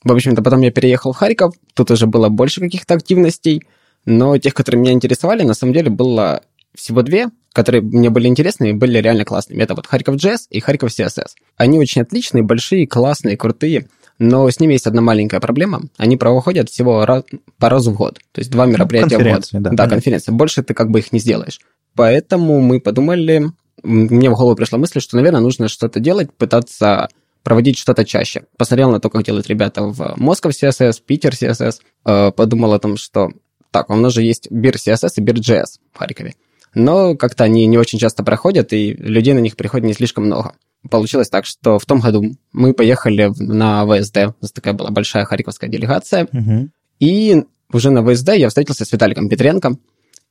в 0.04 0.12
общем-то, 0.12 0.44
потом 0.44 0.62
я 0.62 0.70
переехал 0.72 1.12
в 1.12 1.18
Харьков, 1.18 1.56
тут 1.74 1.90
уже 1.90 2.06
было 2.06 2.30
больше 2.30 2.62
каких-то 2.62 2.94
активностей, 2.94 3.64
но 4.06 4.38
тех, 4.38 4.54
которые 4.54 4.82
меня 4.82 4.94
интересовали, 4.94 5.44
на 5.44 5.54
самом 5.54 5.74
деле 5.74 5.90
было 5.90 6.42
всего 6.76 7.02
две, 7.02 7.30
которые 7.54 7.82
мне 7.82 8.10
были 8.10 8.28
интересны 8.28 8.72
и 8.72 8.74
были 8.74 8.98
реально 8.98 9.26
классными. 9.26 9.62
Это 9.62 9.76
вот 9.76 9.88
Харьков 9.88 10.16
JS 10.16 10.48
и 10.50 10.60
Харьков 10.60 10.90
CSS. 10.90 11.30
Они 11.56 11.78
очень 11.80 12.02
отличные, 12.02 12.44
большие, 12.44 12.88
классные, 12.88 13.38
крутые, 13.38 13.88
но 14.20 14.50
с 14.50 14.60
ними 14.60 14.74
есть 14.74 14.88
одна 14.88 15.02
маленькая 15.02 15.40
проблема. 15.40 15.84
Они 15.98 16.18
проходят 16.18 16.70
всего 16.70 17.06
раз, 17.06 17.24
по 17.58 17.70
разу 17.70 17.92
в 17.92 17.96
год. 17.96 18.20
То 18.32 18.40
есть 18.40 18.52
два 18.52 18.66
мероприятия 18.66 19.18
в 19.18 19.20
год. 19.20 19.20
Конференции, 19.20 19.58
да, 19.58 19.62
да 19.62 19.70
понятно. 19.70 19.96
конференция. 19.96 20.34
Больше 20.34 20.64
ты 20.64 20.74
как 20.74 20.90
бы 20.90 21.00
их 21.00 21.12
не 21.12 21.20
сделаешь. 21.20 21.60
Поэтому 21.96 22.60
мы 22.60 22.80
подумали, 22.80 23.52
мне 23.84 24.30
в 24.30 24.36
голову 24.36 24.56
пришла 24.56 24.80
мысль, 24.80 25.00
что, 25.00 25.16
наверное, 25.16 25.42
нужно 25.42 25.68
что-то 25.68 26.00
делать, 26.00 26.34
пытаться 26.34 27.10
проводить 27.44 27.78
что-то 27.78 28.06
чаще. 28.06 28.46
Посмотрел 28.58 28.90
на 28.92 29.00
то, 29.00 29.10
как 29.10 29.24
делают 29.24 29.48
ребята 29.48 29.84
в 29.84 30.14
Москов 30.18 30.54
CSS, 30.54 31.02
Питер 31.06 31.34
CSS, 31.34 31.76
э, 32.06 32.32
подумал 32.32 32.74
о 32.74 32.80
том, 32.80 32.98
что 32.98 33.30
так, 33.74 33.90
у 33.90 33.96
нас 33.96 34.14
же 34.14 34.22
есть 34.24 34.48
BIR 34.50 34.76
CSS 34.76 35.10
и 35.18 35.22
BIR 35.22 35.36
JS 35.40 35.80
в 35.92 35.98
Харькове. 35.98 36.36
Но 36.74 37.16
как-то 37.16 37.44
они 37.44 37.66
не 37.66 37.78
очень 37.78 38.00
часто 38.00 38.24
проходят, 38.24 38.72
и 38.72 38.94
людей 38.94 39.34
на 39.34 39.40
них 39.40 39.56
приходит 39.58 39.86
не 39.86 39.94
слишком 39.94 40.26
много. 40.26 40.54
Получилось 40.90 41.30
так, 41.30 41.46
что 41.46 41.78
в 41.80 41.86
том 41.86 42.00
году 42.00 42.36
мы 42.52 42.74
поехали 42.74 43.32
на 43.38 43.86
ВСД, 43.86 44.18
у 44.18 44.34
нас 44.42 44.52
такая 44.52 44.74
была 44.74 44.90
большая 44.90 45.26
харьковская 45.26 45.70
делегация, 45.70 46.28
Мгм. 46.32 46.72
и 47.00 47.44
уже 47.72 47.90
на 47.92 48.02
ВСД 48.06 48.30
я 48.36 48.48
встретился 48.50 48.86
с 48.86 48.92
Виталиком 48.92 49.30
Петренко 49.30 49.76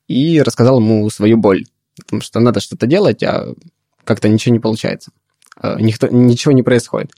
и 0.08 0.40
рассказал 0.42 0.78
ему 0.80 1.08
свою 1.10 1.36
боль. 1.36 1.64
Потому 2.04 2.22
что 2.22 2.40
надо 2.40 2.60
что-то 2.60 2.86
делать, 2.86 3.22
а 3.22 3.54
как-то 4.04 4.28
ничего 4.28 4.52
не 4.54 4.60
получается. 4.60 5.10
Э, 5.62 5.76
Никто, 5.78 6.08
ничего 6.08 6.52
не 6.52 6.62
происходит. 6.62 7.12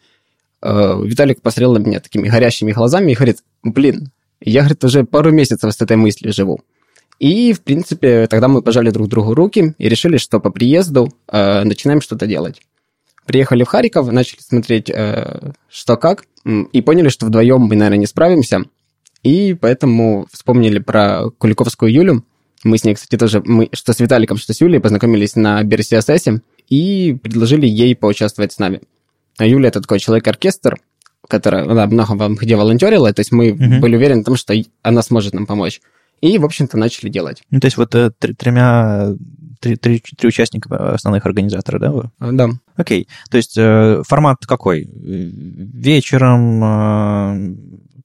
Э, 0.63 1.01
Виталик 1.03 1.41
посмотрел 1.43 1.73
на 1.75 1.79
меня 1.79 2.01
такими 2.01 2.29
горящими 2.29 2.73
глазами 2.73 3.13
и 3.13 3.15
говорит, 3.15 3.39
блин, 3.63 4.11
я, 4.51 4.61
говорит, 4.61 4.85
уже 4.85 5.05
пару 5.05 5.33
месяцев 5.33 5.73
с 5.73 5.81
этой 5.81 5.97
мыслью 5.97 6.33
живу. 6.33 6.61
И, 7.19 7.53
в 7.53 7.63
принципе, 7.63 8.27
тогда 8.27 8.49
мы 8.49 8.63
пожали 8.63 8.91
друг 8.91 9.09
другу 9.09 9.35
руки 9.35 9.75
и 9.79 9.89
решили, 9.89 10.17
что 10.17 10.41
по 10.41 10.51
приезду 10.51 11.13
э, 11.29 11.65
начинаем 11.65 12.01
что-то 12.01 12.27
делать. 12.27 12.61
Приехали 13.25 13.65
в 13.65 13.69
Харьков, 13.69 14.11
начали 14.11 14.41
смотреть, 14.41 14.91
э, 14.91 15.53
что 15.71 15.97
как, 15.97 16.25
и 16.45 16.83
поняли, 16.83 17.09
что 17.09 17.27
вдвоем 17.27 17.63
мы, 17.63 17.77
наверное, 17.77 17.99
не 17.99 18.07
справимся. 18.07 18.65
И 19.23 19.55
поэтому 19.55 20.27
вспомнили 20.31 20.79
про 20.79 21.31
Куликовскую 21.39 21.91
Юлю. 21.91 22.25
Мы 22.65 22.77
с 22.77 22.85
ней, 22.85 22.95
кстати, 22.95 23.17
тоже, 23.19 23.43
мы, 23.45 23.71
что 23.73 23.93
с 23.93 24.01
Виталиком, 24.01 24.37
что 24.37 24.53
с 24.53 24.61
Юлей, 24.61 24.81
познакомились 24.81 25.37
на 25.37 25.63
BRCSS 25.63 26.41
и 26.69 27.17
предложили 27.23 27.67
ей 27.67 27.97
поучаствовать 27.97 28.53
с 28.53 28.59
нами. 28.59 28.83
А 29.39 29.47
Юля 29.47 29.69
это 29.69 29.81
такой 29.81 29.99
человек-оркестр, 29.99 30.79
которая 31.29 31.65
она 31.69 31.87
много 31.87 32.13
вам 32.15 32.35
где 32.35 32.57
волонтерила, 32.57 33.13
то 33.13 33.21
есть 33.21 33.33
мы 33.33 33.53
Мгм. 33.53 33.81
были 33.81 33.97
уверены 33.97 34.23
в 34.23 34.25
том, 34.25 34.37
что 34.37 34.55
она 34.83 35.03
сможет 35.03 35.35
нам 35.35 35.47
помочь. 35.47 35.81
И, 36.21 36.39
в 36.39 36.45
общем-то, 36.45 36.79
начали 36.79 37.09
делать. 37.11 37.43
Ну, 37.51 37.61
то 37.61 37.67
есть 37.67 37.77
вот 37.77 37.95
э, 37.95 38.11
три- 38.19 38.35
тремя... 38.35 39.15
Три, 39.61 39.77
три- 39.77 40.03
три 40.19 40.29
участника 40.29 40.93
основных 40.93 41.25
организатора, 41.25 41.79
да? 41.79 41.91
вы? 41.91 42.11
А, 42.19 42.33
Да. 42.33 42.49
Окей. 42.77 43.09
То 43.31 43.37
есть 43.39 43.57
э, 43.57 44.03
формат 44.07 44.39
какой? 44.47 44.83
Э, 44.83 44.87
Вечером, 45.85 46.63
э, 46.65 47.55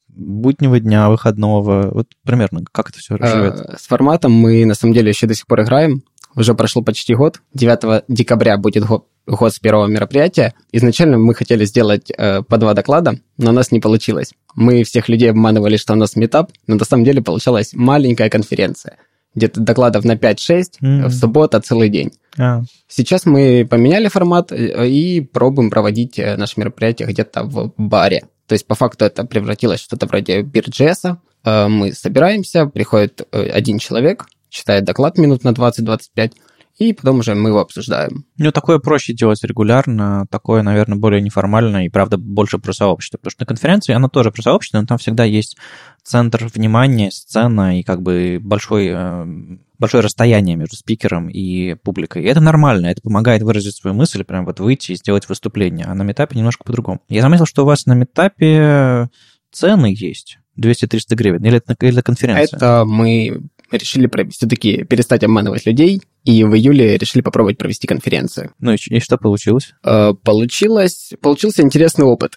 буднего 0.07 0.79
дня, 0.79 1.09
выходного? 1.09 1.89
Вот 1.93 2.07
примерно 2.25 2.61
как 2.71 2.89
это 2.89 2.99
все 2.99 3.17
живет? 3.17 3.55
Э, 3.59 3.75
С 3.77 3.87
форматом 3.87 4.31
мы, 4.31 4.65
на 4.65 4.73
самом 4.73 4.93
деле, 4.93 5.09
еще 5.09 5.27
до 5.27 5.33
сих 5.33 5.47
пор 5.47 5.61
играем. 5.63 6.03
Уже 6.35 6.53
прошел 6.53 6.83
почти 6.83 7.15
год. 7.15 7.41
9 7.53 8.03
декабря 8.07 8.57
будет 8.57 8.85
го- 8.85 9.05
год 9.37 9.53
с 9.53 9.59
первого 9.59 9.87
мероприятия. 9.87 10.53
Изначально 10.71 11.17
мы 11.17 11.33
хотели 11.35 11.65
сделать 11.65 12.11
э, 12.17 12.41
по 12.41 12.57
два 12.57 12.73
доклада, 12.73 13.19
но 13.37 13.51
у 13.51 13.53
нас 13.53 13.71
не 13.71 13.79
получилось. 13.79 14.33
Мы 14.55 14.83
всех 14.83 15.07
людей 15.09 15.29
обманывали, 15.29 15.77
что 15.77 15.93
у 15.93 15.95
нас 15.95 16.15
метап, 16.15 16.51
но 16.67 16.75
на 16.75 16.85
самом 16.85 17.03
деле 17.03 17.21
получалась 17.21 17.71
маленькая 17.73 18.29
конференция. 18.29 18.97
Где-то 19.35 19.61
докладов 19.61 20.03
на 20.05 20.15
5-6, 20.15 20.63
Мгм. 20.81 21.05
в 21.07 21.13
субботу 21.13 21.59
целый 21.61 21.89
день. 21.89 22.11
А, 22.37 22.63
Сейчас 22.87 23.25
мы 23.25 23.67
поменяли 23.69 24.07
формат 24.07 24.51
э, 24.51 24.87
и 24.87 25.21
пробуем 25.21 25.69
проводить 25.69 26.17
э, 26.17 26.35
наши 26.35 26.53
мероприятия 26.59 27.05
где-то 27.05 27.43
в 27.43 27.71
баре. 27.77 28.23
То 28.47 28.53
есть, 28.53 28.65
по 28.65 28.73
факту, 28.73 29.05
это 29.05 29.25
превратилось 29.25 29.81
в 29.81 29.83
что-то 29.83 30.07
вроде 30.07 30.41
бирджеса. 30.41 31.19
Э, 31.45 31.67
Мы 31.67 31.93
собираемся, 31.93 32.65
приходит 32.65 33.27
один 33.31 33.77
человек, 33.77 34.25
читает 34.49 34.83
доклад 34.85 35.19
минут 35.19 35.43
на 35.43 35.49
20-25, 35.53 36.31
и 36.79 36.93
потом 36.93 37.19
уже 37.19 37.35
мы 37.35 37.49
его 37.49 37.59
обсуждаем. 37.59 38.25
Ну, 38.37 38.53
такое 38.53 38.79
проще 38.79 39.13
делать 39.13 39.43
регулярно, 39.43 40.25
такое, 40.31 40.61
наверное, 40.61 40.97
более 40.97 41.21
неформально 41.21 41.85
и, 41.85 41.89
правда, 41.89 42.17
больше 42.17 42.57
про 42.57 42.71
сообщество. 42.71 43.17
Потому 43.17 43.31
что 43.31 43.41
на 43.41 43.47
конференции 43.47 43.93
оно 43.93 44.07
тоже 44.07 44.31
про 44.31 44.41
сообщество, 44.41 44.79
но 44.79 44.87
там 44.87 44.97
всегда 44.97 45.25
есть 45.25 45.57
центр 46.03 46.49
внимания, 46.53 47.11
сцена 47.11 47.77
и 47.77 47.83
как 47.83 48.01
бы 48.01 48.39
большой, 48.41 48.87
э, 48.93 49.25
большое 49.77 50.01
расстояние 50.01 50.55
между 50.55 50.77
спикером 50.77 51.29
и 51.29 51.75
публикой. 51.75 52.23
И 52.23 52.27
это 52.27 52.39
нормально, 52.39 52.87
это 52.87 53.01
помогает 53.01 53.43
выразить 53.43 53.75
свою 53.75 53.93
мысль, 53.93 54.23
прям 54.23 54.45
вот 54.45 54.61
выйти 54.61 54.93
и 54.93 54.95
сделать 54.95 55.27
выступление. 55.27 55.85
А 55.85 55.93
на 55.93 56.03
метапе 56.03 56.37
немножко 56.37 56.63
по-другому. 56.63 57.01
Я 57.09 57.21
заметил, 57.21 57.45
что 57.45 57.63
у 57.63 57.65
вас 57.65 57.87
на 57.87 57.93
метапе 57.93 59.09
цены 59.51 59.93
есть. 59.93 60.39
200-300 60.57 61.15
гривен. 61.15 61.43
Или 61.43 61.57
это, 61.57 61.75
или 61.81 61.93
это 61.93 62.03
конференция? 62.03 62.57
Это 62.57 62.85
мы 62.85 63.49
решили 63.77 64.09
все-таки 64.31 64.83
перестать 64.83 65.23
обманывать 65.23 65.65
людей, 65.65 66.01
и 66.25 66.43
в 66.43 66.55
июле 66.55 66.97
решили 66.97 67.21
попробовать 67.21 67.57
провести 67.57 67.87
конференцию. 67.87 68.51
Ну 68.59 68.73
и, 68.73 68.77
и 68.89 68.99
что 68.99 69.17
получилось? 69.17 69.73
Э, 69.83 70.13
Получилось, 70.23 71.11
получился 71.21 71.61
интересный 71.61 72.05
опыт. 72.05 72.35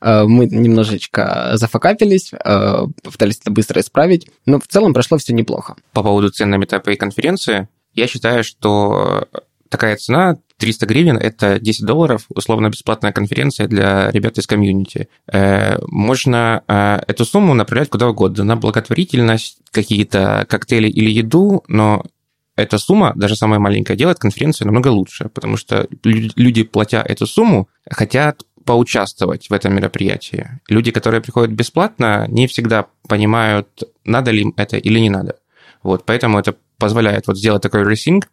Э, 0.00 0.24
Мы 0.24 0.46
немножечко 0.46 1.52
зафакапились, 1.54 2.32
э, 2.32 2.86
попытались 3.02 3.38
это 3.40 3.50
быстро 3.50 3.80
исправить, 3.80 4.28
но 4.46 4.58
в 4.58 4.66
целом 4.66 4.94
прошло 4.94 5.18
все 5.18 5.32
неплохо. 5.32 5.76
По 5.92 6.02
поводу 6.02 6.30
цен 6.30 6.50
на 6.50 6.56
метапы 6.56 6.94
и 6.94 6.96
конференции, 6.96 7.68
я 7.94 8.06
считаю, 8.06 8.44
что 8.44 9.28
такая 9.68 9.96
цена 9.96 10.38
300 10.62 10.86
гривен– 10.86 11.16
это 11.20 11.58
10 11.58 11.84
долларов, 11.84 12.26
условно-бесплатная 12.28 13.10
конференция 13.10 13.66
для 13.66 14.12
ребят 14.12 14.38
из 14.38 14.46
комьюнити. 14.46 15.08
Э, 15.26 15.78
Можно 15.88 16.62
э, 16.68 17.00
эту 17.08 17.24
сумму 17.24 17.52
направлять 17.54 17.90
куда 17.90 18.08
угодно, 18.08 18.44
на 18.44 18.54
благотворительность, 18.54 19.58
какие-то 19.72 20.46
коктейли 20.48 20.88
или 20.88 21.10
еду, 21.10 21.64
но 21.66 22.04
эта 22.54 22.78
сумма, 22.78 23.12
даже 23.16 23.34
самая 23.34 23.58
маленькая, 23.58 23.96
делает 23.96 24.20
конференцию 24.20 24.66
намного 24.66 24.86
лучше, 24.86 25.30
потому 25.30 25.56
что 25.56 25.88
лю- 26.04 26.30
люди, 26.36 26.62
платя 26.62 27.02
эту 27.04 27.26
сумму, 27.26 27.68
хотят 27.90 28.42
поучаствовать 28.64 29.50
в 29.50 29.52
этом 29.52 29.74
мероприятии. 29.74 30.60
Люди, 30.68 30.92
которые 30.92 31.20
приходят 31.20 31.50
бесплатно, 31.50 32.26
не 32.28 32.46
всегда 32.46 32.86
понимают, 33.08 33.66
надо 34.04 34.30
ли 34.30 34.42
им 34.42 34.54
это 34.56 34.76
или 34.76 35.00
не 35.00 35.10
надо. 35.10 35.40
Вот, 35.82 36.04
поэтому 36.06 36.38
это 36.38 36.54
позволяет 36.78 37.26
вот 37.26 37.36
сделать 37.36 37.62
такой 37.62 37.82
ресинг, 37.84 38.28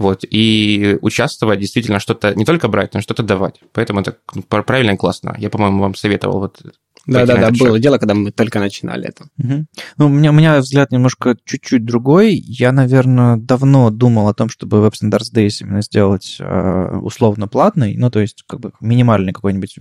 вот, 0.00 0.24
и 0.28 0.96
участвовать, 1.02 1.60
действительно 1.60 2.00
что-то 2.00 2.34
не 2.34 2.46
только 2.46 2.68
брать, 2.68 2.94
но 2.94 3.02
что-то 3.02 3.22
давать. 3.22 3.60
Поэтому 3.74 4.00
это 4.00 4.16
правильно 4.48 4.92
и 4.92 4.96
классно. 4.96 5.36
Я, 5.38 5.50
по-моему, 5.50 5.82
вам 5.82 5.94
советовал 5.94 6.40
вот 6.40 6.62
на 7.04 7.20
Да-да-да, 7.20 7.48
этот 7.48 7.58
было 7.58 7.78
дело, 7.78 7.98
когда 7.98 8.14
мы 8.14 8.30
только 8.30 8.60
начинали 8.60 9.08
это. 9.08 9.26
Мгм. 9.36 9.66
Ну, 9.98 10.06
у 10.06 10.08
меня, 10.08 10.30
у 10.30 10.32
меня 10.32 10.58
взгляд 10.60 10.90
немножко 10.90 11.36
чуть-чуть 11.44 11.84
другой. 11.84 12.34
Я, 12.34 12.72
наверное, 12.72 13.36
давно 13.36 13.90
думал 13.90 14.28
о 14.28 14.34
том, 14.34 14.48
чтобы 14.48 14.78
Web 14.78 14.92
Standards 14.92 15.34
Days 15.34 15.58
именно 15.60 15.82
сделать 15.82 16.38
э, 16.40 16.98
условно 17.02 17.46
платный, 17.46 17.94
ну, 17.98 18.10
то 18.10 18.20
есть 18.20 18.44
как 18.46 18.60
бы 18.60 18.72
минимальный 18.80 19.34
какой-нибудь 19.34 19.76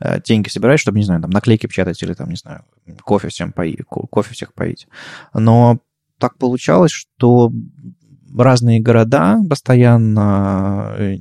э, 0.00 0.20
деньги 0.24 0.48
собирать, 0.48 0.80
чтобы, 0.80 0.98
не 0.98 1.04
знаю, 1.04 1.20
там 1.20 1.30
наклейки 1.30 1.66
печатать 1.66 2.02
или 2.02 2.14
там, 2.14 2.30
не 2.30 2.36
знаю, 2.36 2.64
кофе 3.02 3.28
всем 3.28 3.52
поить, 3.52 3.80
кофе 3.86 4.32
всех 4.32 4.54
поить. 4.54 4.88
Но 5.34 5.78
так 6.18 6.38
получалось, 6.38 6.92
что 6.92 7.52
разные 8.36 8.80
города 8.80 9.38
постоянно, 9.48 10.94
э, 10.98 11.16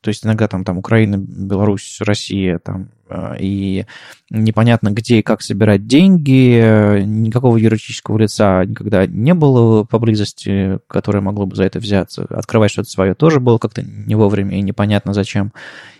то 0.00 0.08
есть 0.08 0.24
иногда 0.24 0.48
там, 0.48 0.64
там 0.64 0.78
Украина, 0.78 1.16
Беларусь, 1.16 1.98
Россия, 2.00 2.58
там, 2.58 2.90
э, 3.08 3.36
и 3.40 3.86
непонятно, 4.30 4.90
где 4.90 5.18
и 5.18 5.22
как 5.22 5.42
собирать 5.42 5.86
деньги, 5.86 7.02
никакого 7.04 7.56
юридического 7.56 8.18
лица 8.18 8.64
никогда 8.64 9.06
не 9.06 9.34
было 9.34 9.84
поблизости, 9.84 10.78
которое 10.86 11.20
могло 11.20 11.46
бы 11.46 11.56
за 11.56 11.64
это 11.64 11.78
взяться. 11.78 12.26
Открывать 12.30 12.70
что-то 12.70 12.90
свое 12.90 13.14
тоже 13.14 13.40
было 13.40 13.58
как-то 13.58 13.82
не 13.82 14.14
вовремя 14.14 14.58
и 14.58 14.62
непонятно 14.62 15.12
зачем. 15.12 15.52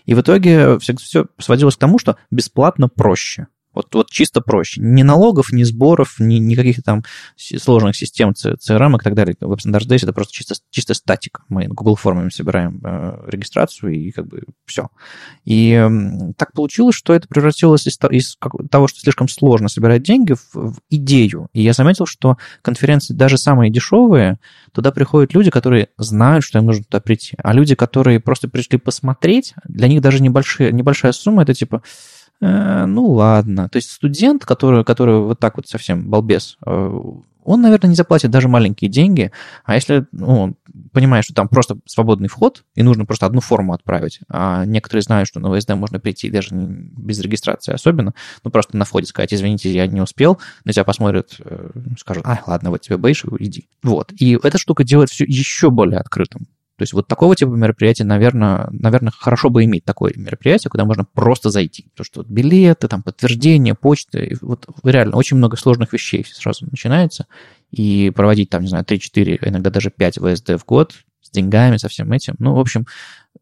И 0.05 0.13
в 0.13 0.21
итоге 0.21 0.77
все, 0.79 0.95
все 0.95 1.25
сводилось 1.39 1.75
к 1.75 1.79
тому, 1.79 1.99
что 1.99 2.17
бесплатно 2.31 2.87
проще. 2.87 3.47
Вот, 3.75 3.93
вот 3.93 4.09
чисто 4.09 4.41
проще. 4.41 4.81
Ни 4.81 5.03
налогов, 5.03 5.51
ни 5.51 5.63
сборов, 5.63 6.15
ни, 6.19 6.35
ни 6.35 6.55
каких-то 6.55 6.81
там 6.81 7.03
сложных 7.37 7.95
систем 7.95 8.31
CRM 8.31 8.95
и 8.95 9.03
так 9.03 9.13
далее. 9.13 9.35
Web 9.39 9.57
Standards 9.57 9.87
Days 9.87 10.03
это 10.03 10.13
просто 10.13 10.33
чисто, 10.33 10.55
чисто 10.69 10.93
статика. 10.93 11.43
Мы 11.49 11.67
Google 11.67 11.95
формами 11.95 12.29
собираем 12.29 12.81
э, 12.83 13.25
регистрацию 13.27 13.93
и 13.93 14.11
как 14.11 14.27
бы 14.27 14.43
все. 14.65 14.87
И 15.43 15.71
э, 15.71 16.33
так 16.37 16.53
получилось, 16.53 16.95
что 16.95 17.13
это 17.13 17.27
превратилось 17.27 17.85
из, 17.85 17.99
из 18.11 18.37
того, 18.71 18.87
что 18.87 18.99
слишком 19.01 19.27
сложно 19.27 19.67
собирать 19.67 20.03
деньги, 20.03 20.33
в, 20.33 20.55
в 20.55 20.79
идею. 20.89 21.49
И 21.53 21.61
я 21.61 21.73
заметил, 21.73 22.05
что 22.05 22.37
конференции, 22.61 23.13
даже 23.13 23.37
самые 23.37 23.71
дешевые, 23.71 24.39
туда 24.71 24.91
приходят 24.91 25.33
люди, 25.33 25.51
которые 25.51 25.89
знают, 25.97 26.45
что 26.45 26.59
им 26.59 26.65
нужно 26.65 26.85
туда 26.85 27.01
прийти. 27.01 27.35
А 27.43 27.53
люди, 27.53 27.75
которые 27.75 28.19
просто 28.19 28.47
пришли 28.47 28.77
посмотреть, 28.77 29.53
для 29.65 29.87
них 29.87 30.01
даже 30.01 30.21
небольшие, 30.21 30.71
небольшая 30.71 31.11
сумма, 31.11 31.43
это 31.43 31.53
типа 31.53 31.81
Э, 32.41 32.85
ну 32.85 33.11
ладно. 33.11 33.69
То 33.69 33.77
есть 33.77 33.91
студент, 33.91 34.45
который, 34.45 34.83
который 34.83 35.19
вот 35.19 35.39
так 35.39 35.57
вот 35.57 35.67
совсем 35.67 36.09
балбес, 36.09 36.57
э, 36.65 37.01
он, 37.45 37.61
наверное, 37.61 37.89
не 37.89 37.95
заплатит 37.95 38.31
даже 38.31 38.47
маленькие 38.47 38.89
деньги, 38.89 39.31
а 39.63 39.75
если 39.75 40.07
ну, 40.11 40.57
понимаешь, 40.91 41.25
что 41.25 41.35
там 41.35 41.47
просто 41.47 41.77
свободный 41.85 42.27
вход, 42.27 42.63
и 42.73 42.81
нужно 42.81 43.05
просто 43.05 43.27
одну 43.27 43.39
форму 43.39 43.73
отправить, 43.73 44.19
а 44.29 44.65
некоторые 44.65 45.03
знают, 45.03 45.27
что 45.27 45.39
на 45.39 45.55
ВСД 45.55 45.69
можно 45.75 45.99
прийти 45.99 46.31
даже 46.31 46.49
без 46.53 47.19
регистрации 47.19 47.73
особенно, 47.73 48.15
ну 48.43 48.51
просто 48.51 48.75
на 48.75 48.83
входе 48.83 49.05
сказать, 49.05 49.33
извините, 49.33 49.71
я 49.71 49.85
не 49.85 50.01
успел, 50.01 50.39
на 50.65 50.73
тебя 50.73 50.83
посмотрят, 50.83 51.35
э, 51.39 51.69
скажут, 51.99 52.25
а, 52.25 52.41
ладно, 52.47 52.71
вот 52.71 52.81
тебе 52.81 52.97
бейш, 52.97 53.23
иди. 53.39 53.67
Вот. 53.83 54.11
И 54.19 54.37
эта 54.41 54.57
штука 54.57 54.83
делает 54.83 55.11
все 55.11 55.23
еще 55.23 55.69
более 55.69 55.99
открытым. 55.99 56.47
То 56.77 56.81
есть 56.81 56.93
вот 56.93 57.07
такого 57.07 57.35
типа 57.35 57.51
мероприятия, 57.51 58.03
наверное, 58.03 58.67
наверное, 58.71 59.11
хорошо 59.11 59.49
бы 59.49 59.63
иметь 59.63 59.85
такое 59.85 60.13
мероприятие, 60.15 60.69
куда 60.69 60.83
можно 60.83 61.05
просто 61.05 61.49
зайти. 61.49 61.87
То, 61.95 62.03
что 62.03 62.19
вот 62.19 62.27
билеты, 62.27 62.87
там, 62.87 63.01
подтверждение, 63.01 63.75
почта, 63.75 64.27
вот 64.41 64.67
реально 64.83 65.15
очень 65.15 65.37
много 65.37 65.55
сложных 65.55 65.93
вещей 65.93 66.25
сразу 66.29 66.65
начинается. 66.69 67.27
И 67.71 68.11
проводить 68.13 68.49
там, 68.49 68.63
не 68.63 68.67
знаю, 68.67 68.83
3-4, 68.83 69.39
иногда 69.41 69.69
даже 69.69 69.89
5 69.89 70.19
ВСД 70.19 70.49
в 70.51 70.65
год 70.65 70.93
с 71.21 71.29
деньгами, 71.29 71.77
со 71.77 71.87
всем 71.87 72.11
этим. 72.11 72.35
Ну, 72.39 72.53
в 72.55 72.59
общем, 72.59 72.85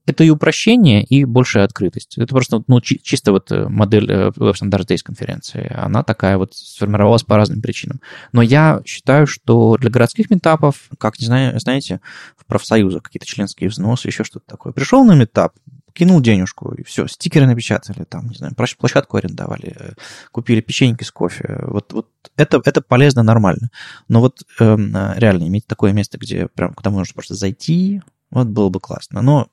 это 0.06 0.24
и 0.24 0.30
упрощение, 0.30 1.04
и 1.04 1.24
большая 1.24 1.64
открытость. 1.64 2.18
Это 2.18 2.28
просто 2.28 2.64
ну, 2.68 2.82
чи- 2.82 3.00
чисто 3.02 3.32
вот 3.32 3.52
э, 3.52 3.68
модель 3.70 4.12
Web 4.12 4.54
Standard 4.54 4.86
Days 4.86 5.00
конференции. 5.04 5.72
Она 5.74 6.04
такая 6.04 6.38
вот 6.38 6.54
сформировалась 6.54 7.24
по 7.24 7.38
разным 7.38 7.62
причинам. 7.62 8.02
Но 8.34 8.42
я 8.42 8.82
считаю, 8.86 9.28
что 9.28 9.78
для 9.78 9.90
городских 9.90 10.30
метапов, 10.30 10.90
как, 10.98 11.20
не 11.20 11.26
знаю, 11.26 11.58
знаете, 11.60 12.02
в 12.38 12.46
профсоюзах 12.46 13.04
какие-то 13.04 13.26
членские 13.26 13.70
взносы, 13.70 14.10
еще 14.10 14.24
что-то 14.26 14.46
такое. 14.46 14.74
Пришел 14.74 15.06
на 15.06 15.16
метап, 15.16 15.54
кинул 15.94 16.20
денежку, 16.20 16.74
и 16.74 16.84
все, 16.84 17.08
стикеры 17.08 17.46
напечатали, 17.46 18.04
там, 18.04 18.28
не 18.28 18.36
знаю, 18.36 18.54
площадку 18.56 19.18
арендовали, 19.18 19.74
э, 19.80 19.94
купили 20.32 20.60
печеньки 20.60 21.04
с 21.04 21.12
кофе. 21.12 21.60
Вот, 21.68 21.94
вот 21.94 22.10
это, 22.36 22.62
это 22.66 22.82
полезно, 22.82 23.24
нормально. 23.24 23.70
Но 24.10 24.20
вот 24.20 24.44
э, 24.60 24.76
реально 25.16 25.48
иметь 25.48 25.66
такое 25.66 25.94
место, 25.94 26.18
где 26.18 26.48
прям 26.48 26.74
куда 26.74 26.90
можно 26.90 27.14
просто 27.14 27.36
зайти, 27.36 28.02
вот 28.32 28.48
было 28.48 28.70
бы 28.70 28.80
классно. 28.80 29.22
Но 29.22 29.48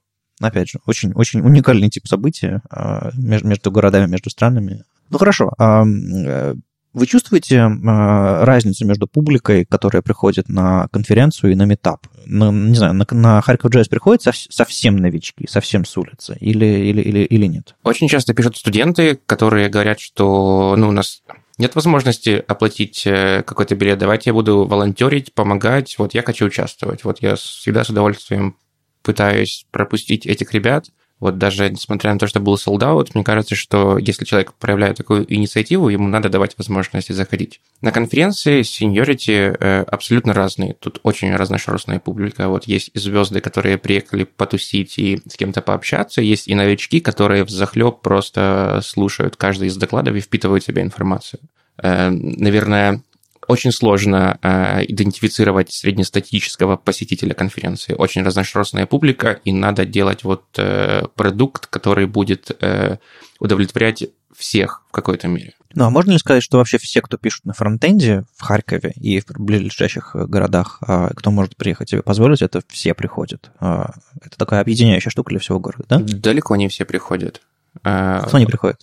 опять 0.48 0.70
же, 0.70 0.80
очень, 0.86 1.12
очень 1.12 1.40
уникальный 1.40 1.88
тип 1.88 2.06
события 2.06 2.62
а, 2.70 3.10
между 3.14 3.70
городами, 3.70 4.10
между 4.10 4.30
странами. 4.30 4.84
Ну 5.10 5.18
хорошо, 5.18 5.52
а, 5.58 5.84
э, 5.84 6.54
вы 6.92 7.06
чувствуете 7.06 7.60
а, 7.60 8.44
разницу 8.44 8.86
между 8.86 9.06
публикой, 9.06 9.64
которая 9.64 10.02
приходит 10.02 10.48
на 10.48 10.88
конференцию 10.88 11.52
и 11.52 11.54
на 11.54 11.64
метап? 11.64 12.06
На, 12.26 12.50
не 12.50 12.74
знаю, 12.74 12.94
на, 12.94 13.06
на 13.10 13.40
Харьков 13.40 13.70
Джаз 13.70 13.88
приходят 13.88 14.22
совсем 14.22 14.96
новички, 14.96 15.46
совсем 15.48 15.84
с 15.84 15.96
улицы, 15.96 16.36
или, 16.40 16.64
или, 16.64 17.00
или, 17.02 17.20
или 17.20 17.46
нет? 17.46 17.76
Очень 17.84 18.08
часто 18.08 18.34
пишут 18.34 18.56
студенты, 18.56 19.20
которые 19.26 19.68
говорят, 19.68 20.00
что 20.00 20.74
ну, 20.76 20.88
у 20.88 20.92
нас 20.92 21.22
нет 21.58 21.74
возможности 21.74 22.42
оплатить 22.48 23.06
э, 23.06 23.42
какой-то 23.46 23.76
билет, 23.76 23.98
давайте 23.98 24.30
я 24.30 24.34
буду 24.34 24.64
волонтерить, 24.64 25.34
помогать, 25.34 25.96
вот 25.98 26.14
я 26.14 26.22
хочу 26.22 26.46
участвовать. 26.46 27.04
Вот 27.04 27.20
я 27.20 27.36
всегда 27.36 27.84
с 27.84 27.90
удовольствием 27.90 28.56
пытаюсь 29.02 29.66
пропустить 29.70 30.26
этих 30.26 30.52
ребят. 30.52 30.86
Вот 31.20 31.36
даже 31.36 31.68
несмотря 31.68 32.14
на 32.14 32.18
то, 32.18 32.26
что 32.26 32.40
был 32.40 32.56
солдат, 32.56 33.14
мне 33.14 33.22
кажется, 33.22 33.54
что 33.54 33.98
если 33.98 34.24
человек 34.24 34.54
проявляет 34.54 34.96
такую 34.96 35.32
инициативу, 35.32 35.90
ему 35.90 36.08
надо 36.08 36.30
давать 36.30 36.56
возможности 36.56 37.12
заходить. 37.12 37.60
На 37.82 37.92
конференции 37.92 38.62
сеньорити 38.62 39.54
э, 39.60 39.82
абсолютно 39.82 40.32
разные. 40.32 40.72
Тут 40.72 40.98
очень 41.02 41.36
разношерстная 41.36 42.00
публика. 42.00 42.48
Вот 42.48 42.64
есть 42.64 42.90
и 42.94 42.98
звезды, 42.98 43.42
которые 43.42 43.76
приехали 43.76 44.24
потусить 44.24 44.98
и 44.98 45.20
с 45.28 45.36
кем-то 45.36 45.60
пообщаться, 45.60 46.22
есть 46.22 46.48
и 46.48 46.54
новички, 46.54 47.00
которые 47.00 47.44
в 47.44 47.50
захлеб 47.50 48.00
просто 48.00 48.80
слушают 48.82 49.36
каждый 49.36 49.68
из 49.68 49.76
докладов 49.76 50.16
и 50.16 50.20
впитывают 50.20 50.64
в 50.64 50.66
себя 50.66 50.80
информацию. 50.80 51.40
Э, 51.82 52.08
наверное, 52.08 53.02
очень 53.50 53.72
сложно 53.72 54.38
э, 54.42 54.84
идентифицировать 54.86 55.72
среднестатистического 55.72 56.76
посетителя 56.76 57.34
конференции. 57.34 57.94
Очень 57.94 58.22
разношерстная 58.22 58.86
публика, 58.86 59.40
и 59.44 59.52
надо 59.52 59.84
делать 59.84 60.24
вот 60.24 60.44
э, 60.56 61.02
продукт, 61.16 61.66
который 61.66 62.06
будет 62.06 62.56
э, 62.60 62.98
удовлетворять 63.40 64.04
всех 64.36 64.82
в 64.88 64.92
какой-то 64.92 65.26
мере. 65.26 65.54
Ну, 65.74 65.84
а 65.84 65.90
можно 65.90 66.12
ли 66.12 66.18
сказать, 66.18 66.42
что 66.42 66.58
вообще 66.58 66.78
все, 66.78 67.02
кто 67.02 67.16
пишут 67.16 67.44
на 67.44 67.52
фронтенде 67.52 68.24
в 68.36 68.42
Харькове 68.42 68.92
и 68.96 69.20
в 69.20 69.26
ближайших 69.38 70.14
городах, 70.14 70.78
а, 70.80 71.10
кто 71.14 71.30
может 71.30 71.56
приехать 71.56 71.90
себе 71.90 72.02
позволить, 72.02 72.42
это 72.42 72.60
все 72.68 72.92
приходят? 72.94 73.50
А, 73.60 73.92
это 74.20 74.36
такая 74.36 74.62
объединяющая 74.62 75.10
штука 75.10 75.30
для 75.30 75.38
всего 75.38 75.60
города, 75.60 75.84
да? 75.88 75.98
Далеко 76.00 76.56
не 76.56 76.68
все 76.68 76.84
приходят. 76.84 77.40
А, 77.84 78.22
кто 78.26 78.38
не 78.38 78.46
приходит? 78.46 78.80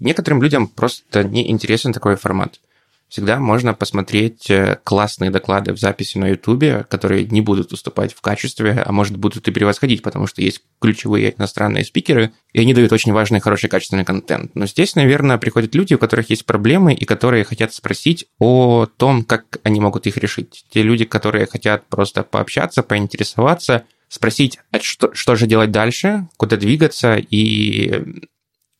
Некоторым 0.00 0.42
людям 0.42 0.68
просто 0.68 1.22
не 1.24 1.50
интересен 1.50 1.92
такой 1.92 2.16
формат 2.16 2.60
всегда 3.08 3.38
можно 3.38 3.74
посмотреть 3.74 4.50
э, 4.50 4.78
классные 4.84 5.30
доклады 5.30 5.72
в 5.72 5.78
записи 5.78 6.18
на 6.18 6.28
YouTube, 6.28 6.86
которые 6.88 7.24
не 7.24 7.40
будут 7.40 7.72
уступать 7.72 8.12
в 8.12 8.20
качестве, 8.20 8.82
а 8.84 8.92
может 8.92 9.16
будут 9.16 9.46
и 9.48 9.50
превосходить, 9.50 10.02
потому 10.02 10.26
что 10.26 10.42
есть 10.42 10.62
ключевые 10.80 11.34
иностранные 11.36 11.84
спикеры, 11.84 12.32
и 12.52 12.60
они 12.60 12.74
дают 12.74 12.92
очень 12.92 13.12
важный, 13.12 13.40
хороший, 13.40 13.68
качественный 13.68 14.04
контент. 14.04 14.54
Но 14.54 14.66
здесь, 14.66 14.94
наверное, 14.96 15.38
приходят 15.38 15.74
люди, 15.74 15.94
у 15.94 15.98
которых 15.98 16.30
есть 16.30 16.46
проблемы, 16.46 16.94
и 16.94 17.04
которые 17.04 17.44
хотят 17.44 17.72
спросить 17.72 18.26
о 18.38 18.86
том, 18.86 19.24
как 19.24 19.58
они 19.62 19.80
могут 19.80 20.06
их 20.06 20.16
решить. 20.16 20.64
Те 20.70 20.82
люди, 20.82 21.04
которые 21.04 21.46
хотят 21.46 21.86
просто 21.88 22.22
пообщаться, 22.22 22.82
поинтересоваться, 22.82 23.84
спросить, 24.08 24.58
а 24.70 24.80
что, 24.80 25.12
что 25.14 25.36
же 25.36 25.46
делать 25.46 25.70
дальше, 25.70 26.28
куда 26.36 26.56
двигаться, 26.56 27.16
и 27.16 28.24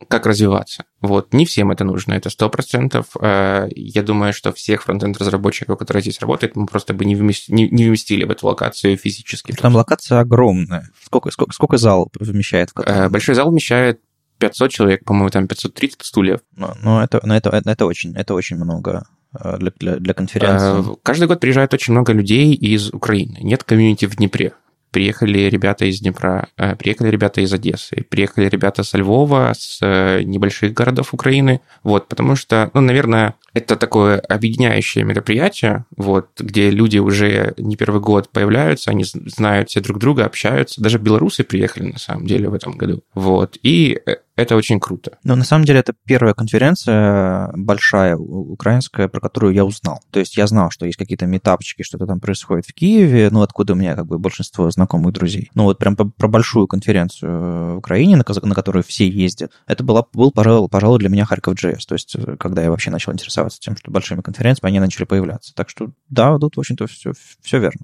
как 0.08 0.26
развиваться. 0.26 0.84
Вот, 1.00 1.32
не 1.32 1.46
всем 1.46 1.70
это 1.70 1.84
нужно, 1.84 2.12
это 2.12 2.28
сто 2.30 2.50
процентов. 2.50 3.06
Э, 3.20 3.68
я 3.74 4.02
думаю, 4.02 4.32
что 4.32 4.52
всех 4.52 4.82
фронтенд-разработчиков, 4.82 5.78
которые 5.78 6.02
здесь 6.02 6.20
работают, 6.20 6.54
мы 6.54 6.66
просто 6.66 6.94
бы 6.94 7.04
не 7.04 7.14
вместили, 7.14 7.56
не, 7.56 7.68
не 7.70 7.88
вместили 7.88 8.24
в 8.24 8.30
эту 8.30 8.46
локацию 8.46 8.96
физически. 8.96 9.52
Там 9.52 9.74
локация 9.74 10.20
огромная. 10.20 10.90
Сколько, 11.02 11.30
сколько, 11.30 11.52
сколько 11.52 11.76
зал 11.78 12.10
вмещает? 12.18 12.70
В 12.74 12.80
э, 12.80 13.08
Большой 13.08 13.34
зал 13.34 13.50
вмещает 13.50 14.00
500 14.38 14.70
человек, 14.70 15.04
по-моему, 15.04 15.30
там 15.30 15.48
530 15.48 16.02
стульев. 16.02 16.40
Ну, 16.54 16.68
ну 16.82 17.00
это, 17.00 17.20
ну, 17.24 17.34
это, 17.34 17.62
это, 17.64 17.86
очень, 17.86 18.14
это 18.14 18.34
очень 18.34 18.56
много 18.56 19.06
э, 19.40 19.56
для, 19.58 19.72
для, 19.78 19.96
для 19.96 20.14
конференции. 20.14 20.94
Каждый 21.02 21.26
год 21.26 21.40
приезжает 21.40 21.72
очень 21.72 21.94
много 21.94 22.12
людей 22.12 22.52
из 22.52 22.90
Украины. 22.90 23.38
Нет 23.40 23.64
комьюнити 23.64 24.04
в 24.04 24.16
Днепре 24.16 24.52
приехали 24.96 25.40
ребята 25.40 25.84
из 25.84 26.00
Днепра, 26.00 26.48
э, 26.56 26.74
приехали 26.74 27.10
ребята 27.10 27.42
из 27.42 27.52
Одессы, 27.52 28.06
приехали 28.08 28.48
ребята 28.48 28.82
со 28.82 28.96
Львова, 28.96 29.52
с 29.54 29.78
э, 29.82 30.22
небольших 30.22 30.72
городов 30.72 31.12
Украины, 31.12 31.60
вот, 31.82 32.08
потому 32.08 32.34
что, 32.34 32.70
ну, 32.72 32.80
наверное, 32.80 33.34
это 33.52 33.76
такое 33.76 34.18
объединяющее 34.20 35.04
мероприятие, 35.04 35.84
вот, 35.98 36.30
где 36.38 36.70
люди 36.70 36.96
уже 36.96 37.52
не 37.58 37.76
первый 37.76 38.00
год 38.00 38.30
появляются, 38.30 38.90
они 38.90 39.04
знают 39.04 39.68
все 39.68 39.82
друг 39.82 39.98
друга, 39.98 40.24
общаются, 40.24 40.80
даже 40.80 40.96
белорусы 40.96 41.44
приехали, 41.44 41.92
на 41.92 41.98
самом 41.98 42.26
деле, 42.26 42.48
в 42.48 42.54
этом 42.54 42.78
году, 42.78 43.02
вот, 43.14 43.58
и 43.62 44.00
э, 44.06 44.16
это 44.36 44.54
очень 44.54 44.78
круто. 44.80 45.18
Но 45.24 45.34
на 45.34 45.44
самом 45.44 45.64
деле 45.64 45.80
это 45.80 45.94
первая 46.04 46.34
конференция 46.34 47.50
большая, 47.54 48.16
украинская, 48.16 49.08
про 49.08 49.20
которую 49.20 49.54
я 49.54 49.64
узнал. 49.64 50.00
То 50.10 50.20
есть 50.20 50.36
я 50.36 50.46
знал, 50.46 50.70
что 50.70 50.84
есть 50.84 50.98
какие-то 50.98 51.24
метапчики, 51.26 51.82
что-то 51.82 52.06
там 52.06 52.20
происходит 52.20 52.66
в 52.66 52.74
Киеве, 52.74 53.30
ну, 53.30 53.40
откуда 53.40 53.72
у 53.72 53.76
меня 53.76 53.94
как 53.94 54.06
бы 54.06 54.18
большинство 54.18 54.70
знакомых 54.70 55.14
друзей. 55.14 55.50
Ну, 55.54 55.64
вот 55.64 55.78
прям 55.78 55.96
про 55.96 56.28
большую 56.28 56.66
конференцию 56.66 57.74
в 57.74 57.78
Украине, 57.78 58.16
на, 58.16 58.24
на 58.42 58.54
которую 58.54 58.82
все 58.82 59.08
ездят, 59.08 59.52
это 59.66 59.82
была, 59.82 60.04
был, 60.12 60.30
пожалуй, 60.30 60.68
пожалуй, 60.68 60.98
для 60.98 61.08
меня 61.08 61.24
Харьков 61.24 61.54
JS. 61.54 61.80
То 61.88 61.94
есть 61.94 62.14
э, 62.14 62.36
когда 62.36 62.62
я 62.62 62.70
вообще 62.70 62.90
начал 62.90 63.12
интересоваться 63.12 63.58
тем, 63.58 63.74
что 63.76 63.90
большими 63.90 64.20
конференциями, 64.20 64.68
они 64.68 64.80
начали 64.80 65.04
появляться. 65.04 65.54
Так 65.54 65.70
что 65.70 65.90
да, 66.10 66.38
тут, 66.38 66.56
в 66.56 66.60
общем-то, 66.60 66.86
все, 66.86 67.12
все 67.40 67.58
верно. 67.58 67.80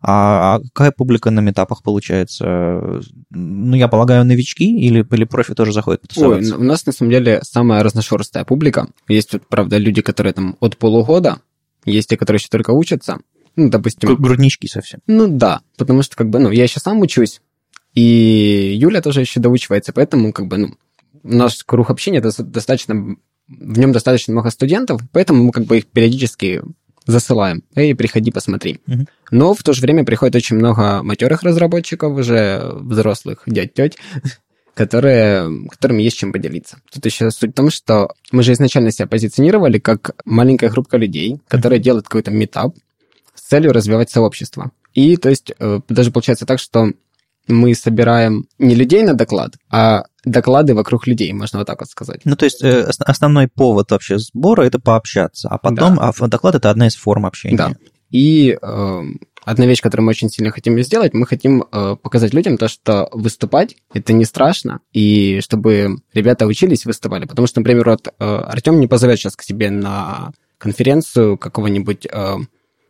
А, 0.00 0.56
а 0.56 0.60
какая 0.72 0.92
публика 0.92 1.30
на 1.30 1.40
метапах 1.40 1.82
получается? 1.82 3.00
Ну, 3.30 3.76
я 3.76 3.88
полагаю, 3.88 4.24
новички 4.24 4.78
или, 4.78 5.04
или 5.10 5.24
профи 5.24 5.54
тоже 5.54 5.72
заходят? 5.72 5.87
Заходят 5.88 6.02
потусоваться? 6.02 6.54
Ой, 6.54 6.60
у 6.60 6.64
нас 6.64 6.86
на 6.86 6.92
самом 6.92 7.10
деле 7.10 7.40
самая 7.42 7.82
разношерстая 7.82 8.44
публика. 8.44 8.88
Есть, 9.08 9.32
вот, 9.32 9.46
правда, 9.48 9.78
люди, 9.78 10.02
которые 10.02 10.32
там 10.32 10.56
от 10.60 10.76
полугода, 10.76 11.40
есть 11.84 12.08
те, 12.08 12.16
которые 12.16 12.38
еще 12.38 12.48
только 12.50 12.72
учатся. 12.72 13.18
Ну, 13.56 13.70
допустим... 13.70 14.14
Груднички 14.16 14.68
совсем. 14.68 15.00
Ну 15.06 15.26
да, 15.28 15.62
потому 15.76 16.02
что, 16.02 16.16
как 16.16 16.28
бы, 16.30 16.38
ну, 16.38 16.50
я 16.50 16.64
еще 16.64 16.80
сам 16.80 17.00
учусь, 17.00 17.40
и 17.94 18.76
Юля 18.80 19.00
тоже 19.00 19.20
еще 19.20 19.40
доучивается, 19.40 19.92
поэтому, 19.92 20.32
как 20.32 20.46
бы, 20.46 20.58
ну, 20.58 20.74
наш 21.22 21.64
круг 21.64 21.90
общения 21.90 22.20
достаточно... 22.20 23.16
В 23.48 23.78
нем 23.78 23.92
достаточно 23.92 24.32
много 24.34 24.50
студентов, 24.50 25.00
поэтому 25.10 25.42
мы 25.42 25.52
как 25.52 25.64
бы 25.64 25.78
их 25.78 25.86
периодически 25.86 26.60
засылаем. 27.06 27.62
Эй, 27.74 27.94
приходи, 27.94 28.30
посмотри. 28.30 28.80
Угу. 28.86 29.06
Но 29.30 29.54
в 29.54 29.62
то 29.62 29.72
же 29.72 29.80
время 29.80 30.04
приходит 30.04 30.36
очень 30.36 30.56
много 30.56 31.02
матерых 31.02 31.42
разработчиков, 31.42 32.12
уже 32.12 32.60
взрослых 32.74 33.44
дядь, 33.46 33.72
теть, 33.72 33.96
которые, 34.78 35.66
которыми 35.70 36.02
есть 36.02 36.16
чем 36.16 36.32
поделиться. 36.32 36.78
Тут 36.92 37.04
еще 37.04 37.32
суть 37.32 37.50
в 37.50 37.54
том, 37.54 37.68
что 37.68 38.10
мы 38.30 38.44
же 38.44 38.52
изначально 38.52 38.92
себя 38.92 39.08
позиционировали 39.08 39.80
как 39.80 40.12
маленькая 40.24 40.70
группа 40.70 40.94
людей, 40.94 41.40
которые 41.48 41.80
mm-hmm. 41.80 41.82
делают 41.82 42.06
какой-то 42.06 42.30
метап 42.30 42.76
с 43.34 43.40
целью 43.40 43.72
развивать 43.72 44.08
сообщество. 44.08 44.70
И 44.94 45.16
то 45.16 45.30
есть 45.30 45.52
э, 45.58 45.80
даже 45.88 46.12
получается 46.12 46.46
так, 46.46 46.60
что 46.60 46.92
мы 47.48 47.74
собираем 47.74 48.44
не 48.58 48.76
людей 48.76 49.02
на 49.02 49.14
доклад, 49.14 49.54
а 49.68 50.04
доклады 50.24 50.76
вокруг 50.76 51.08
людей, 51.08 51.32
можно 51.32 51.58
вот 51.58 51.66
так 51.66 51.80
вот 51.80 51.88
сказать. 51.88 52.20
Ну, 52.24 52.36
то 52.36 52.44
есть 52.44 52.62
э, 52.62 52.88
основной 53.00 53.48
повод 53.48 53.90
вообще 53.90 54.18
сбора– 54.18 54.62
это 54.64 54.78
пообщаться, 54.78 55.48
а 55.48 55.58
потом 55.58 55.96
да. 55.96 56.12
а 56.16 56.28
доклад– 56.28 56.54
это 56.56 56.70
одна 56.70 56.86
из 56.86 56.94
форм 56.94 57.26
общения. 57.26 57.56
Да. 57.56 57.72
И 58.10 58.56
э, 58.62 59.02
одна 59.48 59.66
вещь, 59.66 59.80
которую 59.80 60.04
мы 60.04 60.10
очень 60.10 60.28
сильно 60.28 60.50
хотим 60.50 60.78
сделать, 60.82 61.14
мы 61.14 61.26
хотим 61.26 61.64
э, 61.72 61.96
показать 62.00 62.34
людям 62.34 62.58
то, 62.58 62.68
что 62.68 63.08
выступать 63.12 63.76
это 63.94 64.12
не 64.12 64.24
страшно, 64.24 64.80
и 64.92 65.40
чтобы 65.42 65.96
ребята 66.12 66.46
учились 66.46 66.84
выступали. 66.84 67.24
Потому 67.24 67.48
что, 67.48 67.60
например, 67.60 67.88
вот 67.88 68.08
э, 68.08 68.10
Артем 68.18 68.78
не 68.78 68.86
позовет 68.86 69.18
сейчас 69.18 69.36
к 69.36 69.42
себе 69.42 69.70
на 69.70 70.32
конференцию 70.58 71.38
какого-нибудь 71.38 72.06
э, 72.06 72.36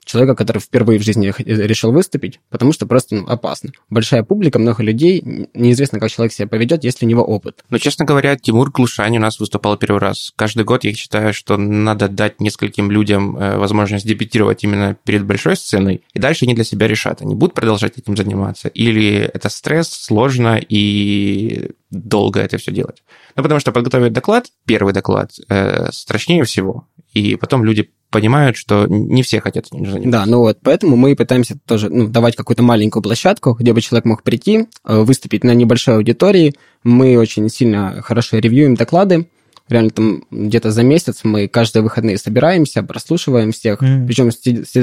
человека, 0.08 0.34
который 0.34 0.58
впервые 0.58 0.98
в 0.98 1.02
жизни 1.02 1.32
решил 1.38 1.92
выступить, 1.92 2.40
потому 2.50 2.72
что 2.72 2.86
просто 2.86 3.16
ну, 3.16 3.26
опасно. 3.26 3.70
Большая 3.90 4.22
публика, 4.22 4.58
много 4.58 4.82
людей, 4.82 5.22
неизвестно, 5.54 6.00
как 6.00 6.10
человек 6.10 6.32
себя 6.32 6.48
поведет, 6.48 6.82
если 6.84 7.04
у 7.04 7.08
него 7.08 7.22
опыт. 7.22 7.64
Но, 7.70 7.78
честно 7.78 8.04
говоря, 8.04 8.36
Тимур 8.36 8.70
Глушань 8.70 9.18
у 9.18 9.20
нас 9.20 9.38
выступал 9.38 9.76
первый 9.76 10.00
раз. 10.00 10.32
Каждый 10.34 10.64
год 10.64 10.84
я 10.84 10.94
считаю, 10.94 11.32
что 11.34 11.56
надо 11.56 12.08
дать 12.08 12.40
нескольким 12.40 12.90
людям 12.90 13.36
э, 13.36 13.58
возможность 13.58 14.06
дебютировать 14.06 14.64
именно 14.64 14.96
перед 15.04 15.24
большой 15.24 15.56
сценой, 15.56 16.02
и 16.14 16.18
дальше 16.18 16.46
они 16.46 16.54
для 16.54 16.64
себя 16.64 16.88
решат, 16.88 17.22
они 17.22 17.34
будут 17.34 17.54
продолжать 17.54 17.98
этим 17.98 18.16
заниматься, 18.16 18.68
или 18.68 19.18
это 19.18 19.48
стресс, 19.50 19.88
сложно 19.88 20.58
и 20.58 21.70
долго 21.90 22.40
это 22.40 22.56
все 22.58 22.72
делать. 22.72 23.02
Ну, 23.36 23.42
потому 23.42 23.60
что 23.60 23.72
подготовить 23.72 24.12
доклад, 24.12 24.46
первый 24.64 24.92
доклад, 24.92 25.32
э, 25.48 25.90
страшнее 25.92 26.44
всего, 26.44 26.86
и 27.12 27.36
потом 27.36 27.64
люди 27.64 27.90
понимают, 28.10 28.56
что 28.56 28.86
не 28.86 29.22
все 29.22 29.40
хотят 29.40 29.66
этим 29.66 29.84
заниматься. 29.84 30.10
Да, 30.10 30.26
ну 30.26 30.38
вот, 30.38 30.58
поэтому 30.62 30.96
мы 30.96 31.14
пытаемся 31.14 31.58
тоже 31.66 31.90
ну, 31.90 32.08
давать 32.08 32.36
какую-то 32.36 32.62
маленькую 32.62 33.02
площадку, 33.02 33.54
где 33.54 33.72
бы 33.72 33.80
человек 33.80 34.04
мог 34.04 34.22
прийти, 34.22 34.66
э, 34.84 35.00
выступить 35.00 35.44
на 35.44 35.54
небольшой 35.54 35.96
аудитории. 35.96 36.54
Мы 36.82 37.18
очень 37.18 37.48
сильно 37.48 38.00
хорошо 38.02 38.38
ревьюем 38.38 38.74
доклады, 38.74 39.28
реально 39.68 39.90
там 39.90 40.24
где-то 40.30 40.70
за 40.70 40.82
месяц 40.82 41.20
мы 41.24 41.48
каждые 41.48 41.82
выходные 41.82 42.18
собираемся, 42.18 42.82
прослушиваем 42.82 43.52
всех, 43.52 43.82
mm. 43.82 44.06
причем 44.06 44.30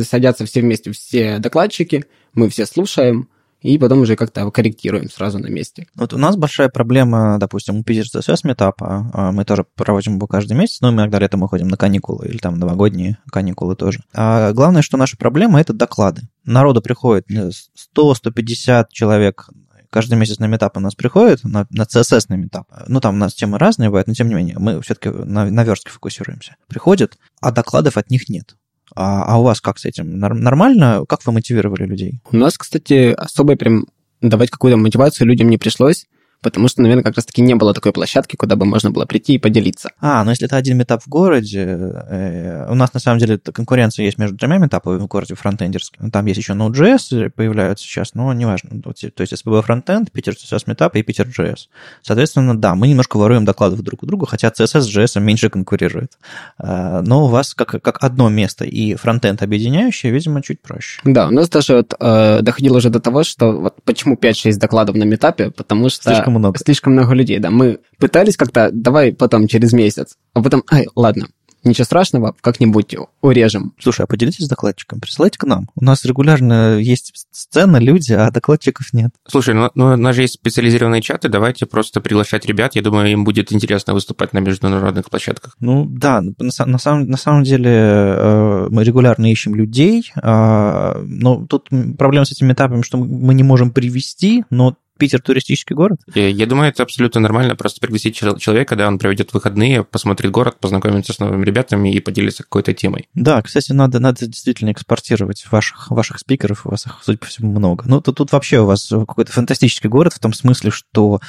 садятся 0.03 0.45
все 0.45 0.61
вместе 0.61 0.91
все 0.91 1.39
докладчики, 1.39 2.05
мы 2.34 2.49
все 2.49 2.65
слушаем, 2.65 3.28
и 3.66 3.78
потом 3.78 3.99
уже 3.99 4.16
как-то 4.16 4.49
корректируем 4.51 5.09
сразу 5.09 5.39
на 5.39 5.47
месте. 5.47 5.88
Вот 5.95 6.13
у 6.13 6.18
нас 6.18 6.36
большая 6.38 6.70
проблема, 6.70 7.38
допустим, 7.39 7.78
у 7.78 7.84
Питер 7.84 8.05
CSS 8.05 8.41
метапа, 8.43 9.09
а, 9.13 9.32
мы 9.32 9.45
тоже 9.45 9.66
проводим 9.76 10.16
его 10.16 10.28
каждый 10.28 10.53
месяц, 10.53 10.82
но 10.82 10.91
иногда 10.91 11.20
летом 11.20 11.39
мы 11.41 11.49
ходим 11.49 11.68
на 11.68 11.78
каникулы 11.78 12.28
или 12.28 12.38
там 12.38 12.59
новогодние 12.59 13.18
каникулы 13.32 13.76
тоже. 13.76 13.99
А 14.13 14.53
главное, 14.53 14.82
что 14.82 14.97
наша 14.97 15.18
проблема– 15.18 15.59
это 15.61 15.74
доклады. 15.74 16.24
Народу 16.43 16.82
приходит 16.82 17.26
100-150 17.30 18.86
человек 18.91 19.49
каждый 19.95 20.16
месяц 20.16 20.39
на 20.39 20.45
метап 20.45 20.76
у 20.76 20.82
нас 20.82 20.93
приходит, 20.93 21.45
на, 21.45 21.66
на 21.70 21.84
CSS 21.84 22.26
на 22.28 22.34
метап. 22.34 22.68
Ну, 22.88 22.99
там 22.99 23.16
у 23.16 23.18
нас 23.18 23.34
темы 23.34 23.57
разные 23.57 23.88
бывают, 23.88 24.09
но 24.09 24.13
тем 24.13 24.28
не 24.28 24.36
менее, 24.36 24.57
мы 24.59 24.82
все-таки 24.82 25.07
на, 25.09 25.49
на 25.49 25.63
верстке 25.63 25.89
фокусируемся. 25.89 26.57
Приходят, 26.68 27.18
а 27.39 27.53
докладов 27.53 27.95
от 27.95 28.09
них 28.09 28.28
нет. 28.28 28.57
А, 28.93 29.23
а 29.23 29.39
у 29.39 29.43
вас 29.43 29.61
как 29.61 29.79
с 29.79 29.86
этим? 29.86 30.19
Нормально? 30.19 31.05
Как 31.07 31.25
вы 31.25 31.31
мотивировали 31.31 31.86
людей? 31.86 32.19
У 32.31 32.38
нас, 32.38 32.57
кстати, 32.57 33.13
особо 33.13 33.55
прям 33.55 33.86
давать 34.21 34.49
какую-то 34.49 34.77
мотивацию 34.77 35.27
людям 35.27 35.49
не 35.49 35.57
пришлось 35.57 36.05
потому 36.45 36.67
что, 36.67 36.83
наверное, 36.83 37.03
как 37.03 37.15
раз-таки 37.15 37.41
не 37.41 37.55
было 37.55 37.73
такой 37.73 37.91
площадки, 37.91 38.35
куда 38.35 38.55
бы 38.55 38.67
можно 38.67 38.91
было 38.91 39.07
прийти 39.07 39.33
и 39.33 39.37
поделиться. 39.39 39.89
А, 39.99 40.23
ну 40.23 40.29
если 40.29 40.45
это 40.45 40.55
один 40.57 40.77
метап 40.77 41.01
в 41.01 41.07
городе, 41.07 41.61
э, 41.65 42.67
у 42.69 42.75
нас 42.75 42.93
на 42.93 42.99
самом 42.99 43.17
деле 43.17 43.39
конкуренция 43.39 44.05
есть 44.05 44.19
между 44.19 44.37
тремя 44.37 44.59
метапами 44.59 44.99
в 44.99 45.07
городе 45.07 45.33
фронтендерским. 45.33 46.11
Там 46.11 46.27
есть 46.27 46.37
еще 46.37 46.53
Node.js 46.53 47.31
появляются 47.31 47.83
сейчас, 47.83 48.13
но 48.13 48.31
неважно. 48.31 48.79
То 48.79 48.93
есть 48.93 49.33
SPB 49.33 49.63
фронтенд, 49.63 50.11
Питер 50.11 50.33
CSS 50.33 50.65
метап 50.67 50.95
и 50.95 51.01
Питер 51.01 51.27
JS. 51.27 51.67
Соответственно, 52.03 52.55
да, 52.55 52.75
мы 52.75 52.89
немножко 52.89 53.17
воруем 53.17 53.43
доклады 53.43 53.81
друг 53.81 54.03
у 54.03 54.05
друга, 54.05 54.27
хотя 54.27 54.49
CSS 54.49 54.81
с 54.81 54.95
JS 54.95 55.19
меньше 55.19 55.49
конкурирует. 55.49 56.19
Э, 56.59 57.01
но 57.01 57.25
у 57.25 57.27
вас 57.27 57.55
как, 57.55 57.81
как 57.81 58.03
одно 58.03 58.29
место 58.29 58.65
и 58.65 58.93
фронтенд 58.93 59.41
объединяющее, 59.41 60.11
видимо, 60.11 60.43
чуть 60.43 60.61
проще. 60.61 61.01
Да, 61.05 61.27
у 61.27 61.31
нас 61.31 61.49
даже 61.49 61.77
вот, 61.77 61.95
э, 61.99 62.41
доходило 62.43 62.77
уже 62.77 62.91
до 62.91 62.99
того, 62.99 63.23
что 63.23 63.51
вот 63.51 63.75
почему 63.83 64.15
5-6 64.15 64.59
докладов 64.59 64.95
на 64.95 65.05
метапе, 65.05 65.49
потому 65.49 65.89
что... 65.89 66.13
Слишком 66.13 66.34
много. 66.39 66.59
Слишком 66.59 66.93
много 66.93 67.13
людей, 67.13 67.39
да. 67.39 67.49
Мы 67.49 67.79
пытались 67.99 68.38
как-то, 68.38 68.69
давай 68.71 69.13
потом 69.13 69.47
через 69.47 69.73
месяц, 69.73 70.17
а 70.33 70.41
потом, 70.41 70.63
ай, 70.71 70.88
ладно, 70.95 71.27
Ничего 71.65 71.86
страшного, 71.86 72.36
как-нибудь 72.41 72.95
урежем. 73.21 73.73
Слушай, 73.79 74.03
а 74.03 74.07
поделитесь 74.07 74.45
с 74.45 74.47
докладчиком, 74.47 74.99
присылайте 74.99 75.39
к 75.39 75.45
нам. 75.45 75.67
У 75.75 75.83
нас 75.83 76.05
регулярно 76.05 76.77
есть 76.77 77.27
сцена, 77.31 77.77
люди, 77.77 78.13
а 78.13 78.29
докладчиков 78.29 78.93
нет. 78.93 79.09
Слушай, 79.27 79.55
ну, 79.55 79.71
ну 79.73 79.86
у 79.93 79.97
нас 79.97 80.15
же 80.15 80.21
есть 80.21 80.36
специализированные 80.36 81.01
чаты, 81.01 81.27
давайте 81.27 81.65
просто 81.65 82.01
приглашать 82.01 82.45
ребят. 82.45 82.75
Я 82.75 82.83
думаю, 82.83 83.11
им 83.11 83.23
будет 83.23 83.51
интересно 83.51 83.95
выступать 83.95 84.31
на 84.31 84.39
международных 84.39 85.09
площадках. 85.09 85.55
Ну 85.59 85.86
да, 85.86 86.21
на, 86.21 86.36
на, 86.38 86.77
самом, 86.77 87.07
на 87.07 87.17
самом 87.17 87.43
деле 87.43 87.71
э, 87.71 88.67
мы 88.69 88.83
регулярно 88.83 89.31
ищем 89.31 89.55
людей, 89.55 90.11
э, 90.15 91.03
но 91.03 91.47
тут 91.47 91.69
проблема 91.97 92.25
с 92.25 92.31
этими 92.31 92.53
этапами, 92.53 92.83
что 92.83 92.99
мы 92.99 93.33
не 93.33 93.43
можем 93.43 93.71
привести, 93.71 94.45
но 94.51 94.77
Питер 94.97 95.21
туристический 95.21 95.75
город? 95.75 95.99
Я 96.13 96.45
думаю, 96.45 96.69
это 96.69 96.83
абсолютно 96.83 97.19
нормально, 97.19 97.55
просто 97.55 97.81
пригласить 97.81 98.15
человека, 98.15 98.75
да, 98.75 98.87
он 98.87 98.97
проведет 98.97 99.33
выходные, 99.33 99.83
посмотрит 99.83 100.31
город, 100.31 100.57
познакомится 100.59 101.13
с 101.13 101.19
новыми 101.19 101.43
ребятами 101.43 101.93
и 101.93 101.99
поделится 101.99 102.43
какой-то 102.43 102.73
темой. 102.73 103.09
Да, 103.13 103.41
кстати, 103.41 103.71
надо, 103.71 103.99
надо 103.99 104.25
действительно 104.25 104.71
экспортировать 104.71 105.45
ваших, 105.51 105.91
ваших 105.91 106.19
спикеров, 106.19 106.65
у 106.65 106.69
вас 106.69 106.85
их, 106.85 106.99
судя 107.03 107.17
по 107.17 107.25
всему, 107.25 107.51
много. 107.51 107.85
Ну, 107.87 108.01
тут, 108.01 108.17
тут 108.17 108.31
вообще 108.31 108.61
у 108.61 108.65
вас 108.65 108.87
какой-то 108.87 109.31
фантастический 109.31 109.89
город 109.89 110.13
в 110.13 110.19
том 110.19 110.33
смысле, 110.33 110.71
что 110.71 111.19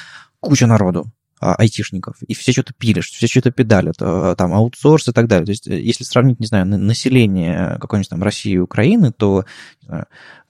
куча 0.40 0.66
народу, 0.66 1.06
айтишников, 1.41 2.22
и 2.22 2.34
все 2.34 2.53
что-то 2.53 2.72
пилишь, 2.72 3.11
все 3.11 3.26
что-то 3.26 3.51
педалят, 3.51 3.97
а, 4.01 4.34
там, 4.37 4.53
аутсорс 4.53 5.09
и 5.09 5.12
так 5.12 5.28
далее. 5.28 5.47
То 5.47 5.53
есть, 5.53 5.68
э, 5.68 5.80
если 5.80 6.05
сравнить, 6.05 6.41
не 6.41 6.47
знаю, 6.47 6.66
население 6.66 7.78
какой-нибудь 7.80 8.09
там 8.09 8.22
России 8.22 8.53
и 8.53 8.59
Украины, 8.59 9.12
то 9.12 9.45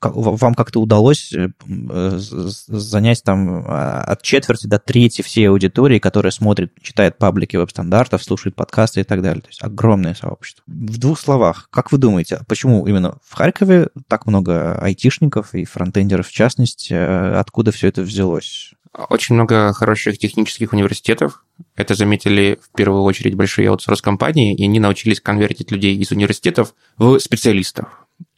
вам 0.01 0.55
как-то 0.55 0.81
удалось 0.81 1.33
э, 1.33 1.49
э, 1.69 2.19
занять 2.19 3.23
там 3.23 3.65
а, 3.67 4.03
от 4.03 4.23
четверти 4.23 4.67
до 4.67 4.79
трети 4.79 5.23
всей 5.23 5.49
аудитории, 5.49 5.99
которая 5.99 6.31
смотрит, 6.31 6.73
читает 6.81 7.19
паблики 7.19 7.57
веб-стандартов, 7.57 8.23
слушает 8.23 8.55
подкасты 8.55 9.01
и 9.01 9.05
так 9.05 9.23
далее. 9.23 9.43
То 9.43 9.49
есть 9.49 9.63
огромное 9.63 10.15
сообщество. 10.15 10.63
В 10.67 10.99
двух 10.99 11.19
словах, 11.19 11.69
как 11.71 11.93
вы 11.93 11.99
думаете, 11.99 12.41
почему 12.47 12.87
именно 12.87 13.19
в 13.25 13.35
Харькове 13.35 13.89
так 14.09 14.27
много 14.27 14.79
айтишников 14.79 15.55
и 15.55 15.65
фронтендеров 15.65 16.29
в 16.29 16.33
частности, 16.33 16.95
откуда 16.95 17.73
все 17.73 17.89
это 17.89 18.03
взялось? 18.03 18.73
Очень 19.11 19.35
много 19.35 19.73
хороших 19.75 20.19
технических 20.19 20.73
университетов. 20.73 21.45
Это 21.75 21.95
заметили 21.95 22.59
в 22.63 22.75
первую 22.75 23.03
очередь 23.03 23.35
большие 23.35 23.69
аутсорс-компании, 23.69 24.55
и 24.55 24.65
они 24.65 24.81
научились 24.81 25.21
конвертить 25.21 25.71
людей 25.71 25.97
из 25.97 26.13
университетов 26.13 26.75
в 26.97 27.19
специалистов. 27.19 27.89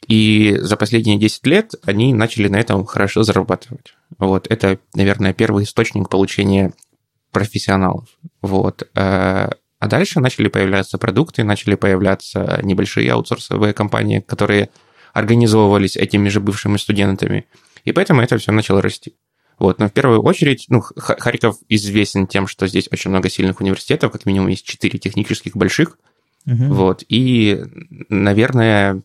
И 0.07 0.57
за 0.59 0.75
последние 0.75 1.17
10 1.17 1.45
лет 1.45 1.75
они 1.83 2.13
начали 2.13 2.49
на 2.49 2.57
этом 2.57 2.85
хорошо 2.85 3.23
зарабатывать. 3.23 3.93
Вот 4.17 4.47
это, 4.49 4.79
наверное, 4.95 5.33
первый 5.33 5.63
источник 5.63 6.09
получения 6.09 6.73
профессионалов. 7.31 8.09
Вот. 8.41 8.83
Э, 8.95 9.49
а 9.79 9.87
дальше 9.87 10.19
начали 10.19 10.49
появляться 10.49 10.97
продукты, 10.97 11.43
начали 11.43 11.75
появляться 11.75 12.59
небольшие 12.63 13.11
аутсорсовые 13.13 13.73
компании, 13.73 14.19
которые 14.19 14.69
организовывались 15.13 15.95
этими 15.95 16.27
же 16.27 16.41
бывшими 16.41 16.75
студентами. 16.77 17.47
И 17.85 17.93
поэтому 17.93 18.21
это 18.21 18.37
все 18.37 18.51
начало 18.51 18.81
расти. 18.81 19.15
Вот, 19.59 19.79
но 19.79 19.89
в 19.89 19.91
первую 19.91 20.21
очередь, 20.21 20.65
ну, 20.69 20.81
Харьков 20.81 21.57
известен 21.67 22.27
тем, 22.27 22.47
что 22.47 22.65
здесь 22.67 22.87
очень 22.91 23.11
много 23.11 23.29
сильных 23.29 23.59
университетов, 23.59 24.11
как 24.11 24.25
минимум 24.25 24.47
есть 24.47 24.65
четыре 24.65 24.97
технических 24.99 25.55
больших, 25.57 25.99
угу. 26.45 26.73
вот, 26.73 27.03
и, 27.09 27.61
наверное, 28.07 29.01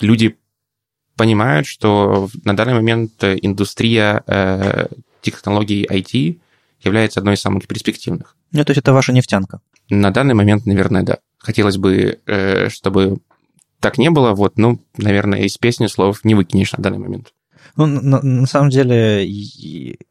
люди 0.00 0.38
понимают, 1.16 1.66
что 1.66 2.30
на 2.44 2.56
данный 2.56 2.72
момент 2.72 3.22
индустрия 3.22 4.22
э, 4.26 4.86
технологий 5.20 5.84
IT 5.84 6.40
является 6.82 7.20
одной 7.20 7.34
из 7.34 7.42
самых 7.42 7.66
перспективных. 7.66 8.36
Ну, 8.52 8.64
то 8.64 8.70
есть 8.70 8.80
это 8.80 8.94
ваша 8.94 9.12
нефтянка? 9.12 9.60
На 9.90 10.10
данный 10.12 10.34
момент, 10.34 10.64
наверное, 10.64 11.02
да. 11.02 11.18
Хотелось 11.36 11.76
бы, 11.76 12.20
э, 12.24 12.70
чтобы 12.70 13.18
так 13.80 13.98
не 13.98 14.08
было, 14.10 14.32
вот, 14.32 14.56
ну, 14.56 14.80
наверное, 14.96 15.40
из 15.40 15.58
песни 15.58 15.88
слов 15.88 16.24
не 16.24 16.34
выкинешь 16.34 16.72
на 16.72 16.82
данный 16.82 16.98
момент. 16.98 17.34
Ну, 17.76 17.86
на, 17.86 18.20
на 18.22 18.46
самом 18.46 18.70
деле, 18.70 19.28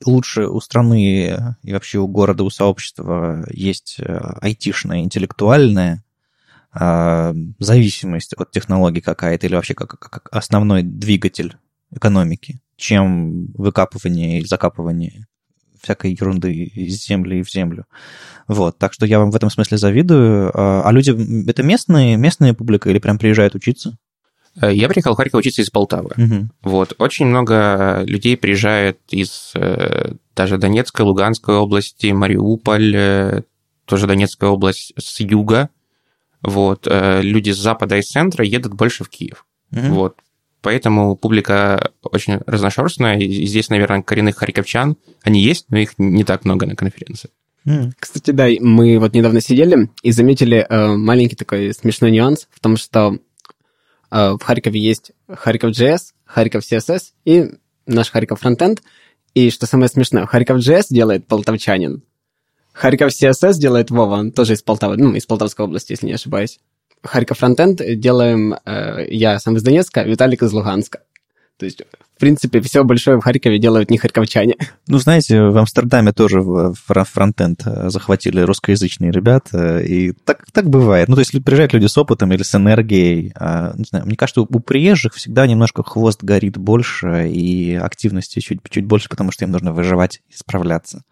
лучше 0.05 0.47
у 0.47 0.59
страны 0.61 1.55
и 1.61 1.73
вообще 1.73 1.99
у 1.99 2.07
города, 2.07 2.43
у 2.43 2.49
сообщества 2.49 3.45
есть 3.51 3.97
айтишная, 3.99 5.01
интеллектуальная 5.01 6.03
э, 6.73 7.33
зависимость 7.59 8.33
от 8.33 8.51
технологий 8.51 9.01
какая-то 9.01 9.47
или 9.47 9.55
вообще 9.55 9.73
как, 9.73 9.99
как 9.99 10.29
основной 10.31 10.83
двигатель 10.83 11.55
экономики, 11.91 12.61
чем 12.75 13.47
выкапывание 13.53 14.39
и 14.39 14.45
закапывание 14.45 15.27
всякой 15.81 16.11
ерунды 16.11 16.53
из 16.53 17.05
земли 17.05 17.41
в 17.43 17.49
землю. 17.49 17.85
Вот, 18.47 18.77
так 18.77 18.93
что 18.93 19.05
я 19.05 19.19
вам 19.19 19.31
в 19.31 19.35
этом 19.35 19.49
смысле 19.49 19.77
завидую. 19.77 20.51
А, 20.53 20.83
а 20.83 20.91
люди, 20.91 21.11
это 21.49 21.63
местные, 21.63 22.17
местная 22.17 22.53
публика 22.53 22.89
или 22.89 22.99
прям 22.99 23.17
приезжают 23.17 23.55
учиться? 23.55 23.97
Э, 24.61 24.73
я 24.73 24.87
приехал 24.87 25.13
в 25.13 25.17
Харьков 25.17 25.39
учиться 25.39 25.61
из 25.61 25.69
Полтавы. 25.69 26.11
Угу. 26.17 26.49
Вот. 26.63 26.93
Очень 26.97 27.27
много 27.27 28.03
людей 28.05 28.37
приезжает 28.37 28.99
из 29.09 29.51
э, 29.55 30.13
даже 30.35 30.57
Донецкой, 30.57 31.05
Луганской 31.05 31.55
области, 31.55 32.07
Мариуполь, 32.07 32.95
э, 32.95 33.41
тоже 33.85 34.07
Донецкая 34.07 34.49
область 34.49 34.93
с 34.97 35.19
юга. 35.19 35.69
Вот. 36.41 36.87
Люди 36.87 37.51
с 37.51 37.57
запада 37.57 37.97
и 37.97 38.01
с 38.01 38.11
центра 38.11 38.45
едут 38.45 38.73
больше 38.73 39.03
в 39.03 39.09
Киев. 39.09 39.45
Угу. 39.71 39.87
Вот. 39.87 40.15
Поэтому 40.61 41.15
публика 41.15 41.91
очень 42.01 42.39
разношерстная. 42.45 43.17
И 43.17 43.45
здесь, 43.45 43.69
наверное, 43.69 44.01
коренных 44.01 44.37
харьковчан, 44.37 44.95
они 45.23 45.41
есть, 45.41 45.65
но 45.69 45.79
их 45.79 45.93
не 45.97 46.23
так 46.23 46.45
много 46.45 46.65
на 46.65 46.75
конференции. 46.75 47.29
Кстати, 47.99 48.31
да, 48.31 48.47
мы 48.59 48.99
вот 48.99 49.13
недавно 49.13 49.41
сидели 49.41 49.89
и 50.01 50.11
заметили 50.11 50.65
э, 50.67 50.95
маленький 50.95 51.35
такой 51.35 51.73
смешной 51.73 52.11
нюанс 52.11 52.47
в 52.51 52.59
том, 52.59 52.77
что 52.77 53.15
э, 53.15 53.19
в 54.11 54.39
Харькове 54.41 54.79
есть 54.79 55.11
Харьков 55.27 55.71
JS, 55.71 56.13
Харьков 56.25 56.63
CSS 56.63 57.01
и 57.25 57.51
наш 57.85 58.11
Харьков 58.11 58.43
Frontend. 58.43 58.79
И 59.35 59.51
что 59.51 59.65
самое 59.67 59.89
смешное, 59.89 60.25
Харьков 60.25 60.57
JS 60.57 60.87
делает 60.89 61.27
полтавчанин, 61.27 62.03
Харьков 62.73 63.11
CSS 63.11 63.55
делает 63.55 63.91
Вова, 63.91 64.15
он 64.15 64.31
тоже 64.31 64.53
из 64.53 64.61
Полтавы, 64.61 64.97
ну, 64.97 65.13
из 65.13 65.25
Полтавской 65.25 65.65
области, 65.65 65.91
если 65.91 66.05
не 66.05 66.13
ошибаюсь. 66.13 66.59
Харьков 67.03 67.39
Фронтенд 67.39 67.81
делаем 67.99 68.55
э, 68.65 69.05
я 69.09 69.39
сам 69.39 69.57
из 69.57 69.63
Донецка, 69.63 70.03
Виталик 70.03 70.43
из 70.43 70.51
Луганска. 70.53 71.01
То 71.57 71.65
есть, 71.65 71.81
в 72.19 72.21
принципе, 72.21 72.59
все 72.59 72.83
большое 72.83 73.15
в 73.15 73.21
Харькове 73.21 73.59
делают 73.59 73.89
не 73.89 73.97
харьковчане. 73.97 74.57
Ну, 74.87 74.97
знаете, 74.97 75.41
в 75.41 75.57
Амстердаме 75.57 76.11
тоже 76.11 76.43
фронтенд 76.83 77.61
э, 77.65 77.89
захватили 77.89 78.41
русскоязычные 78.41 79.09
ребята, 79.09 79.79
и 79.79 80.11
так, 80.25 80.43
так 80.51 80.69
бывает. 80.69 81.07
Ну, 81.07 81.15
то 81.15 81.21
есть 81.21 81.31
приезжают 81.45 81.71
люди 81.71 81.85
с 81.85 81.97
опытом 81.97 82.33
или 82.33 82.43
с 82.43 82.53
энергией. 82.53 83.31
А, 83.35 83.73
не 83.77 83.85
знаю, 83.85 84.05
мне 84.05 84.17
кажется, 84.17 84.41
у 84.41 84.45
приезжих 84.45 85.13
всегда 85.13 85.47
немножко 85.47 85.81
хвост 85.81 86.21
горит 86.21 86.57
больше, 86.57 87.29
и 87.29 87.75
активности 87.75 88.41
чуть, 88.41 88.59
чуть 88.69 88.83
больше, 88.83 89.07
потому 89.07 89.31
что 89.31 89.45
им 89.45 89.51
нужно 89.51 89.71
выживать 89.71 90.21
и 90.27 90.35
справляться. 90.35 91.03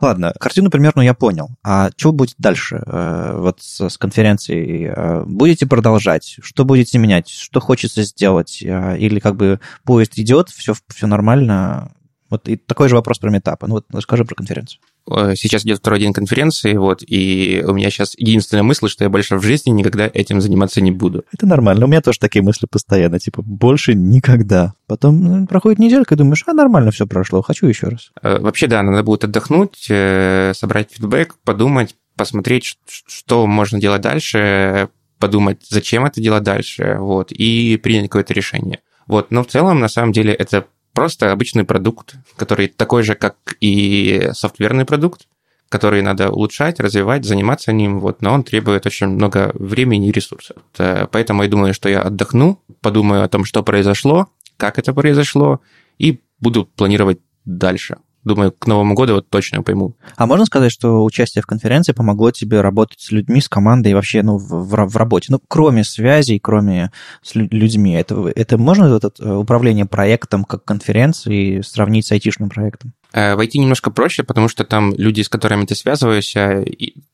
Ладно, 0.00 0.32
картину 0.38 0.70
примерно 0.70 1.00
я 1.00 1.14
понял. 1.14 1.50
А 1.62 1.90
что 1.96 2.12
будет 2.12 2.34
дальше 2.38 2.82
э, 2.84 3.32
вот 3.36 3.62
с, 3.62 3.96
конференцией? 3.96 4.92
Э, 4.94 5.24
будете 5.24 5.66
продолжать? 5.66 6.36
Что 6.42 6.64
будете 6.64 6.98
менять? 6.98 7.28
Что 7.28 7.60
хочется 7.60 8.02
сделать? 8.02 8.62
Э, 8.62 8.98
или 8.98 9.20
как 9.20 9.36
бы 9.36 9.60
поезд 9.84 10.18
идет, 10.18 10.50
все, 10.50 10.74
все 10.88 11.06
нормально? 11.06 11.92
Вот 12.28 12.48
и 12.48 12.56
такой 12.56 12.88
же 12.88 12.96
вопрос 12.96 13.18
про 13.18 13.30
метапы. 13.30 13.66
Ну 13.66 13.76
вот 13.76 13.86
расскажи 13.90 14.24
про 14.24 14.34
конференцию. 14.34 14.80
Э, 15.10 15.34
сейчас 15.36 15.64
идет 15.64 15.78
второй 15.78 16.00
день 16.00 16.12
конференции, 16.12 16.74
вот, 16.74 17.02
и 17.06 17.62
у 17.66 17.72
меня 17.72 17.90
сейчас 17.90 18.14
единственная 18.16 18.62
мысль, 18.62 18.88
что 18.88 19.04
я 19.04 19.10
больше 19.10 19.36
в 19.36 19.42
жизни 19.42 19.70
никогда 19.70 20.10
этим 20.12 20.40
заниматься 20.40 20.80
не 20.80 20.90
буду. 20.90 21.24
Это 21.32 21.46
нормально, 21.46 21.84
у 21.84 21.88
меня 21.88 22.00
тоже 22.00 22.18
такие 22.18 22.42
мысли 22.42 22.66
постоянно, 22.70 23.18
типа, 23.18 23.42
больше 23.42 23.94
никогда. 23.94 24.74
Потом 24.86 25.20
ну, 25.20 25.46
проходит 25.46 25.78
неделька, 25.78 26.14
и 26.14 26.18
думаешь, 26.18 26.42
а, 26.46 26.52
нормально 26.52 26.90
все 26.90 27.06
прошло, 27.06 27.42
хочу 27.42 27.66
еще 27.66 27.88
раз. 27.88 28.10
Э, 28.22 28.38
вообще, 28.38 28.66
да, 28.66 28.82
надо 28.82 29.02
будет 29.02 29.24
отдохнуть, 29.24 29.86
э, 29.88 30.52
собрать 30.54 30.90
фидбэк, 30.92 31.36
подумать, 31.44 31.94
посмотреть, 32.16 32.78
что 32.86 33.46
можно 33.46 33.78
делать 33.78 34.02
дальше, 34.02 34.88
подумать, 35.18 35.64
зачем 35.68 36.04
это 36.04 36.20
делать 36.20 36.42
дальше, 36.42 36.96
вот, 36.98 37.32
и 37.32 37.76
принять 37.76 38.08
какое-то 38.10 38.34
решение. 38.34 38.80
Вот, 39.06 39.30
но 39.30 39.44
в 39.44 39.46
целом, 39.46 39.78
на 39.78 39.88
самом 39.88 40.12
деле, 40.12 40.32
это 40.32 40.66
просто 40.96 41.30
обычный 41.30 41.64
продукт, 41.64 42.16
который 42.36 42.68
такой 42.68 43.02
же, 43.02 43.14
как 43.14 43.36
и 43.60 44.30
софтверный 44.32 44.86
продукт, 44.86 45.28
который 45.68 46.00
надо 46.00 46.30
улучшать, 46.30 46.80
развивать, 46.80 47.26
заниматься 47.26 47.72
ним, 47.72 48.00
вот, 48.00 48.22
но 48.22 48.32
он 48.32 48.42
требует 48.42 48.86
очень 48.86 49.08
много 49.08 49.50
времени 49.54 50.08
и 50.08 50.12
ресурсов. 50.12 50.56
Э, 50.78 51.06
поэтому 51.12 51.42
я 51.42 51.48
думаю, 51.50 51.74
что 51.74 51.90
я 51.90 52.00
отдохну, 52.00 52.62
подумаю 52.80 53.24
о 53.24 53.28
том, 53.28 53.44
что 53.44 53.62
произошло, 53.62 54.28
как 54.56 54.78
это 54.78 54.94
произошло, 54.94 55.60
и 55.98 56.20
буду 56.40 56.64
планировать 56.64 57.18
дальше 57.44 57.98
думаю, 58.26 58.52
к 58.52 58.66
Новому 58.66 58.94
году 58.94 59.14
вот 59.14 59.28
точно 59.30 59.62
пойму. 59.62 59.94
А 60.16 60.26
можно 60.26 60.44
сказать, 60.44 60.72
что 60.72 61.04
участие 61.04 61.42
в 61.42 61.46
конференции 61.46 61.92
помогло 61.92 62.30
тебе 62.30 62.60
работать 62.60 63.00
с 63.00 63.10
людьми, 63.12 63.40
с 63.40 63.48
командой 63.48 63.92
и 63.92 63.94
вообще 63.94 64.22
ну, 64.22 64.36
в, 64.36 64.68
в, 64.68 64.96
работе? 64.96 65.26
Ну, 65.30 65.40
кроме 65.48 65.84
связей, 65.84 66.38
кроме 66.38 66.90
с 67.22 67.34
людьми. 67.34 67.94
Это, 67.94 68.32
это 68.34 68.58
можно 68.58 68.88
вот 68.88 69.04
это 69.04 69.38
управление 69.38 69.86
проектом 69.86 70.44
как 70.44 70.64
конференцией 70.64 71.62
сравнить 71.62 72.06
с 72.06 72.12
айтишным 72.12 72.48
проектом? 72.48 72.92
Э, 73.12 73.34
войти 73.34 73.58
немножко 73.58 73.90
проще, 73.90 74.24
потому 74.24 74.48
что 74.48 74.64
там 74.64 74.94
люди, 74.94 75.22
с 75.22 75.28
которыми 75.28 75.64
ты 75.64 75.74
связываешься, 75.74 76.64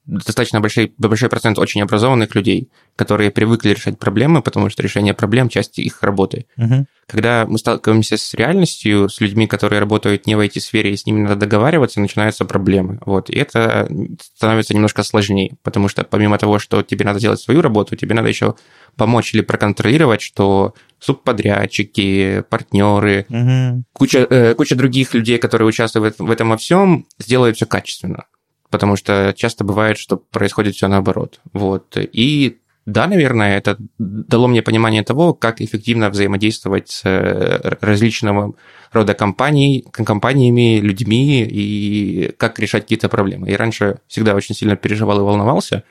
достаточно 0.04 0.60
большой, 0.60 0.92
большой 0.98 1.28
процент 1.28 1.58
очень 1.58 1.82
образованных 1.82 2.34
людей, 2.34 2.70
которые 2.96 3.30
привыкли 3.30 3.70
решать 3.70 3.98
проблемы, 3.98 4.42
потому 4.42 4.68
что 4.68 4.82
решение 4.82 5.14
проблем– 5.14 5.48
часть 5.50 5.78
их 5.78 6.02
работы. 6.02 6.46
Угу. 6.56 6.86
Когда 7.06 7.46
мы 7.46 7.58
сталкиваемся 7.58 8.16
с 8.16 8.34
реальностью, 8.34 9.08
с 9.08 9.20
людьми, 9.20 9.46
которые 9.46 9.80
работают 9.80 10.26
не 10.26 10.34
в 10.34 10.40
IT-сфере, 10.40 10.92
и 10.92 10.96
с 10.96 11.06
ними 11.06 11.20
надо 11.20 11.36
договариваться, 11.36 12.00
начинаются 12.00 12.44
проблемы. 12.44 12.98
Вот. 13.04 13.30
И 13.30 13.34
это 13.34 13.88
становится 14.34 14.74
немножко 14.74 15.02
сложнее, 15.02 15.56
потому 15.62 15.88
что 15.88 16.04
помимо 16.04 16.38
того, 16.38 16.58
что 16.58 16.82
тебе 16.82 17.04
надо 17.04 17.20
делать 17.20 17.40
свою 17.40 17.60
работу, 17.60 17.96
тебе 17.96 18.14
надо 18.14 18.28
еще 18.28 18.56
помочь 18.96 19.34
или 19.34 19.42
проконтролировать, 19.42 20.20
что 20.20 20.74
субподрядчики, 21.02 22.44
партнеры, 22.48 23.26
угу. 23.28 23.84
куча, 23.92 24.26
э, 24.30 24.54
куча 24.54 24.76
других 24.76 25.14
людей, 25.14 25.38
которые 25.38 25.66
участвуют 25.66 26.18
в 26.18 26.30
этом 26.30 26.50
во 26.50 26.56
всем, 26.56 27.06
сделают 27.18 27.56
все 27.56 27.66
качественно. 27.66 28.26
Потому 28.70 28.96
что 28.96 29.34
часто 29.36 29.64
бывает, 29.64 29.98
что 29.98 30.16
происходит 30.16 30.76
все 30.76 30.86
наоборот. 30.86 31.40
Вот. 31.52 31.96
И 31.96 32.60
да, 32.86 33.06
наверное, 33.06 33.58
это 33.58 33.76
дало 33.98 34.46
мне 34.46 34.62
понимание 34.62 35.02
того, 35.02 35.34
как 35.34 35.60
эффективно 35.60 36.08
взаимодействовать 36.08 36.90
с 36.90 37.02
э, 37.04 37.76
различного 37.80 38.54
рода 38.92 39.14
компаний, 39.14 39.84
компаниями, 39.92 40.78
людьми 40.78 41.42
и 41.42 42.32
как 42.36 42.60
решать 42.60 42.82
какие-то 42.82 43.08
проблемы. 43.08 43.50
Я 43.50 43.56
раньше 43.56 43.98
всегда 44.06 44.34
очень 44.34 44.54
сильно 44.54 44.76
переживал 44.76 45.18
и 45.18 45.22
волновался, 45.22 45.82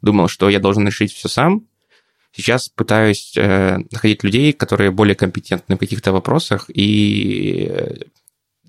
думал, 0.00 0.28
что 0.28 0.48
я 0.48 0.60
должен 0.60 0.86
решить 0.86 1.12
все 1.12 1.28
сам. 1.28 1.66
Сейчас 2.32 2.68
пытаюсь 2.68 3.34
э, 3.36 3.78
находить 3.90 4.22
людей, 4.22 4.52
которые 4.52 4.90
более 4.90 5.16
компетентны 5.16 5.76
в 5.76 5.78
каких-то 5.78 6.12
вопросах 6.12 6.70
и 6.72 7.66
э, 7.68 7.94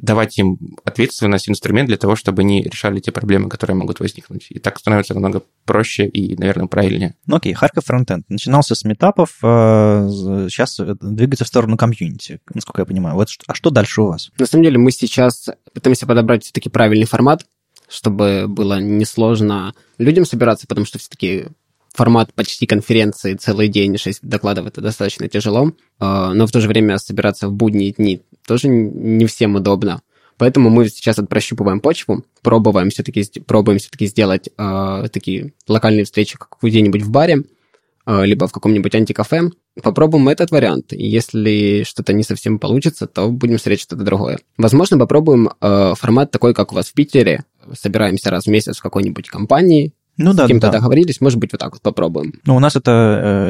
давать 0.02 0.38
им 0.40 0.58
ответственность, 0.84 1.48
инструмент 1.48 1.88
для 1.88 1.98
того, 1.98 2.16
чтобы 2.16 2.42
они 2.42 2.64
решали 2.64 3.00
те 3.00 3.12
проблемы, 3.12 3.50
которые 3.50 3.78
могут 3.78 4.00
возникнуть. 4.00 4.48
И 4.50 4.58
так 4.58 4.80
становится 4.80 5.14
намного 5.14 5.44
проще 5.66 6.08
и, 6.08 6.36
наверное, 6.38 6.66
правильнее. 6.66 7.16
Ну 7.28 7.36
окей, 7.36 7.54
Харьков 7.54 7.86
фронтенд. 7.86 8.26
Начинался 8.30 8.74
с 8.74 8.84
метапов, 8.84 9.38
сейчас 9.42 10.80
э, 10.80 10.96
двигается 11.00 11.46
в 11.46 11.48
сторону 11.48 11.78
комьюнити, 11.78 12.42
насколько 12.54 12.82
я 12.82 12.86
понимаю. 12.86 13.16
Вот, 13.16 13.30
а 13.46 13.54
что 13.54 13.70
дальше 13.70 14.02
у 14.02 14.08
вас? 14.08 14.32
На 14.40 14.48
самом 14.48 14.64
деле 14.64 14.80
мы 14.80 14.92
сейчас 14.92 15.50
пытаемся 15.74 16.08
подобрать 16.08 16.44
все-таки 16.44 16.70
правильный 16.70 17.06
формат, 17.06 17.46
чтобы 17.88 18.48
было 18.48 18.80
несложно 18.80 19.76
людям 20.00 20.26
собираться, 20.26 20.66
потому 20.66 20.86
что 20.86 20.98
все-таки 20.98 21.48
формат 21.94 22.34
почти 22.34 22.66
конференции 22.66 23.36
целый 23.36 23.68
день, 23.68 23.98
6 23.98 24.22
докладов, 24.24 24.68
это 24.68 24.82
достаточно 24.82 25.28
тяжело, 25.28 25.74
а, 26.00 26.34
но 26.34 26.48
в 26.48 26.52
то 26.52 26.62
же 26.62 26.68
время 26.68 26.98
собираться 26.98 27.48
в 27.48 27.54
будние 27.54 27.92
дни 27.92 28.22
тоже 28.46 28.68
не 28.68 29.26
всем 29.26 29.56
удобно. 29.56 30.02
Поэтому 30.42 30.72
мы 30.72 30.90
сейчас 30.90 31.20
вот 31.20 31.30
прощупываем 31.30 31.80
почву, 31.82 32.26
пробуем 32.42 32.90
все-таки, 32.90 33.24
пробуем 33.46 33.78
все-таки 33.78 34.08
сделать 34.08 34.50
э, 34.58 35.08
такие 35.14 35.54
локальные 35.68 36.06
встречи 36.06 36.36
где-нибудь 36.64 37.04
в 37.04 37.12
баре, 37.12 37.44
э, 38.08 38.26
либо 38.26 38.48
в 38.48 38.52
каком-нибудь 38.52 38.96
антикафе. 38.96 39.52
Попробуем 39.84 40.30
этот 40.30 40.50
вариант. 40.50 40.94
Если 40.94 41.84
что-то 41.84 42.14
не 42.14 42.24
совсем 42.24 42.58
получится, 42.58 43.06
то 43.06 43.30
будем 43.30 43.60
смотреть 43.60 43.82
что-то 43.82 44.04
другое. 44.04 44.40
Возможно, 44.58 44.98
попробуем 44.98 45.52
э, 45.62 45.94
формат 45.96 46.32
такой, 46.32 46.56
как 46.56 46.72
у 46.72 46.76
вас 46.76 46.88
в 46.88 46.94
Питере. 46.94 47.46
Собираемся 47.74 48.32
раз 48.32 48.46
в 48.46 48.50
месяц 48.50 48.80
в 48.80 48.82
какой-нибудь 48.82 49.30
компании, 49.30 49.94
ну 50.24 50.34
да, 50.34 50.46
с 50.46 50.48
кем-то 50.48 50.68
да. 50.68 50.74
договорились, 50.74 51.22
может 51.22 51.40
быть, 51.40 51.52
вот 51.52 51.60
так 51.60 51.74
вот 51.74 51.82
попробуем. 51.82 52.34
Ну, 52.46 52.56
у 52.56 52.60
нас 52.60 52.76
это 52.76 52.92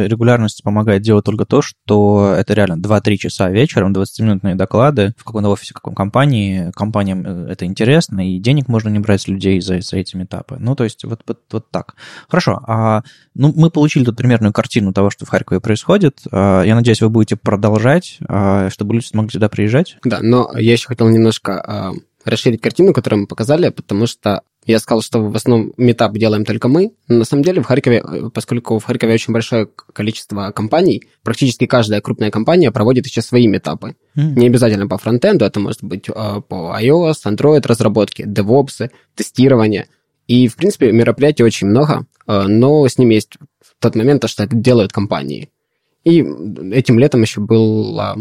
э, 0.01 0.07
регулярность 0.07 0.63
помогает 0.63 1.01
делать 1.01 1.25
только 1.25 1.45
то, 1.45 1.61
что 1.61 2.35
это 2.37 2.53
реально 2.53 2.81
2-3 2.81 3.17
часа 3.17 3.49
вечером, 3.49 3.93
20-минутные 3.93 4.55
доклады 4.55 5.13
в 5.17 5.23
каком-то 5.23 5.49
офисе, 5.49 5.71
в 5.71 5.75
каком 5.75 5.93
компании. 5.93 6.71
Компаниям 6.75 7.23
э, 7.25 7.51
это 7.51 7.65
интересно, 7.65 8.27
и 8.27 8.39
денег 8.39 8.67
можно 8.67 8.89
не 8.89 8.99
брать 8.99 9.21
с 9.21 9.27
людей 9.27 9.59
за, 9.61 9.81
за 9.81 9.97
эти 9.97 10.15
этапы. 10.15 10.57
Ну, 10.59 10.75
то 10.75 10.83
есть 10.83 11.03
вот, 11.03 11.21
вот, 11.27 11.39
вот 11.51 11.71
так. 11.71 11.95
Хорошо, 12.27 12.61
а, 12.67 13.03
ну, 13.33 13.53
мы 13.55 13.69
получили 13.69 14.03
тут 14.03 14.17
примерную 14.17 14.53
картину 14.53 14.93
того, 14.93 15.09
что 15.09 15.25
в 15.25 15.29
Харькове 15.29 15.61
происходит. 15.61 16.21
А, 16.31 16.63
я 16.63 16.75
надеюсь, 16.75 17.01
вы 17.01 17.09
будете 17.09 17.35
продолжать, 17.35 18.17
а, 18.27 18.69
чтобы 18.69 18.95
люди 18.95 19.05
смогли 19.05 19.31
сюда 19.31 19.49
приезжать. 19.49 19.97
Да, 20.03 20.19
но 20.21 20.51
я 20.57 20.73
еще 20.73 20.87
хотел 20.87 21.09
немножко 21.09 21.61
а, 21.61 21.91
расширить 22.25 22.61
картину, 22.61 22.93
которую 22.93 23.21
мы 23.21 23.27
показали, 23.27 23.69
потому 23.69 24.07
что 24.07 24.41
я 24.65 24.79
сказал, 24.79 25.01
что 25.01 25.19
в 25.19 25.35
основном 25.35 25.73
метап 25.77 26.13
делаем 26.13 26.45
только 26.45 26.67
мы. 26.67 26.91
Но 27.07 27.17
на 27.17 27.25
самом 27.25 27.43
деле 27.43 27.61
в 27.61 27.65
Харькове, 27.65 28.03
э, 28.05 28.29
поскольку 28.33 28.77
в 28.77 28.83
Харькове 28.83 29.13
очень 29.13 29.33
большое 29.33 29.67
количество 29.93 30.51
компаний, 30.51 31.03
практически 31.23 31.65
каждая 31.65 32.01
крупная 32.01 32.29
компания 32.29 32.71
проводит 32.71 33.07
еще 33.07 33.21
свои 33.21 33.47
метапы. 33.47 33.95
Mm. 34.15 34.33
Не 34.35 34.47
обязательно 34.47 34.87
по 34.87 34.97
фронтенду, 34.97 35.45
это 35.45 35.59
может 35.59 35.83
быть 35.83 36.09
э, 36.09 36.41
по 36.47 36.77
iOS, 36.79 37.25
Android 37.25 37.65
разработке, 37.65 38.25
DevOps, 38.25 38.91
тестирование. 39.15 39.87
И, 40.27 40.47
в 40.47 40.55
принципе, 40.55 40.91
мероприятий 40.91 41.43
очень 41.43 41.67
много, 41.67 42.05
э, 42.27 42.43
но 42.47 42.87
с 42.87 42.97
ними 42.97 43.15
есть 43.15 43.37
тот 43.79 43.95
момент, 43.95 44.29
что 44.29 44.43
это 44.43 44.55
делают 44.55 44.93
компании. 44.93 45.49
И 46.03 46.19
этим 46.71 46.99
летом 46.99 47.21
еще 47.21 47.41
было 47.41 48.17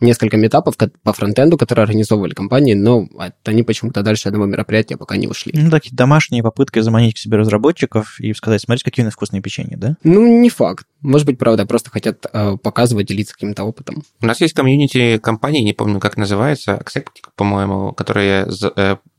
несколько 0.00 0.36
метапов 0.36 0.76
по 0.76 1.12
фронтенду, 1.12 1.56
которые 1.56 1.84
организовывали 1.84 2.32
компании, 2.32 2.74
но 2.74 3.08
они 3.44 3.62
почему-то 3.62 4.02
дальше 4.02 4.28
одного 4.28 4.46
мероприятия 4.46 4.96
пока 4.96 5.16
не 5.16 5.26
ушли. 5.26 5.52
Ну, 5.54 5.70
такие 5.70 5.94
домашние 5.94 6.42
попытки 6.42 6.80
заманить 6.80 7.14
к 7.14 7.18
себе 7.18 7.38
разработчиков 7.38 8.18
и 8.20 8.32
сказать, 8.34 8.60
смотрите, 8.60 8.84
какие 8.84 9.04
у 9.04 9.06
нас 9.06 9.14
вкусные 9.14 9.42
печенье, 9.42 9.76
да? 9.76 9.96
Ну, 10.04 10.26
не 10.40 10.50
факт. 10.50 10.86
Может 11.00 11.26
быть, 11.26 11.38
правда, 11.38 11.66
просто 11.66 11.90
хотят 11.90 12.26
э, 12.32 12.56
показывать, 12.62 13.06
делиться 13.06 13.34
каким-то 13.34 13.64
опытом. 13.64 14.02
У 14.20 14.26
нас 14.26 14.40
есть 14.40 14.54
комьюнити 14.54 15.18
компании, 15.18 15.62
не 15.62 15.72
помню, 15.72 16.00
как 16.00 16.16
называется, 16.16 16.72
Acceptic, 16.72 17.28
по-моему, 17.36 17.92
которые 17.92 18.46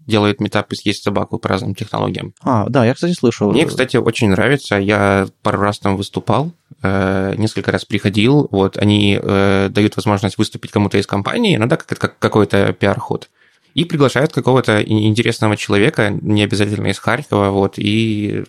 делают 0.07 0.39
метапы 0.39 0.75
съесть 0.75 1.03
собаку 1.03 1.37
по 1.37 1.49
разным 1.49 1.75
технологиям. 1.75 2.33
А, 2.41 2.67
да, 2.69 2.85
я, 2.85 2.93
кстати, 2.93 3.13
слышал. 3.13 3.51
Мне, 3.51 3.65
кстати, 3.65 3.97
очень 3.97 4.29
нравится. 4.29 4.75
Я 4.77 5.27
пару 5.41 5.59
раз 5.59 5.79
там 5.79 5.97
выступал, 5.97 6.51
э, 6.81 7.35
несколько 7.37 7.71
раз 7.71 7.85
приходил. 7.85 8.47
Вот, 8.51 8.77
они 8.77 9.19
э, 9.21 9.69
дают 9.69 9.95
возможность 9.95 10.37
выступить 10.37 10.71
кому-то 10.71 10.97
из 10.97 11.07
компании, 11.07 11.57
ну 11.57 11.67
да, 11.67 11.77
как, 11.77 11.97
как 11.97 12.19
какой-то 12.19 12.73
пиар-ход. 12.73 13.29
И 13.73 13.85
приглашают 13.85 14.33
какого-то 14.33 14.81
интересного 14.81 15.55
человека, 15.55 16.09
не 16.09 16.43
обязательно 16.43 16.87
из 16.87 16.99
Харькова, 16.99 17.51
вот, 17.51 17.75
и 17.77 18.43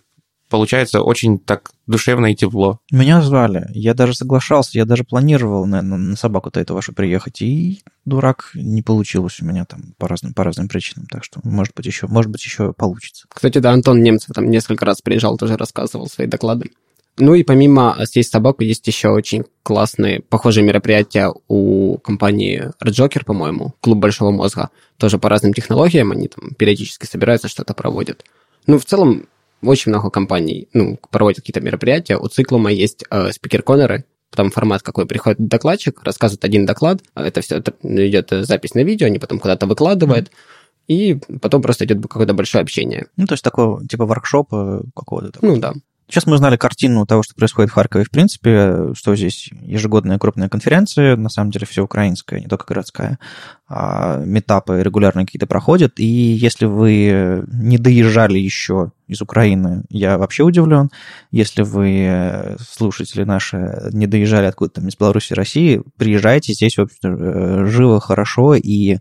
получается 0.53 1.01
очень 1.01 1.39
так 1.39 1.71
душевно 1.87 2.27
и 2.27 2.35
тепло. 2.35 2.79
Меня 2.91 3.23
звали, 3.23 3.69
я 3.73 3.95
даже 3.95 4.13
соглашался, 4.15 4.77
я 4.77 4.85
даже 4.85 5.03
планировал 5.03 5.65
на, 5.65 5.81
на, 5.81 5.97
на 5.97 6.15
собаку-то 6.15 6.61
эту 6.61 6.75
вашу 6.75 6.93
приехать, 6.93 7.41
и 7.41 7.81
дурак 8.05 8.51
не 8.53 8.83
получилось 8.83 9.41
у 9.41 9.47
меня 9.47 9.65
там 9.65 9.95
по 9.97 10.09
разным, 10.09 10.35
по 10.35 10.45
разным 10.45 10.69
причинам, 10.69 11.07
так 11.07 11.25
что, 11.25 11.41
может 11.43 11.75
быть, 11.75 11.87
еще, 11.87 12.07
может 12.07 12.31
быть, 12.31 12.45
еще 12.45 12.75
получится. 12.75 13.25
Кстати, 13.31 13.59
да, 13.59 13.73
Антон 13.73 14.03
Немцев 14.03 14.35
там 14.35 14.51
несколько 14.51 14.85
раз 14.85 15.01
приезжал, 15.01 15.39
тоже 15.39 15.57
рассказывал 15.57 16.07
свои 16.07 16.27
доклады. 16.27 16.71
Ну 17.17 17.35
и 17.35 17.43
помимо 17.45 17.97
«Съесть 18.05 18.31
собаку» 18.31 18.63
есть 18.63 18.87
еще 18.87 19.09
очень 19.09 19.45
классные, 19.63 20.21
похожие 20.21 20.65
мероприятия 20.65 21.33
у 21.49 21.97
компании 21.99 22.71
Redjoker, 22.85 23.25
по-моему, 23.25 23.75
Клуб 23.81 23.99
Большого 23.99 24.31
Мозга. 24.33 24.69
Тоже 24.99 25.19
по 25.19 25.31
разным 25.31 25.55
технологиям 25.55 26.13
они 26.13 26.29
там 26.29 26.51
периодически 26.59 27.07
собираются, 27.07 27.49
что-то 27.49 27.73
проводят. 27.73 28.25
Ну, 28.67 28.79
в 28.79 28.85
целом, 28.85 29.29
очень 29.63 29.91
много 29.91 30.11
компаний 30.11 30.69
ну, 30.73 30.99
проводят 31.11 31.41
какие-то 31.41 31.61
мероприятия. 31.61 32.17
У 32.17 32.29
Циклума 32.29 32.71
есть 32.71 33.05
э, 33.11 33.33
спикер-коннеры, 33.33 34.05
там 34.35 34.51
формат 34.51 34.83
какой 34.83 35.07
приходит 35.07 35.47
докладчик, 35.47 36.03
рассказывает 36.03 36.45
один 36.45 36.67
доклад, 36.67 37.01
это 37.15 37.41
все 37.41 37.57
это 37.57 37.73
идет 37.83 38.29
запись 38.31 38.75
на 38.75 38.83
видео, 38.83 39.07
они 39.07 39.19
потом 39.19 39.39
куда-то 39.39 39.67
выкладывают, 39.67 40.29
mm-hmm. 40.29 40.95
и 40.95 41.21
потом 41.41 41.63
просто 41.63 41.85
идет 41.85 42.03
какое-то 42.03 42.35
большое 42.35 42.63
общение. 42.63 43.07
Ну, 43.17 43.27
то 43.27 43.35
есть 43.35 43.45
такого 43.45 43.87
типа 43.87 44.07
воркшопа 44.07 44.83
какого-то. 44.95 45.39
Ну, 45.43 45.59
да. 45.59 45.75
Сейчас 46.09 46.27
мы 46.27 46.35
узнали 46.35 46.59
картину 46.59 47.07
того, 47.07 47.23
что 47.23 47.35
происходит 47.35 47.71
в 47.71 47.75
Харькове, 47.75 48.05
в 48.05 48.11
принципе, 48.11 48.93
что 48.93 49.17
здесь 49.17 49.49
ежегодная 49.63 50.19
крупная 50.19 50.51
конференция, 50.51 51.17
на 51.17 51.31
самом 51.31 51.51
деле 51.51 51.65
все 51.65 51.83
украинская, 51.83 52.39
не 52.39 52.49
только 52.49 52.67
городская, 52.67 53.19
а 53.67 54.19
метапы 54.19 54.83
регулярно 54.83 55.25
какие-то 55.25 55.47
проходят, 55.47 55.99
и 55.99 56.05
если 56.05 56.67
вы 56.67 57.45
не 57.51 57.79
доезжали 57.79 58.39
еще 58.39 58.93
из 59.13 59.21
Украины, 59.21 59.85
я 59.89 60.19
вообще 60.19 60.43
удивлен. 60.43 60.91
Если 61.31 61.63
вы, 61.63 62.57
слушатели 62.61 63.25
наши, 63.25 63.91
не 63.93 64.07
доезжали 64.07 64.47
откуда-то 64.47 64.81
из 64.81 64.97
Беларуси, 64.97 65.35
России, 65.35 65.83
приезжайте, 65.97 66.53
здесь, 66.53 66.77
в 66.77 66.83
общем 66.83 67.67
живо, 67.67 68.01
хорошо, 68.01 68.55
и 68.55 68.99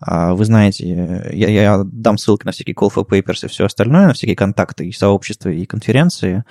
а, 0.00 0.34
вы 0.34 0.44
знаете, 0.44 0.86
я, 1.32 1.48
я 1.48 1.82
дам 1.84 2.18
ссылки 2.18 2.44
на 2.44 2.52
всякие 2.52 2.74
call 2.74 2.92
for 2.94 3.08
papers 3.08 3.44
и 3.44 3.48
все 3.48 3.64
остальное, 3.64 4.08
на 4.08 4.14
всякие 4.14 4.36
контакты 4.36 4.86
и 4.86 4.92
сообщества, 4.92 5.48
и 5.48 5.64
конференции, 5.66 6.44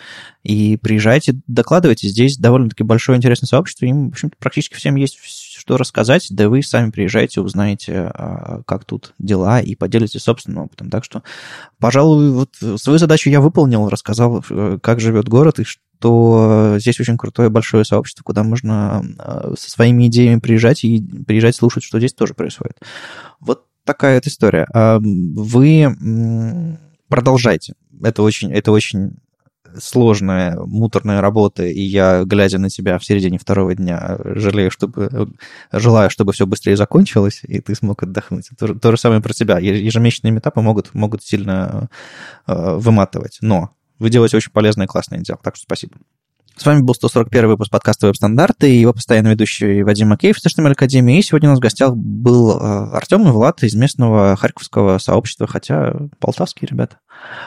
и 0.43 0.77
приезжайте, 0.77 1.35
докладывайте, 1.47 2.07
здесь 2.07 2.37
довольно-таки 2.37 2.83
большое 2.83 3.17
интересное 3.17 3.47
сообщество, 3.47 3.85
им, 3.85 4.09
в 4.09 4.13
общем-то, 4.13 4.35
практически 4.39 4.75
всем 4.75 4.95
есть 4.95 5.17
что 5.63 5.77
рассказать, 5.77 6.27
да 6.29 6.49
вы 6.49 6.61
сами 6.61 6.91
приезжаете, 6.91 7.39
узнаете, 7.39 8.11
а, 8.13 8.63
как 8.65 8.83
тут 8.83 9.13
дела, 9.17 9.61
и 9.61 9.75
поделитесь 9.75 10.23
собственным 10.23 10.63
опытом. 10.63 10.89
Так 10.89 11.05
что, 11.05 11.23
пожалуй, 11.79 12.31
вот 12.31 12.49
свою 12.81 12.99
задачу 12.99 13.29
я 13.29 13.39
выполнил, 13.39 13.87
рассказал, 13.87 14.43
э, 14.49 14.77
как 14.83 14.99
живет 14.99 15.29
город, 15.29 15.59
и 15.59 15.63
что 15.63 16.75
здесь 16.79 16.99
очень 16.99 17.17
крутое 17.17 17.47
большое 17.49 17.85
сообщество, 17.85 18.23
куда 18.23 18.43
можно 18.43 19.05
а, 19.19 19.53
со 19.57 19.71
своими 19.71 20.07
идеями 20.07 20.41
приезжать 20.41 20.83
и 20.83 21.01
приезжать 21.25 21.55
слушать, 21.55 21.85
что 21.85 21.97
здесь 21.97 22.13
тоже 22.13 22.33
происходит. 22.33 22.77
Вот 23.39 23.63
такая 23.85 24.15
вот 24.15 24.27
история. 24.27 24.67
А, 24.73 24.99
вы 24.99 26.77
продолжайте. 27.07 27.75
Это 28.01 28.21
очень, 28.21 28.51
это 28.51 28.73
очень 28.73 29.15
сложная, 29.79 30.57
муторная 30.59 31.21
работа, 31.21 31.65
и 31.65 31.81
я, 31.81 32.23
глядя 32.23 32.59
на 32.59 32.69
тебя 32.69 32.97
в 32.99 33.05
середине 33.05 33.37
второго 33.37 33.75
дня, 33.75 34.17
жалею, 34.23 34.71
чтобы, 34.71 35.33
желаю, 35.71 36.09
чтобы 36.09 36.33
все 36.33 36.45
быстрее 36.45 36.77
закончилось, 36.77 37.41
и 37.43 37.59
ты 37.59 37.75
смог 37.75 38.03
отдохнуть. 38.03 38.49
То, 38.57 38.73
то 38.75 38.91
же 38.91 38.97
самое 38.97 39.21
про 39.21 39.33
тебя. 39.33 39.59
Ежемесячные 39.59 40.31
метапы 40.31 40.61
могут, 40.61 40.93
могут 40.93 41.23
сильно 41.23 41.89
э, 42.47 42.75
выматывать, 42.77 43.37
но 43.41 43.71
вы 43.99 44.09
делаете 44.09 44.37
очень 44.37 44.51
полезное 44.51 44.85
и 44.85 44.89
классное 44.89 45.19
дело, 45.19 45.39
так 45.41 45.55
что 45.55 45.63
спасибо. 45.63 45.95
С 46.55 46.65
вами 46.65 46.81
был 46.81 46.93
141 46.93 47.47
выпуск 47.47 47.71
подкаста 47.71 48.07
«Веб-стандарты» 48.07 48.69
и 48.71 48.79
его 48.79 48.93
постоянный 48.93 49.31
ведущий 49.31 49.81
Вадим 49.81 50.09
Макеев 50.09 50.37
из 50.37 50.45
HTML 50.45 50.73
Академии. 50.73 51.17
И 51.17 51.21
сегодня 51.23 51.49
у 51.49 51.53
нас 51.53 51.59
в 51.59 51.61
гостях 51.61 51.95
был 51.95 52.51
э, 52.51 52.89
Артем 52.93 53.27
и 53.27 53.31
Влад 53.31 53.63
из 53.63 53.73
местного 53.73 54.35
харьковского 54.35 54.99
сообщества, 54.99 55.47
хотя 55.47 55.95
полтавские 56.19 56.67
ребята. 56.69 56.97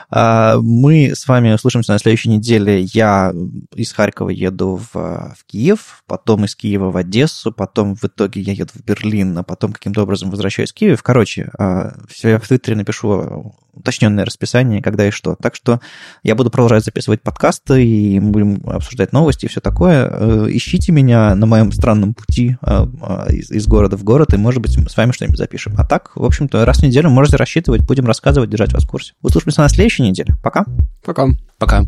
А, 0.09 0.57
мы 0.61 1.13
с 1.15 1.27
вами 1.27 1.53
услышимся 1.53 1.93
на 1.93 1.99
следующей 1.99 2.29
неделе. 2.29 2.81
Я 2.81 3.33
из 3.75 3.91
Харькова 3.91 4.29
еду 4.29 4.75
в, 4.77 4.93
в 4.93 5.45
Киев, 5.45 6.03
потом 6.07 6.45
из 6.45 6.55
Киева 6.55 6.91
в 6.91 6.97
Одессу, 6.97 7.51
потом 7.51 7.95
в 7.95 8.03
итоге 8.05 8.41
я 8.41 8.53
еду 8.53 8.71
в 8.73 8.83
Берлин, 8.83 9.37
а 9.37 9.43
потом 9.43 9.73
каким-то 9.73 10.03
образом 10.03 10.29
возвращаюсь 10.29 10.71
в 10.71 10.75
Киев. 10.75 11.03
Короче, 11.03 11.49
а, 11.57 11.95
все 12.09 12.29
я 12.29 12.39
в 12.39 12.47
Твиттере 12.47 12.77
напишу 12.77 13.53
уточненное 13.77 14.25
расписание, 14.25 14.81
когда 14.81 15.07
и 15.07 15.11
что. 15.11 15.35
Так 15.35 15.55
что 15.55 15.79
я 16.23 16.35
буду 16.35 16.49
продолжать 16.49 16.83
записывать 16.83 17.21
подкасты, 17.21 17.85
и 17.85 18.19
мы 18.19 18.31
будем 18.31 18.69
обсуждать 18.69 19.13
новости 19.13 19.45
и 19.45 19.47
все 19.47 19.61
такое. 19.61 20.07
Э, 20.09 20.47
ищите 20.49 20.91
меня 20.91 21.35
на 21.35 21.45
моем 21.45 21.71
странном 21.71 22.13
пути 22.13 22.57
а, 22.61 22.87
из, 23.29 23.51
из 23.51 23.67
города 23.67 23.97
в 23.97 24.03
город, 24.03 24.33
и, 24.33 24.37
может 24.37 24.61
быть, 24.61 24.75
мы 24.77 24.89
с 24.89 24.97
вами 24.97 25.11
что-нибудь 25.11 25.37
запишем. 25.37 25.75
А 25.77 25.85
так, 25.85 26.11
в 26.15 26.23
общем-то, 26.23 26.65
раз 26.65 26.79
в 26.79 26.83
неделю 26.83 27.09
можете 27.09 27.37
рассчитывать, 27.37 27.81
будем 27.81 28.05
рассказывать, 28.05 28.49
держать 28.49 28.73
вас 28.73 28.83
в 28.83 28.87
курсе. 28.87 29.13
Услышимся 29.57 29.61
на 29.61 29.69
следующей 29.69 30.03
неделе. 30.03 30.35
Пока. 30.43 30.65
Пока. 31.03 31.27
Пока. 31.57 31.85